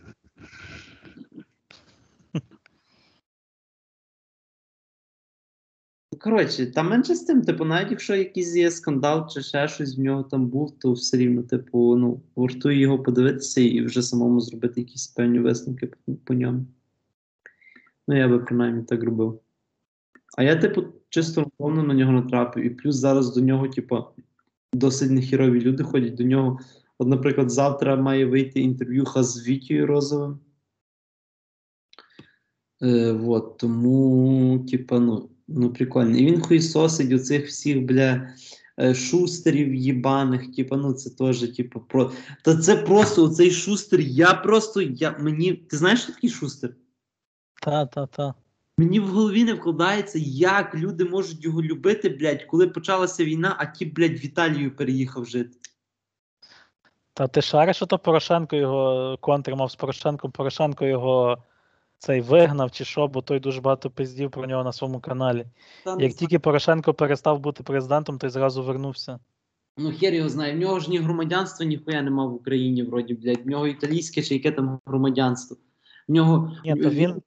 Коротше, 6.26 6.66
там 6.66 6.90
менше 6.90 7.16
з 7.16 7.24
тим, 7.24 7.42
типу, 7.42 7.66
навіть 7.66 7.92
якщо 7.92 8.16
якийсь 8.16 8.56
є 8.56 8.72
скандал 8.72 9.30
чи 9.30 9.42
ще 9.42 9.68
щось 9.68 9.98
в 9.98 10.00
нього 10.00 10.24
там 10.24 10.48
був, 10.48 10.80
то 10.80 10.92
все 10.92 11.18
рівно, 11.18 11.44
типу, 11.44 11.96
ну, 11.96 12.22
вартує 12.36 12.80
його 12.80 13.00
подивитися 13.00 13.62
і 13.62 13.82
вже 13.82 14.02
самому 14.02 14.42
зробити 14.42 14.82
якісь 14.82 15.08
певні 15.08 15.40
висновки 15.40 15.88
по, 15.88 16.16
по 16.24 16.34
ньому. 16.34 16.66
Ну, 18.08 18.18
я 18.18 18.28
би 18.28 18.40
принаймні 18.40 18.84
так 18.84 19.04
робив. 19.04 19.40
А 20.38 20.44
я, 20.44 20.56
типу, 20.56 20.84
чисто 21.10 21.52
повно 21.58 21.84
на 21.84 21.94
нього 21.94 22.12
натрапив. 22.12 22.64
І 22.64 22.70
плюс 22.70 22.96
зараз 22.96 23.34
до 23.34 23.42
нього, 23.42 23.68
типу, 23.68 24.04
досить 24.74 25.12
нехірові 25.12 25.62
люди 25.62 25.84
ходять 25.84 26.16
до 26.16 26.24
нього. 26.24 26.60
От, 26.98 27.08
наприклад, 27.08 27.52
завтра 27.52 27.96
має 27.96 28.26
вийти 28.26 28.60
інтерв'юха 28.62 29.24
з 29.24 29.48
Вітєю 29.48 29.88
Розовим. 29.88 30.40
Е, 32.82 33.12
вот, 33.12 33.58
тому, 33.58 34.66
типа, 34.70 35.00
ну, 35.00 35.30
ну 35.48 35.74
прикольно. 35.74 36.18
І 36.18 36.26
він 36.26 36.42
хуїсосить 36.42 37.12
у 37.12 37.20
цих 37.20 37.48
всіх, 37.48 37.82
бля, 37.82 38.30
е, 38.80 38.94
шустерів 38.94 39.76
їбаних, 39.76 40.56
типа, 40.56 40.78
ну 40.78 40.94
це 40.94 41.10
теж, 41.10 41.40
типа, 41.40 41.80
про. 41.80 42.12
Та 42.44 42.58
це 42.58 42.76
просто 42.76 43.24
оцей 43.24 43.52
шустер. 43.52 44.00
Я 44.00 44.34
просто. 44.34 44.82
я, 44.82 45.18
мені, 45.20 45.54
Ти 45.54 45.78
знаєш, 45.78 46.02
що 46.02 46.14
такий 46.14 46.30
шустер? 46.30 46.70
Та, 47.62 47.86
та, 47.86 48.06
та. 48.06 48.34
Мені 48.78 49.00
в 49.00 49.08
голові 49.08 49.44
не 49.44 49.54
вкладається, 49.54 50.20
як 50.24 50.76
люди 50.76 51.06
можуть 51.06 51.44
його 51.44 51.62
любити, 51.62 52.10
блядь, 52.10 52.44
коли 52.44 52.68
почалася 52.68 53.26
війна, 53.26 53.56
а 53.60 53.66
ті, 53.66 53.86
блядь, 53.86 54.12
в 54.12 54.26
Італію 54.26 54.76
переїхав 54.76 55.26
жити. 55.26 55.58
Та 57.14 57.28
ти 57.28 57.42
шариш, 57.42 57.76
що 57.76 57.86
то 57.86 58.00
Порошенко 58.00 58.56
його 58.56 59.18
контр 59.22 59.56
мав 59.56 59.72
з 59.72 59.76
Порошенком, 59.76 60.32
Порошенко 60.32 60.86
його 60.86 61.38
цей 61.98 62.22
вигнав 62.22 62.72
чи 62.72 62.86
що, 62.86 63.08
бо 63.08 63.22
той 63.22 63.40
дуже 63.40 63.62
багато 63.62 63.90
пиздів 63.90 64.32
про 64.32 64.48
нього 64.48 64.64
на 64.64 64.74
своєму 64.74 65.00
каналі. 65.00 65.46
Та, 65.84 65.98
Як 66.00 66.14
тільки 66.14 66.40
Порошенко 66.40 66.94
перестав 66.94 67.40
бути 67.40 67.64
президентом, 67.64 68.18
той 68.18 68.30
зразу 68.30 68.64
вернувся. 68.64 69.20
Ну, 69.78 69.94
хер 70.00 70.14
його 70.14 70.30
знає. 70.30 70.54
В 70.54 70.58
нього 70.58 70.80
ж 70.80 70.90
ні 70.90 70.98
громадянства 70.98 71.66
ніхуя 71.66 72.02
нема 72.02 72.26
в 72.26 72.34
Україні, 72.34 72.84
вроді, 72.84 73.14
блядь. 73.14 73.46
В 73.46 73.48
нього 73.48 73.68
італійське 73.68 74.22
чи 74.22 74.34
яке 74.34 74.52
там 74.52 74.80
громадянство. 74.86 75.58
В 76.08 76.12
нього. 76.12 76.58
Ні, 76.66 76.76
то 76.76 76.90
він, 76.90 77.22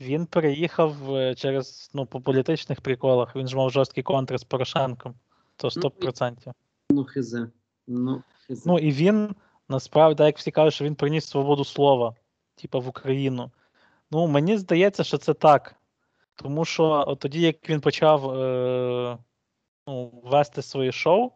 він 0.00 0.26
переїхав 0.26 1.14
е, 1.14 1.34
через 1.34 1.90
ну, 1.94 2.06
по 2.06 2.20
політичних 2.20 2.80
приколах. 2.80 3.36
Він 3.36 3.48
ж 3.48 3.56
мав 3.56 3.70
жорсткий 3.70 4.02
контр 4.02 4.38
з 4.38 4.44
Порошенком. 4.44 5.14
То 5.56 5.68
100%. 5.68 6.32
Ну. 6.46 6.52
Ну, 6.90 7.04
хизе. 7.04 7.48
Ну 8.66 8.78
і 8.78 8.92
він 8.92 9.34
насправді, 9.68 10.22
як 10.22 10.38
всі 10.38 10.50
кажуть, 10.50 10.74
що 10.74 10.84
він 10.84 10.94
приніс 10.94 11.26
свободу 11.26 11.64
слова, 11.64 12.14
типа 12.54 12.78
в 12.78 12.88
Україну. 12.88 13.50
Ну, 14.12 14.26
мені 14.26 14.56
здається, 14.56 15.04
що 15.04 15.18
це 15.18 15.34
так. 15.34 15.74
Тому 16.34 16.64
що 16.64 17.04
от 17.06 17.18
тоді, 17.18 17.40
як 17.40 17.70
він 17.70 17.80
почав 17.80 18.30
е, 18.30 19.18
ну, 19.86 20.20
вести 20.24 20.62
своє 20.62 20.92
шоу, 20.92 21.30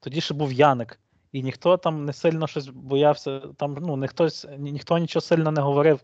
тоді 0.00 0.20
ще 0.20 0.34
був 0.34 0.52
Яник. 0.52 1.00
І 1.32 1.42
ніхто 1.42 1.76
там 1.76 2.04
не 2.04 2.12
сильно 2.12 2.46
щось 2.46 2.68
боявся, 2.68 3.40
там 3.56 3.76
ну, 3.80 3.96
ніхто, 3.96 4.28
ні, 4.58 4.72
ніхто 4.72 4.98
нічого 4.98 5.20
сильно 5.20 5.50
не 5.50 5.60
говорив 5.60 6.00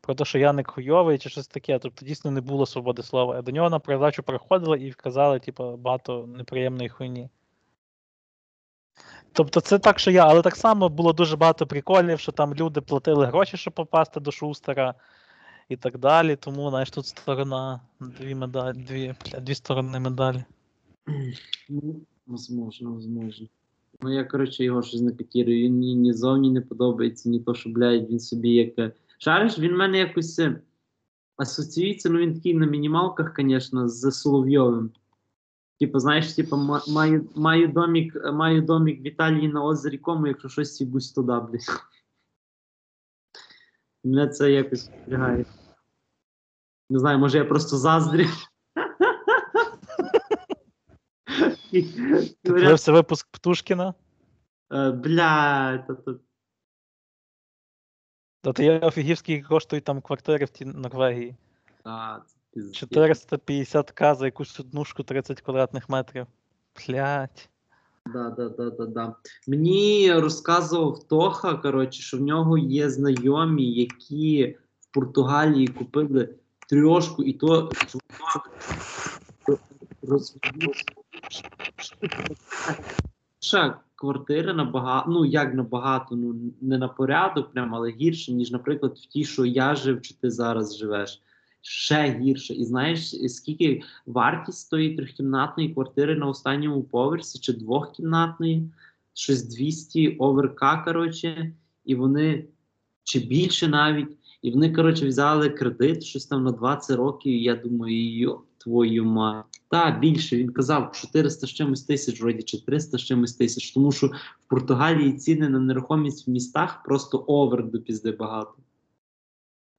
про 0.00 0.14
те, 0.14 0.24
що 0.24 0.38
Яник 0.38 0.70
хуйовий 0.70 1.18
чи 1.18 1.28
щось 1.28 1.48
таке. 1.48 1.78
Тобто 1.78 2.06
дійсно 2.06 2.30
не 2.30 2.40
було 2.40 2.66
свободи 2.66 3.02
слова. 3.02 3.42
До 3.42 3.52
нього 3.52 3.70
на 3.70 3.78
передачу 3.78 4.22
приходили 4.22 4.78
і 4.78 4.92
казали, 4.92 5.40
типу, 5.40 5.76
багато 5.76 6.26
неприємної 6.26 6.88
хуйні. 6.88 7.28
Тобто 9.32 9.60
це 9.60 9.78
так, 9.78 9.98
що 9.98 10.10
я, 10.10 10.26
але 10.26 10.42
так 10.42 10.56
само 10.56 10.88
було 10.88 11.12
дуже 11.12 11.36
багато 11.36 11.66
приколів, 11.66 12.20
що 12.20 12.32
там 12.32 12.54
люди 12.54 12.80
платили 12.80 13.26
гроші, 13.26 13.56
щоб 13.56 13.74
попасти 13.74 14.20
до 14.20 14.32
Шустера 14.32 14.94
і 15.68 15.76
так 15.76 15.98
далі. 15.98 16.36
Тому, 16.36 16.70
знаєш, 16.70 16.90
тут 16.90 17.06
сторона, 17.06 17.80
дві 18.00 18.34
медалі, 18.34 18.76
дві, 18.88 19.14
дві 19.42 19.54
сторони 19.54 20.00
медалі. 20.00 20.44
Ну, 21.68 22.00
возможно, 22.26 22.90
возможно. 22.92 23.46
Ну, 24.00 24.14
я, 24.14 24.24
коротше, 24.24 24.64
його 24.64 24.82
щось 24.82 25.00
не 25.00 25.12
котірую. 25.12 25.64
Він 25.64 25.72
мені 25.72 25.94
ні 25.94 26.12
зовні 26.12 26.50
не 26.50 26.60
подобається, 26.60 27.28
ні 27.28 27.40
то, 27.40 27.54
що, 27.54 27.70
блядь, 27.70 28.10
він 28.10 28.20
собі 28.20 28.50
як. 28.50 28.78
е, 28.78 28.92
Шариш, 29.18 29.58
він 29.58 29.74
в 29.74 29.76
мене 29.76 29.98
якось 29.98 30.38
е, 30.38 30.60
асоціюється, 31.36 32.10
ну 32.10 32.18
він 32.18 32.34
такий 32.34 32.54
на 32.54 32.66
мінімалках, 32.66 33.34
звісно, 33.38 33.88
з 33.88 34.10
Соловйовим. 34.10 34.90
Типу, 35.80 35.98
знаєш, 35.98 36.32
типу, 36.32 36.56
маю, 36.88 37.28
маю, 37.34 37.68
домік, 37.68 38.16
е, 38.16 38.32
маю 38.32 38.62
домік 38.62 39.00
в 39.02 39.06
Італії 39.06 39.48
на 39.48 39.64
озері 39.64 39.98
Кому, 39.98 40.26
якщо 40.26 40.48
щось 40.48 40.76
сібусь 40.76 41.12
туди, 41.12 41.32
блядь. 41.32 41.80
Мене 44.04 44.28
це 44.28 44.50
якось 44.50 44.90
впрягає. 44.90 45.44
Не 46.90 46.98
знаю, 46.98 47.18
може 47.18 47.38
я 47.38 47.44
просто 47.44 47.76
заздрю. 47.76 48.24
Дивився 52.44 52.92
випуск 52.92 53.28
Птушкіна? 53.30 53.94
Е, 54.72 54.90
Бля, 54.90 55.78
то 55.78 56.20
Та 58.40 58.52
то 58.52 58.62
я 58.62 58.78
офігів, 58.78 59.18
скільки 59.18 59.48
коштують 59.48 59.84
там 59.84 60.00
квартири 60.00 60.44
в 60.44 60.50
тій 60.50 60.64
Норвегії. 60.64 61.36
це 61.84 62.86
450к 62.86 64.14
за 64.14 64.24
якусь 64.24 64.60
однушку 64.60 65.02
30 65.02 65.40
квадратних 65.40 65.88
метрів. 65.88 66.26
Блять. 66.76 67.50
Да, 68.12 68.30
да, 68.30 68.48
да, 68.48 68.70
да, 68.70 68.86
да. 68.86 69.14
Мені 69.48 70.12
розказував 70.12 71.08
Тоха, 71.08 71.54
коротше, 71.54 72.02
що 72.02 72.16
в 72.16 72.20
нього 72.20 72.58
є 72.58 72.90
знайомі, 72.90 73.72
які 73.72 74.56
в 74.80 74.94
Португалії 74.94 75.66
купили 75.66 76.34
трьошку, 76.68 77.22
і 77.22 77.32
то 77.32 77.70
Ще 83.40 83.74
квартири 83.94 84.54
набагато, 84.54 85.10
ну 85.10 85.24
як 85.24 85.54
набагато, 85.54 86.16
ну 86.16 86.34
не 86.60 86.78
на 86.78 86.88
порядок, 86.88 87.52
прям, 87.52 87.74
але 87.74 87.90
гірше, 87.90 88.32
ніж, 88.32 88.50
наприклад, 88.50 88.98
в 88.98 89.06
тій, 89.06 89.24
що 89.24 89.44
я 89.44 89.74
жив, 89.74 90.02
чи 90.02 90.14
ти 90.14 90.30
зараз 90.30 90.76
живеш. 90.76 91.22
Ще 91.70 92.20
гірше. 92.20 92.54
І 92.54 92.64
знаєш, 92.64 93.14
скільки 93.32 93.82
вартість 94.06 94.70
тої 94.70 94.96
трьохкімнатної 94.96 95.74
квартири 95.74 96.14
на 96.14 96.26
останньому 96.26 96.82
поверсі 96.82 97.38
чи 97.38 97.52
двохкімнатної? 97.52 98.70
Щось 99.14 99.42
200 99.42 100.08
оверка, 100.08 100.82
коротше, 100.84 101.52
і 101.84 101.94
вони 101.94 102.44
чи 103.04 103.18
більше 103.18 103.68
навіть. 103.68 104.16
І 104.42 104.50
вони, 104.50 104.72
коротше, 104.72 105.08
взяли 105.08 105.50
кредит, 105.50 106.04
щось 106.04 106.26
там 106.26 106.44
на 106.44 106.52
20 106.52 106.96
років. 106.96 107.32
І 107.32 107.42
я 107.42 107.56
думаю, 107.56 108.18
йо, 108.18 108.42
твою 108.58 109.04
мать. 109.04 109.44
Та 109.70 109.90
більше 109.90 110.36
він 110.36 110.52
казав 110.52 110.92
400 110.92 111.46
з 111.46 111.50
чимось 111.50 111.82
тисяч, 111.82 112.20
вроді 112.20 112.42
чи 112.42 112.64
300 112.64 112.98
з 112.98 113.02
чимось 113.02 113.34
тисяч. 113.34 113.70
Тому 113.70 113.92
що 113.92 114.06
в 114.06 114.12
Португалії 114.48 115.12
ціни 115.12 115.48
на 115.48 115.58
нерухомість 115.58 116.26
в 116.26 116.30
містах 116.30 116.82
просто 116.82 117.24
овер 117.26 117.70
до 117.70 117.80
пізди 117.80 118.12
багато 118.12 118.54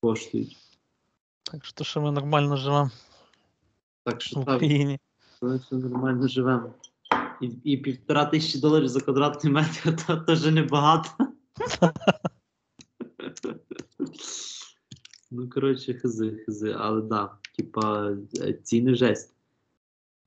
коштують. 0.01 0.68
Так 1.51 1.65
що, 1.65 1.83
що 1.83 2.01
ми 2.01 2.11
нормально 2.11 2.57
живемо 2.57 2.91
Так 4.03 4.21
що 4.21 4.43
так, 4.43 4.55
Україні. 4.55 4.99
ми 5.41 5.57
все 5.57 5.75
нормально 5.75 6.27
живемо. 6.27 6.73
І, 7.41 7.47
і 7.63 7.77
півтора 7.77 8.25
тисячі 8.25 8.59
доларів 8.59 8.87
за 8.87 9.01
квадратний 9.01 9.53
метр 9.53 9.95
то 10.07 10.17
теж 10.17 10.45
небагато. 10.45 11.09
ну, 15.31 15.49
коротше, 15.49 15.93
хизи, 15.93 16.37
хизи, 16.45 16.75
але 16.79 17.01
да, 17.01 17.31
типа, 17.57 18.11
е, 18.41 18.53
ціни 18.53 18.95
жесть. 18.95 19.35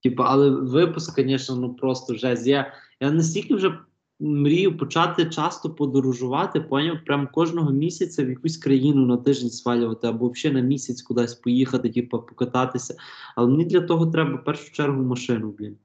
Типа, 0.02 0.24
але 0.28 0.50
випуск, 0.50 1.20
звісно, 1.20 1.56
ну 1.56 1.74
просто 1.74 2.14
жесть. 2.14 2.46
Я, 2.46 2.74
я 3.00 3.10
настільки 3.10 3.54
вже 3.54 3.78
мрію 4.22 4.76
почати 4.76 5.24
часто 5.24 5.70
подорожувати, 5.70 6.60
поняв, 6.60 6.96
прям 7.06 7.28
кожного 7.32 7.72
місяця 7.72 8.24
в 8.24 8.28
якусь 8.28 8.56
країну 8.56 9.06
на 9.06 9.16
тиждень 9.16 9.50
свалювати, 9.50 10.06
або 10.06 10.28
взагалі 10.28 10.60
на 10.60 10.68
місяць 10.68 11.02
кудись 11.02 11.34
поїхати, 11.34 11.90
типу, 11.90 12.18
покататися. 12.18 12.96
Але 13.36 13.50
мені 13.50 13.64
для 13.64 13.80
того 13.80 14.06
треба 14.06 14.34
в 14.34 14.44
першу 14.44 14.72
чергу 14.72 15.02
машину, 15.02 15.54
блін. 15.58 15.76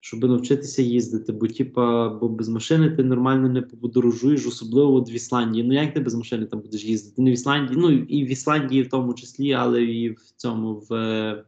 Щоб 0.00 0.24
навчитися 0.24 0.82
їздити, 0.82 1.32
бо 1.32 1.46
типа, 1.46 2.08
бо 2.08 2.28
без 2.28 2.48
машини 2.48 2.90
ти 2.90 3.04
нормально 3.04 3.48
не 3.48 3.62
подорожуєш, 3.62 4.46
особливо 4.46 4.94
от 4.94 5.10
в 5.10 5.14
Ісландії. 5.14 5.64
Ну 5.64 5.74
як 5.74 5.94
ти 5.94 6.00
без 6.00 6.14
машини 6.14 6.46
там 6.46 6.60
будеш 6.60 6.84
їздити? 6.84 7.22
Не 7.22 7.30
в 7.30 7.34
Ісландії, 7.34 7.80
ну 7.80 7.90
і 7.92 8.24
в 8.24 8.30
Ісландії 8.30 8.82
в 8.82 8.88
тому 8.88 9.14
числі, 9.14 9.52
але 9.52 9.82
і 9.82 10.10
в 10.10 10.20
цьому 10.36 10.74
в, 10.74 10.94
е, 10.94 11.44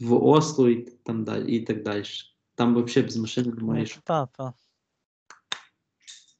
в 0.00 0.24
Осло 0.24 0.68
і 0.68 0.88
там 1.04 1.24
далі, 1.24 1.56
і 1.56 1.60
так 1.60 1.82
далі. 1.82 2.04
Там 2.62 2.84
взагалі 2.84 3.06
без 3.06 3.16
машини 3.16 3.52
немає. 3.52 3.86
що. 3.86 4.00
Так, 4.00 4.28
так. 4.32 4.54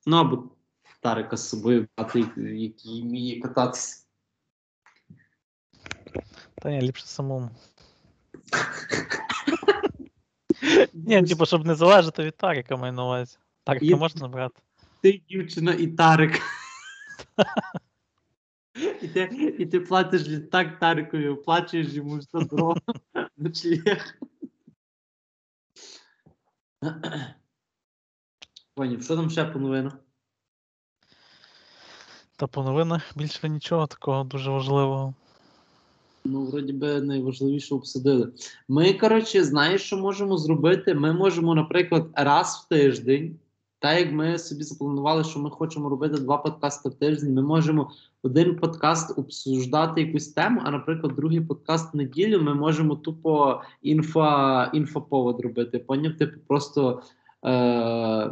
Ну 0.06 0.16
або 0.16 0.44
Тарика 1.00 1.36
з 1.36 1.48
собою 1.48 1.88
брати, 1.96 2.18
який 2.36 3.02
вміє 3.02 3.40
кататися. 3.40 4.06
Та 6.54 6.70
ні, 6.70 6.82
ліпше 6.82 7.06
самому. 7.06 7.50
Ні, 10.92 11.22
типу, 11.22 11.46
щоб 11.46 11.66
не 11.66 11.74
залежати 11.74 12.24
від 12.24 12.36
Тарика, 12.36 12.76
маю 12.76 12.92
на 12.92 13.04
увазі. 13.04 13.36
Тарика 13.64 13.96
можна 13.96 14.28
брати. 14.28 14.60
ти 15.00 15.22
дівчина 15.28 15.74
і 15.74 15.86
Тарик. 15.86 16.42
І 19.02 19.08
ти, 19.08 19.54
і 19.58 19.66
ти 19.66 19.80
платиш 19.80 20.28
літак 20.28 20.78
Тарикові, 20.78 21.28
оплачуєш 21.28 21.92
йому 21.92 22.20
за 22.20 22.40
дорогу 22.40 22.80
ночліг. 23.36 24.18
Поняв, 28.74 29.02
що 29.02 29.16
там 29.16 29.30
ще 29.30 29.44
по 29.44 29.58
новинах? 29.58 29.92
Та 32.36 32.46
по 32.46 32.62
новинах 32.62 33.12
більше 33.16 33.48
нічого 33.48 33.86
такого 33.86 34.24
дуже 34.24 34.50
важливого. 34.50 35.14
Ну, 36.24 36.44
вроді 36.44 36.72
би, 36.72 37.00
найважливіше 37.00 37.74
обсудили. 37.74 38.32
Ми, 38.68 38.92
коротше, 38.92 39.44
знаєш, 39.44 39.82
що 39.82 39.96
можемо 39.96 40.36
зробити? 40.38 40.94
Ми 40.94 41.12
можемо, 41.12 41.54
наприклад, 41.54 42.08
раз 42.14 42.64
в 42.64 42.68
тиждень, 42.68 43.38
так 43.82 43.98
як 43.98 44.12
ми 44.12 44.38
собі 44.38 44.62
запланували, 44.62 45.24
що 45.24 45.38
ми 45.38 45.50
хочемо 45.50 45.88
робити 45.88 46.20
два 46.20 46.38
подкасти 46.38 46.88
в 46.88 46.94
тиждень, 46.94 47.34
ми 47.34 47.42
можемо 47.42 47.90
один 48.22 48.56
подкаст 48.56 49.18
обсуждати 49.18 50.02
якусь 50.02 50.28
тему, 50.28 50.60
а, 50.64 50.70
наприклад, 50.70 51.16
другий 51.16 51.40
подкаст 51.40 51.94
в 51.94 51.96
неділю 51.96 52.42
ми 52.42 52.54
можемо 52.54 52.96
тупо 52.96 53.62
інфа, 53.82 54.64
інфоповод 54.64 55.40
робити. 55.40 55.78
Поняв? 55.78 56.16
Типу, 56.16 56.40
просто 56.46 57.02
е- 57.44 58.30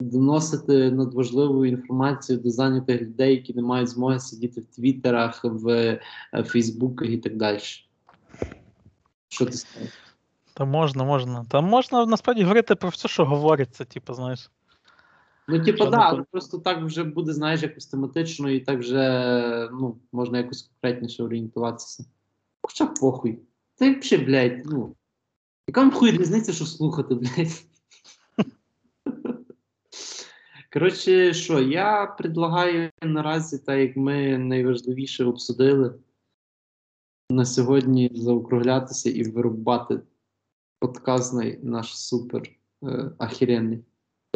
доносити 0.00 0.90
надважливу 0.90 1.66
інформацію 1.66 2.38
до 2.38 2.50
зайнятих 2.50 3.02
людей, 3.02 3.34
які 3.34 3.54
не 3.54 3.62
мають 3.62 3.88
змоги 3.88 4.20
сидіти 4.20 4.60
в 4.60 4.76
Твіттерах, 4.76 5.44
в 5.44 5.68
е, 5.68 6.00
Фейсбуках 6.44 7.10
і 7.10 7.18
так 7.18 7.36
далі. 7.36 7.58
Що 9.28 9.46
ти 9.46 9.52
скажеш? 9.52 9.90
Та 10.54 10.64
можна, 10.64 11.04
можна. 11.04 11.46
Та 11.48 11.60
можна 11.60 12.06
насправді 12.06 12.42
говорити 12.42 12.74
про 12.74 12.88
все, 12.88 13.08
що 13.08 13.24
говориться, 13.24 13.84
типу, 13.84 14.14
знаєш. 14.14 14.50
Ну, 15.48 15.64
типу, 15.64 15.78
так, 15.78 15.90
да, 15.90 16.24
просто 16.30 16.58
так 16.58 16.84
вже 16.84 17.04
буде, 17.04 17.32
знаєш, 17.32 17.62
якось 17.62 17.86
тематично, 17.86 18.50
і 18.50 18.60
так 18.60 18.78
вже 18.78 19.68
ну, 19.72 19.98
можна 20.12 20.38
якось 20.38 20.62
конкретніше 20.62 21.22
орієнтуватися. 21.22 22.04
Хоча 22.62 22.86
похуй. 22.86 23.38
Та 23.74 23.84
й 23.84 24.00
взагалі, 24.00 24.26
блядь, 24.26 24.62
ну. 24.64 24.96
Яка 25.68 25.80
вам 25.80 25.90
хуй 25.90 26.10
різниця, 26.10 26.52
що 26.52 26.66
слухати, 26.66 27.14
блядь? 27.14 27.64
Коротше, 30.72 31.34
що, 31.34 31.60
я 31.60 32.06
предлагаю 32.06 32.90
наразі, 33.02 33.58
так 33.58 33.78
як 33.78 33.96
ми 33.96 34.38
найважливіше 34.38 35.24
обсудили, 35.24 35.94
на 37.30 37.44
сьогодні 37.44 38.10
заокруглятися 38.14 39.10
і 39.10 39.22
вирубати 39.22 40.00
подкастний 40.78 41.58
наш 41.62 41.98
супер 41.98 42.42
е, 42.82 43.10
ахіренний. 43.18 43.84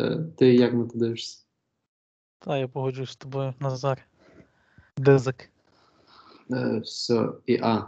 Е, 0.00 0.18
Ти 0.36 0.54
як 0.54 0.74
на 0.74 0.86
це 0.86 0.98
дивишся? 0.98 1.38
Та 2.38 2.58
я 2.58 2.68
погоджуюсь 2.68 3.10
з 3.10 3.16
тобою, 3.16 3.54
Назар. 3.60 4.06
Дизик. 4.96 5.50
Е, 6.52 6.78
все, 6.84 7.28
і 7.46 7.58
а. 7.62 7.84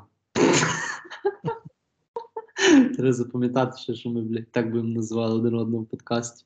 Треба 2.96 3.12
запам'ятати 3.12 3.78
ще, 3.78 3.94
що 3.94 4.11
ми, 4.11 4.20
блядь, 4.22 4.50
так 4.52 4.70
будемо 4.70 4.94
називали 4.94 5.34
один 5.34 5.54
одного 5.54 5.82
в 5.82 5.86
подкасті. 5.86 6.44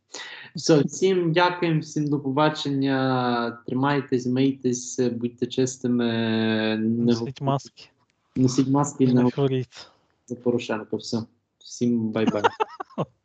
Все, 0.56 0.82
всім 0.82 1.32
дякуємо, 1.32 1.80
всім 1.80 2.06
до 2.06 2.20
побачення. 2.20 3.62
Тримайтесь, 3.66 4.26
мийтесь, 4.26 5.00
будьте 5.00 5.46
чистими, 5.46 6.04
не 6.76 7.04
Носіть 7.04 7.40
маски. 7.40 7.84
носіть 8.36 8.68
маски 8.68 9.04
і 9.04 9.10
І 9.10 9.14
не 9.14 9.22
не 9.22 9.30
хворіть. 9.30 9.90
за 10.26 10.34
Порошенко. 10.36 10.96
Все. 10.96 11.22
Всім 11.58 12.08
bye-bye. 12.10 12.42